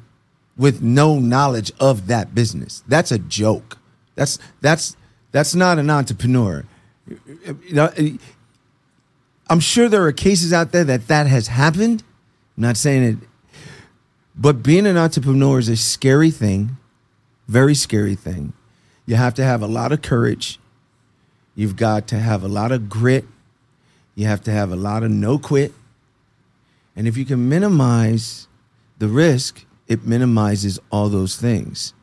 with 0.57 0.81
no 0.81 1.19
knowledge 1.19 1.71
of 1.79 2.07
that 2.07 2.35
business. 2.35 2.83
That's 2.87 3.11
a 3.11 3.19
joke. 3.19 3.77
That's 4.15 4.39
that's 4.61 4.95
that's 5.31 5.55
not 5.55 5.79
an 5.79 5.89
entrepreneur. 5.89 6.65
You 7.07 7.73
know, 7.73 7.91
I'm 9.49 9.59
sure 9.59 9.89
there 9.89 10.03
are 10.05 10.11
cases 10.11 10.53
out 10.53 10.71
there 10.71 10.83
that 10.85 11.07
that 11.07 11.27
has 11.27 11.47
happened. 11.47 12.03
I'm 12.57 12.63
not 12.63 12.77
saying 12.77 13.03
it, 13.03 13.17
but 14.35 14.63
being 14.63 14.85
an 14.85 14.97
entrepreneur 14.97 15.59
is 15.59 15.69
a 15.69 15.75
scary 15.75 16.31
thing, 16.31 16.77
very 17.47 17.75
scary 17.75 18.15
thing. 18.15 18.53
You 19.05 19.15
have 19.15 19.33
to 19.35 19.43
have 19.43 19.61
a 19.61 19.67
lot 19.67 19.91
of 19.91 20.01
courage. 20.01 20.59
You've 21.55 21.75
got 21.75 22.07
to 22.07 22.19
have 22.19 22.43
a 22.43 22.47
lot 22.47 22.71
of 22.71 22.89
grit. 22.89 23.25
You 24.15 24.27
have 24.27 24.43
to 24.43 24.51
have 24.51 24.71
a 24.71 24.75
lot 24.75 25.03
of 25.03 25.11
no 25.11 25.37
quit. 25.37 25.73
And 26.95 27.07
if 27.07 27.17
you 27.17 27.25
can 27.25 27.49
minimize 27.49 28.47
the 28.99 29.07
risk, 29.07 29.65
it 29.87 30.05
minimizes 30.05 30.79
all 30.91 31.09
those 31.09 31.35
things 31.35 31.93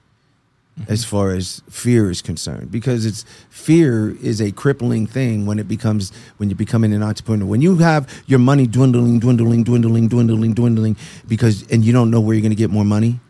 Mm-hmm. 0.79 0.93
as 0.93 1.05
far 1.05 1.31
as 1.31 1.63
fear 1.69 2.11
is 2.11 2.23
concerned 2.23 2.71
because 2.71 3.05
it's 3.05 3.25
fear 3.51 4.17
is 4.23 4.41
a 4.41 4.53
crippling 4.53 5.07
thing 5.07 5.45
when 5.45 5.59
it 5.59 5.67
becomes 5.67 6.13
when 6.37 6.49
you're 6.49 6.57
becoming 6.57 6.93
an 6.93 7.03
entrepreneur. 7.03 7.47
When 7.47 7.63
you 7.63 7.77
have 7.79 8.09
your 8.27 8.39
money 8.39 8.67
dwindling 8.67 9.19
dwindling 9.19 9.65
dwindling 9.65 10.09
dwindling 10.09 10.55
dwindling 10.55 10.97
because 11.27 11.67
and 11.71 11.85
you 11.85 11.93
don't 11.93 12.11
know 12.11 12.21
where 12.21 12.35
you're 12.35 12.43
going 12.43 12.51
to 12.51 12.57
get 12.57 12.71
more 12.71 12.85
money 12.85 13.21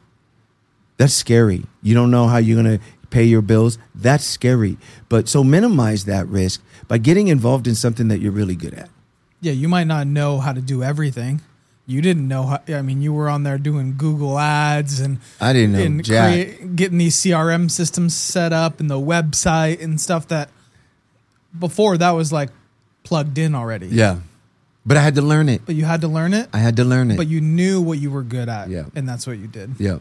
that's 0.99 1.15
scary. 1.15 1.65
You 1.81 1.95
don't 1.95 2.11
know 2.11 2.27
how 2.27 2.37
you're 2.39 2.63
going 2.63 2.79
to 2.79 2.85
pay 3.09 3.25
your 3.25 3.41
bills. 3.41 3.79
That's 3.95 4.25
scary. 4.25 4.77
But 5.09 5.29
so 5.29 5.43
minimize 5.43 6.05
that 6.05 6.27
risk 6.27 6.61
by 6.89 6.99
getting 6.99 7.29
involved 7.29 7.67
in 7.67 7.75
something 7.75 8.09
that 8.09 8.19
you're 8.19 8.33
really 8.33 8.57
good 8.57 8.75
at. 8.75 8.91
Yeah, 9.41 9.53
you 9.53 9.69
might 9.69 9.87
not 9.87 10.09
know 10.09 10.41
how 10.41 10.53
to 10.53 10.61
do 10.61 10.83
everything. 10.83 11.41
You 11.89 12.03
didn't 12.03 12.29
know 12.29 12.43
how. 12.43 12.61
I 12.69 12.83
mean, 12.83 13.01
you 13.01 13.15
were 13.15 13.31
on 13.31 13.45
there 13.45 13.57
doing 13.57 13.97
Google 13.97 14.39
ads 14.39 15.01
and 15.01 15.21
i 15.41 15.55
didn't 15.55 15.73
know 15.73 15.79
and 15.79 16.05
create, 16.07 16.77
getting 16.77 16.99
these 16.99 17.17
CRM 17.17 17.71
systems 17.71 18.15
set 18.15 18.53
up 18.53 18.79
and 18.79 18.91
the 18.91 19.01
website 19.01 19.83
and 19.83 19.99
stuff 19.99 20.29
that 20.29 20.51
before 21.59 21.97
that 21.97 22.11
was 22.11 22.31
like 22.31 22.51
plugged 23.05 23.39
in 23.39 23.55
already. 23.55 23.87
Yeah. 23.87 24.19
But 24.85 24.99
I 24.99 25.01
had 25.01 25.15
to 25.15 25.23
learn 25.23 25.49
it. 25.49 25.63
But 25.65 25.77
you 25.77 25.87
had 25.87 26.03
to 26.03 26.09
learn 26.09 26.35
it. 26.35 26.51
I 26.53 26.59
had 26.59 26.77
to 26.77 26.85
learn 26.85 27.11
it. 27.11 27.17
But 27.17 27.27
you 27.27 27.41
knew 27.41 27.81
what 27.81 27.99
you 27.99 28.11
were 28.11 28.23
good 28.23 28.51
at. 28.51 28.69
Yeah. 28.69 28.85
And 28.95 29.09
that's 29.09 29.27
what 29.27 29.39
you 29.39 29.47
did. 29.47 29.77
yeah. 29.79 30.01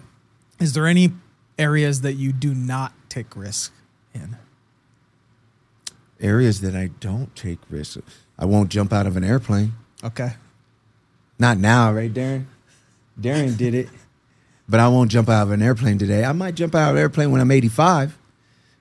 Is 0.60 0.74
there 0.74 0.88
any 0.88 1.14
areas 1.58 2.02
that 2.02 2.14
you 2.14 2.34
do 2.34 2.54
not 2.54 2.92
take 3.08 3.34
risk 3.34 3.72
in? 4.14 4.36
Areas 6.20 6.60
that 6.60 6.76
I 6.76 6.90
don't 7.00 7.34
take 7.34 7.60
risk. 7.70 8.00
I 8.38 8.44
won't 8.44 8.70
jump 8.70 8.92
out 8.92 9.08
of 9.08 9.16
an 9.16 9.24
airplane. 9.24 9.74
Okay. 10.04 10.34
Not 11.40 11.58
now, 11.58 11.92
right, 11.94 12.14
Darren? 12.14 12.46
Darren 13.20 13.58
did 13.58 13.74
it. 13.74 13.90
But 14.70 14.80
I 14.80 14.88
won't 14.90 15.12
jump 15.12 15.30
out 15.30 15.44
of 15.44 15.52
an 15.52 15.62
airplane 15.62 15.98
today. 15.98 16.26
I 16.26 16.32
might 16.34 16.56
jump 16.56 16.76
out 16.76 16.90
of 16.90 16.96
an 16.96 17.02
airplane 17.02 17.32
when 17.32 17.40
I'm 17.42 17.52
85. 17.52 18.18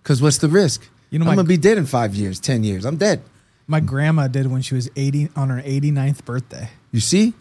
Because 0.03 0.21
what's 0.21 0.39
the 0.39 0.49
risk? 0.49 0.89
You 1.11 1.19
know, 1.19 1.25
I'm 1.31 1.37
my- 1.37 1.43
to 1.43 1.47
be 1.49 1.57
dead 1.57 1.79
in 1.79 1.87
five 1.87 2.15
years, 2.15 2.41
10 2.41 2.65
years. 2.65 2.85
I'm 2.85 2.97
dead. 2.97 3.23
My 3.69 3.81
grandma 3.81 4.29
did 4.29 4.47
when 4.51 4.63
she 4.63 4.75
was 4.75 4.89
80 4.97 5.31
on 5.37 5.51
her 5.51 5.61
89th 5.63 6.25
birthday. 6.25 6.71
You 6.93 7.01
see? 7.01 7.35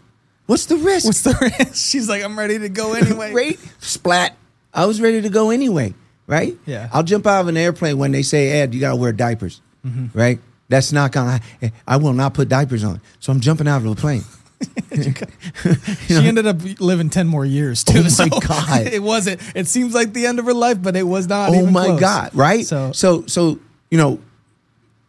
What's 0.46 0.66
the 0.66 0.76
risk? 0.76 1.06
What's 1.06 1.22
the 1.22 1.36
risk? 1.40 1.74
She's 1.90 2.08
like, 2.08 2.22
I'm 2.24 2.38
ready 2.38 2.58
to 2.58 2.68
go 2.68 2.94
anyway. 2.94 3.32
Right? 3.32 3.58
Splat. 3.80 4.36
I 4.74 4.86
was 4.86 5.00
ready 5.00 5.22
to 5.22 5.28
go 5.28 5.50
anyway, 5.50 5.94
right? 6.26 6.54
Yeah. 6.66 6.88
I'll 6.92 7.02
jump 7.02 7.26
out 7.26 7.40
of 7.40 7.48
an 7.48 7.56
airplane 7.56 7.96
when 7.98 8.12
they 8.12 8.22
say, 8.22 8.50
Ed, 8.50 8.74
you 8.74 8.80
got 8.80 8.90
to 8.90 8.96
wear 8.96 9.12
diapers, 9.12 9.60
Mm-hmm. 9.86 10.16
right? 10.18 10.38
That's 10.68 10.92
not 10.92 11.12
going 11.12 11.40
to, 11.60 11.72
I 11.86 11.96
will 11.96 12.12
not 12.12 12.34
put 12.34 12.48
diapers 12.48 12.82
on. 12.84 13.00
So 13.20 13.32
I'm 13.32 13.40
jumping 13.40 13.66
out 13.68 13.78
of 13.78 13.84
the 13.84 13.94
plane. 13.94 14.24
She 16.08 16.14
ended 16.14 16.46
up 16.46 16.56
living 16.80 17.10
10 17.10 17.26
more 17.26 17.44
years 17.44 17.84
too. 17.84 17.98
Oh 17.98 18.02
my 18.02 18.08
so 18.08 18.28
God. 18.28 18.86
It 18.86 19.02
wasn't, 19.02 19.40
it 19.54 19.66
seems 19.66 19.94
like 19.94 20.12
the 20.12 20.26
end 20.26 20.38
of 20.38 20.44
her 20.46 20.54
life, 20.54 20.78
but 20.80 20.96
it 20.96 21.02
was 21.02 21.26
not. 21.28 21.50
oh 21.50 21.66
my 21.66 21.86
close. 21.86 22.00
God, 22.00 22.34
right? 22.34 22.64
So, 22.64 22.92
so, 22.92 23.26
so, 23.26 23.58
you 23.90 23.98
know, 23.98 24.20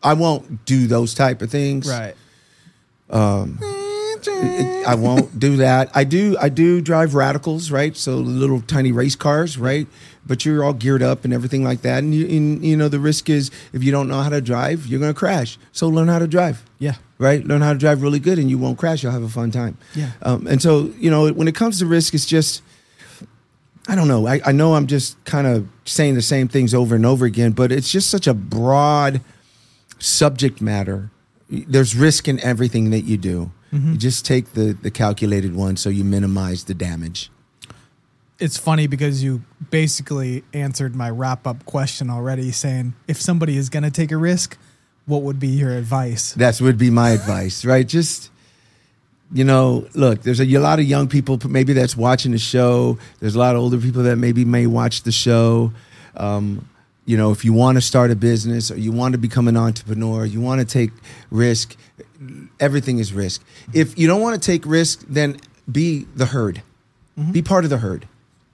I 0.04 0.14
won't 0.14 0.66
do 0.66 0.88
those 0.88 1.14
type 1.14 1.42
of 1.42 1.50
things. 1.50 1.90
right. 1.90 2.16
Um, 3.10 3.60
I 4.30 4.96
won't 4.98 5.40
do 5.40 5.58
that. 5.58 5.90
I 5.96 6.04
do. 6.04 6.36
I 6.42 6.50
do 6.50 6.82
drive 6.82 7.14
radicals, 7.16 7.72
right? 7.72 7.96
So 7.96 8.16
little 8.18 8.62
tiny 8.62 8.92
race 8.92 9.16
cars, 9.16 9.58
right? 9.58 9.88
But 10.26 10.46
you're 10.46 10.64
all 10.64 10.74
geared 10.74 11.02
up 11.02 11.24
and 11.24 11.34
everything 11.34 11.64
like 11.64 11.82
that, 11.84 12.00
and 12.00 12.14
you, 12.14 12.26
and, 12.28 12.66
you 12.66 12.76
know 12.76 12.90
the 12.90 13.00
risk 13.00 13.30
is 13.30 13.50
if 13.72 13.84
you 13.84 13.92
don't 13.92 14.10
know 14.10 14.22
how 14.22 14.30
to 14.30 14.42
drive, 14.42 14.86
you're 14.88 15.00
going 15.00 15.14
to 15.14 15.18
crash. 15.18 15.58
So 15.72 15.88
learn 15.88 16.10
how 16.10 16.20
to 16.20 16.28
drive, 16.28 16.66
Yeah. 16.80 16.96
Right? 17.20 17.44
Learn 17.46 17.62
how 17.62 17.74
to 17.74 17.80
drive 17.80 18.02
really 18.02 18.20
good, 18.20 18.40
and 18.40 18.50
you 18.50 18.58
won't 18.58 18.78
crash. 18.78 19.04
You'll 19.04 19.12
have 19.12 19.24
a 19.24 19.30
fun 19.30 19.52
time. 19.52 19.78
Yeah. 19.96 20.12
Um, 20.22 20.48
and 20.48 20.62
so 20.62 20.94
you 20.98 21.10
know 21.10 21.32
when 21.32 21.48
it 21.48 21.56
comes 21.56 21.80
to 21.80 21.86
risk, 21.86 22.14
it's 22.14 22.26
just 22.26 22.62
I 23.88 23.96
don't 23.96 24.08
know. 24.08 24.28
I, 24.28 24.42
I 24.46 24.52
know 24.52 24.76
I'm 24.76 24.88
just 24.88 25.24
kind 25.26 25.48
of 25.48 25.68
saying 25.86 26.16
the 26.16 26.22
same 26.22 26.48
things 26.48 26.74
over 26.74 26.96
and 26.96 27.06
over 27.06 27.26
again, 27.26 27.52
but 27.52 27.72
it's 27.72 27.92
just 27.92 28.10
such 28.10 28.28
a 28.28 28.34
broad 28.34 29.22
subject 29.98 30.62
matter. 30.62 31.10
There's 31.50 31.96
risk 31.96 32.28
in 32.28 32.40
everything 32.42 32.90
that 32.90 33.02
you 33.02 33.18
do. 33.18 33.52
Mm-hmm. 33.72 33.94
You 33.94 33.98
just 33.98 34.26
take 34.26 34.54
the 34.54 34.74
the 34.74 34.92
calculated 34.92 35.56
one 35.56 35.78
so 35.78 35.90
you 35.90 36.04
minimize 36.04 36.66
the 36.66 36.74
damage. 36.74 37.32
It's 38.40 38.58
funny 38.58 38.86
because 38.86 39.24
you 39.24 39.42
basically 39.72 40.44
answered 40.54 40.96
my 40.96 41.10
wrap 41.10 41.48
up 41.48 41.66
question 41.66 42.10
already, 42.10 42.52
saying 42.52 42.94
if 43.08 43.20
somebody 43.20 43.58
is 43.58 43.70
going 43.70 43.84
to 43.84 43.90
take 43.90 44.12
a 44.12 44.18
risk, 44.18 44.58
what 45.08 45.24
would 45.24 45.40
be 45.40 45.48
your 45.48 45.72
advice? 45.72 46.34
That's 46.34 46.62
would 46.62 46.78
be 46.78 46.92
my 46.92 47.12
advice, 47.12 47.66
right? 47.66 47.88
Just 47.88 48.30
you 49.32 49.44
know, 49.44 49.88
look, 49.94 50.22
there's 50.22 50.40
a, 50.40 50.46
a 50.46 50.60
lot 50.60 50.80
of 50.80 50.86
young 50.86 51.08
people 51.08 51.40
maybe 51.50 51.74
that's 51.74 51.98
watching 51.98 52.32
the 52.32 52.38
show. 52.38 52.98
There's 53.20 53.36
a 53.36 53.40
lot 53.40 53.56
of 53.56 53.62
older 53.62 53.78
people 53.78 54.04
that 54.04 54.18
maybe 54.18 54.46
may 54.46 54.68
watch 54.68 55.04
the 55.04 55.12
show. 55.12 55.74
Um, 56.16 56.68
you 57.06 57.18
know, 57.18 57.32
if 57.32 57.44
you 57.46 57.54
want 57.54 57.78
to 57.78 57.82
start 57.82 58.12
a 58.12 58.16
business 58.16 58.70
or 58.70 58.78
you 58.78 58.92
want 58.92 59.14
to 59.14 59.18
become 59.18 59.48
an 59.48 59.58
entrepreneur, 59.58 60.26
you 60.26 60.42
want 60.42 60.60
to 60.60 60.66
take 60.66 60.92
risk. 61.30 61.76
Everything 62.60 63.00
is 63.00 63.14
risk. 63.14 63.44
If 63.74 63.98
you 63.98 64.08
don't 64.08 64.22
want 64.22 64.42
to 64.42 64.46
take 64.46 64.66
risk, 64.66 65.06
then 65.08 65.38
be 65.72 66.06
the 66.16 66.28
herd. 66.28 66.62
Be 67.32 67.42
part 67.42 67.64
of 67.64 67.70
the 67.70 67.80
herd, 67.80 68.08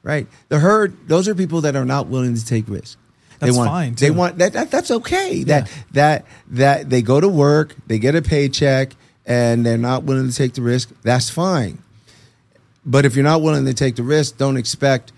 right? 0.03 0.27
The 0.49 0.59
herd. 0.59 1.07
Those 1.07 1.27
are 1.27 1.35
people 1.35 1.61
that 1.61 1.75
are 1.75 1.83
not 1.83 2.07
willing 2.07 2.35
to 2.35 2.45
take 2.45 2.67
risk. 2.69 2.97
That's 3.43 3.53
they 3.53 3.57
want, 3.57 3.69
fine, 3.69 3.95
They 3.95 4.11
want 4.11 4.37
that, 4.39 4.53
that. 4.53 4.71
That's 4.71 4.91
okay. 4.91 5.35
Yeah. 5.35 5.43
That 5.45 5.71
that 5.91 6.25
that 6.47 6.89
they 6.89 7.01
go 7.01 7.19
to 7.19 7.29
work, 7.29 7.75
they 7.87 7.99
get 7.99 8.15
a 8.15 8.21
paycheck, 8.21 8.95
and 9.25 9.65
they're 9.65 9.77
not 9.77 10.03
willing 10.03 10.29
to 10.29 10.35
take 10.35 10.53
the 10.53 10.61
risk. 10.61 10.91
That's 11.03 11.29
fine. 11.29 11.79
But 12.85 13.05
if 13.05 13.15
you're 13.15 13.23
not 13.23 13.41
willing 13.41 13.65
to 13.65 13.73
take 13.73 13.95
the 13.95 14.03
risk, 14.03 14.37
don't 14.37 14.57
expect 14.57 15.11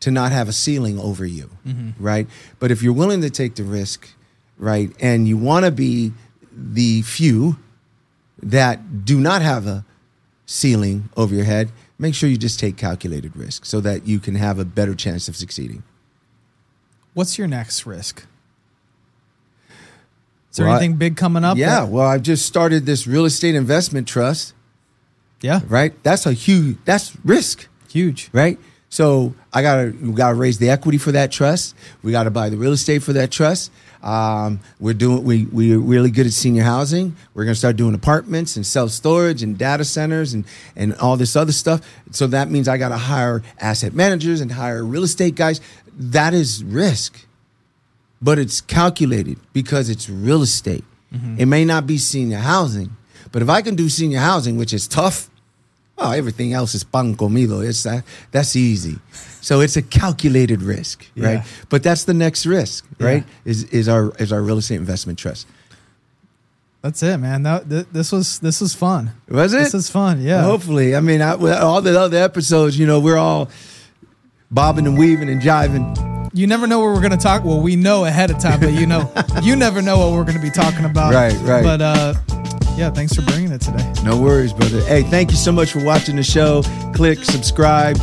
to 0.00 0.10
not 0.10 0.32
have 0.32 0.48
a 0.48 0.52
ceiling 0.52 0.98
over 0.98 1.26
you, 1.26 1.50
mm-hmm. 1.66 2.02
right? 2.02 2.26
But 2.58 2.70
if 2.70 2.82
you're 2.82 2.94
willing 2.94 3.20
to 3.20 3.30
take 3.30 3.56
the 3.56 3.64
risk, 3.64 4.08
right, 4.58 4.90
and 5.00 5.28
you 5.28 5.36
want 5.36 5.66
to 5.66 5.70
be 5.70 6.12
the 6.52 7.02
few 7.02 7.58
that 8.42 9.04
do 9.04 9.20
not 9.20 9.42
have 9.42 9.66
a 9.66 9.84
ceiling 10.46 11.10
over 11.16 11.34
your 11.34 11.44
head, 11.44 11.70
make 11.98 12.14
sure 12.14 12.28
you 12.28 12.38
just 12.38 12.58
take 12.58 12.76
calculated 12.76 13.36
risk 13.36 13.66
so 13.66 13.80
that 13.80 14.06
you 14.06 14.18
can 14.18 14.34
have 14.34 14.58
a 14.58 14.64
better 14.64 14.94
chance 14.94 15.28
of 15.28 15.36
succeeding. 15.36 15.82
What's 17.14 17.38
your 17.38 17.46
next 17.48 17.86
risk? 17.86 18.24
Is 20.50 20.56
there 20.56 20.66
Well, 20.66 20.74
I- 20.74 20.78
anything 20.78 20.96
big 20.96 21.16
coming 21.16 21.44
up? 21.44 21.56
Yeah, 21.56 21.80
that- 21.80 21.88
well, 21.88 22.06
I've 22.06 22.22
just 22.22 22.46
started 22.46 22.86
this 22.86 23.06
real 23.06 23.24
estate 23.24 23.54
investment 23.54 24.08
trust, 24.08 24.52
yeah. 25.40 25.60
right? 25.68 25.92
That's 26.02 26.26
a 26.26 26.32
huge 26.32 26.78
that's 26.84 27.12
risk. 27.24 27.68
Huge. 27.90 28.30
right? 28.32 28.58
So 28.92 29.34
I 29.52 29.62
gotta 29.62 29.94
we 30.02 30.12
gotta 30.12 30.34
raise 30.34 30.58
the 30.58 30.68
equity 30.70 30.98
for 30.98 31.12
that 31.12 31.30
trust. 31.30 31.76
We 32.02 32.10
gotta 32.10 32.30
buy 32.30 32.48
the 32.50 32.56
real 32.56 32.72
estate 32.72 33.02
for 33.04 33.12
that 33.12 33.30
trust. 33.30 33.70
Um, 34.02 34.58
we're 34.80 34.94
doing 34.94 35.22
we 35.24 35.44
we're 35.44 35.78
really 35.78 36.10
good 36.10 36.26
at 36.26 36.32
senior 36.32 36.64
housing. 36.64 37.14
We're 37.34 37.44
gonna 37.44 37.54
start 37.54 37.76
doing 37.76 37.94
apartments 37.94 38.56
and 38.56 38.66
self 38.66 38.90
storage 38.90 39.44
and 39.44 39.56
data 39.56 39.84
centers 39.84 40.34
and 40.34 40.44
and 40.74 40.94
all 40.96 41.16
this 41.16 41.36
other 41.36 41.52
stuff. 41.52 41.82
So 42.10 42.26
that 42.28 42.50
means 42.50 42.66
I 42.66 42.78
gotta 42.78 42.96
hire 42.96 43.42
asset 43.60 43.92
managers 43.94 44.40
and 44.40 44.50
hire 44.50 44.84
real 44.84 45.04
estate 45.04 45.36
guys. 45.36 45.60
That 45.96 46.34
is 46.34 46.64
risk, 46.64 47.26
but 48.20 48.38
it's 48.38 48.60
calculated 48.60 49.38
because 49.52 49.88
it's 49.88 50.08
real 50.08 50.42
estate. 50.42 50.84
Mm-hmm. 51.12 51.40
It 51.40 51.46
may 51.46 51.64
not 51.64 51.86
be 51.86 51.98
senior 51.98 52.38
housing, 52.38 52.96
but 53.32 53.42
if 53.42 53.48
I 53.48 53.62
can 53.62 53.74
do 53.74 53.88
senior 53.88 54.20
housing, 54.20 54.56
which 54.56 54.72
is 54.72 54.86
tough, 54.86 55.30
Oh, 56.02 56.12
everything 56.12 56.54
else 56.54 56.74
is 56.74 56.82
pan 56.82 57.14
comido. 57.14 57.62
It's 57.62 57.82
that 57.82 58.04
that's 58.30 58.56
easy. 58.56 58.98
So 59.42 59.60
it's 59.60 59.76
a 59.76 59.82
calculated 59.82 60.62
risk, 60.62 61.06
right? 61.14 61.44
But 61.68 61.82
that's 61.82 62.04
the 62.04 62.14
next 62.14 62.46
risk, 62.46 62.86
right? 62.98 63.22
Yeah. 63.44 63.50
Is 63.50 63.64
is 63.64 63.86
our 63.88 64.12
is 64.18 64.32
our 64.32 64.40
real 64.40 64.56
estate 64.58 64.76
investment 64.76 65.18
trust. 65.18 65.46
That's 66.80 67.02
it, 67.02 67.18
man. 67.18 67.42
That, 67.42 67.68
th- 67.68 67.86
this 67.92 68.12
was 68.12 68.38
this 68.38 68.62
was 68.62 68.74
fun. 68.74 69.12
Was 69.28 69.52
it? 69.52 69.58
This 69.58 69.74
is 69.74 69.90
fun. 69.90 70.22
Yeah. 70.22 70.42
Hopefully, 70.42 70.96
I 70.96 71.00
mean, 71.00 71.20
I, 71.20 71.32
all 71.60 71.82
the 71.82 72.00
other 72.00 72.16
episodes, 72.16 72.78
you 72.78 72.86
know, 72.86 72.98
we're 73.00 73.18
all 73.18 73.50
bobbing 74.50 74.86
and 74.86 74.98
weaving 74.98 75.28
and 75.28 75.40
jiving. 75.40 76.30
you 76.32 76.46
never 76.46 76.66
know 76.66 76.80
what 76.80 76.86
we're 76.86 77.00
going 77.00 77.10
to 77.10 77.16
talk. 77.16 77.44
Well, 77.44 77.60
we 77.60 77.76
know 77.76 78.04
ahead 78.04 78.30
of 78.30 78.38
time, 78.38 78.60
but 78.60 78.72
you 78.72 78.86
know, 78.86 79.12
you 79.42 79.56
never 79.56 79.80
know 79.80 79.98
what 79.98 80.12
we're 80.12 80.24
going 80.24 80.36
to 80.36 80.42
be 80.42 80.50
talking 80.50 80.84
about. 80.84 81.14
Right, 81.14 81.34
right. 81.42 81.62
But 81.62 81.80
uh, 81.80 82.14
yeah, 82.76 82.90
thanks 82.90 83.14
for 83.14 83.22
bringing 83.22 83.52
it 83.52 83.60
today. 83.60 83.92
No 84.04 84.20
worries, 84.20 84.52
brother. 84.52 84.80
Hey, 84.82 85.02
thank 85.02 85.30
you 85.30 85.36
so 85.36 85.52
much 85.52 85.72
for 85.72 85.84
watching 85.84 86.16
the 86.16 86.22
show. 86.22 86.62
Click 86.94 87.18
subscribe. 87.24 87.98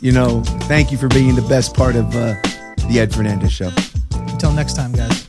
You 0.00 0.12
know, 0.12 0.42
thank 0.68 0.92
you 0.92 0.98
for 0.98 1.08
being 1.08 1.34
the 1.34 1.46
best 1.48 1.74
part 1.74 1.96
of 1.96 2.06
uh, 2.14 2.34
the 2.88 2.98
Ed 2.98 3.12
Fernandez 3.14 3.52
show. 3.52 3.70
Until 4.12 4.52
next 4.52 4.76
time, 4.76 4.92
guys. 4.92 5.25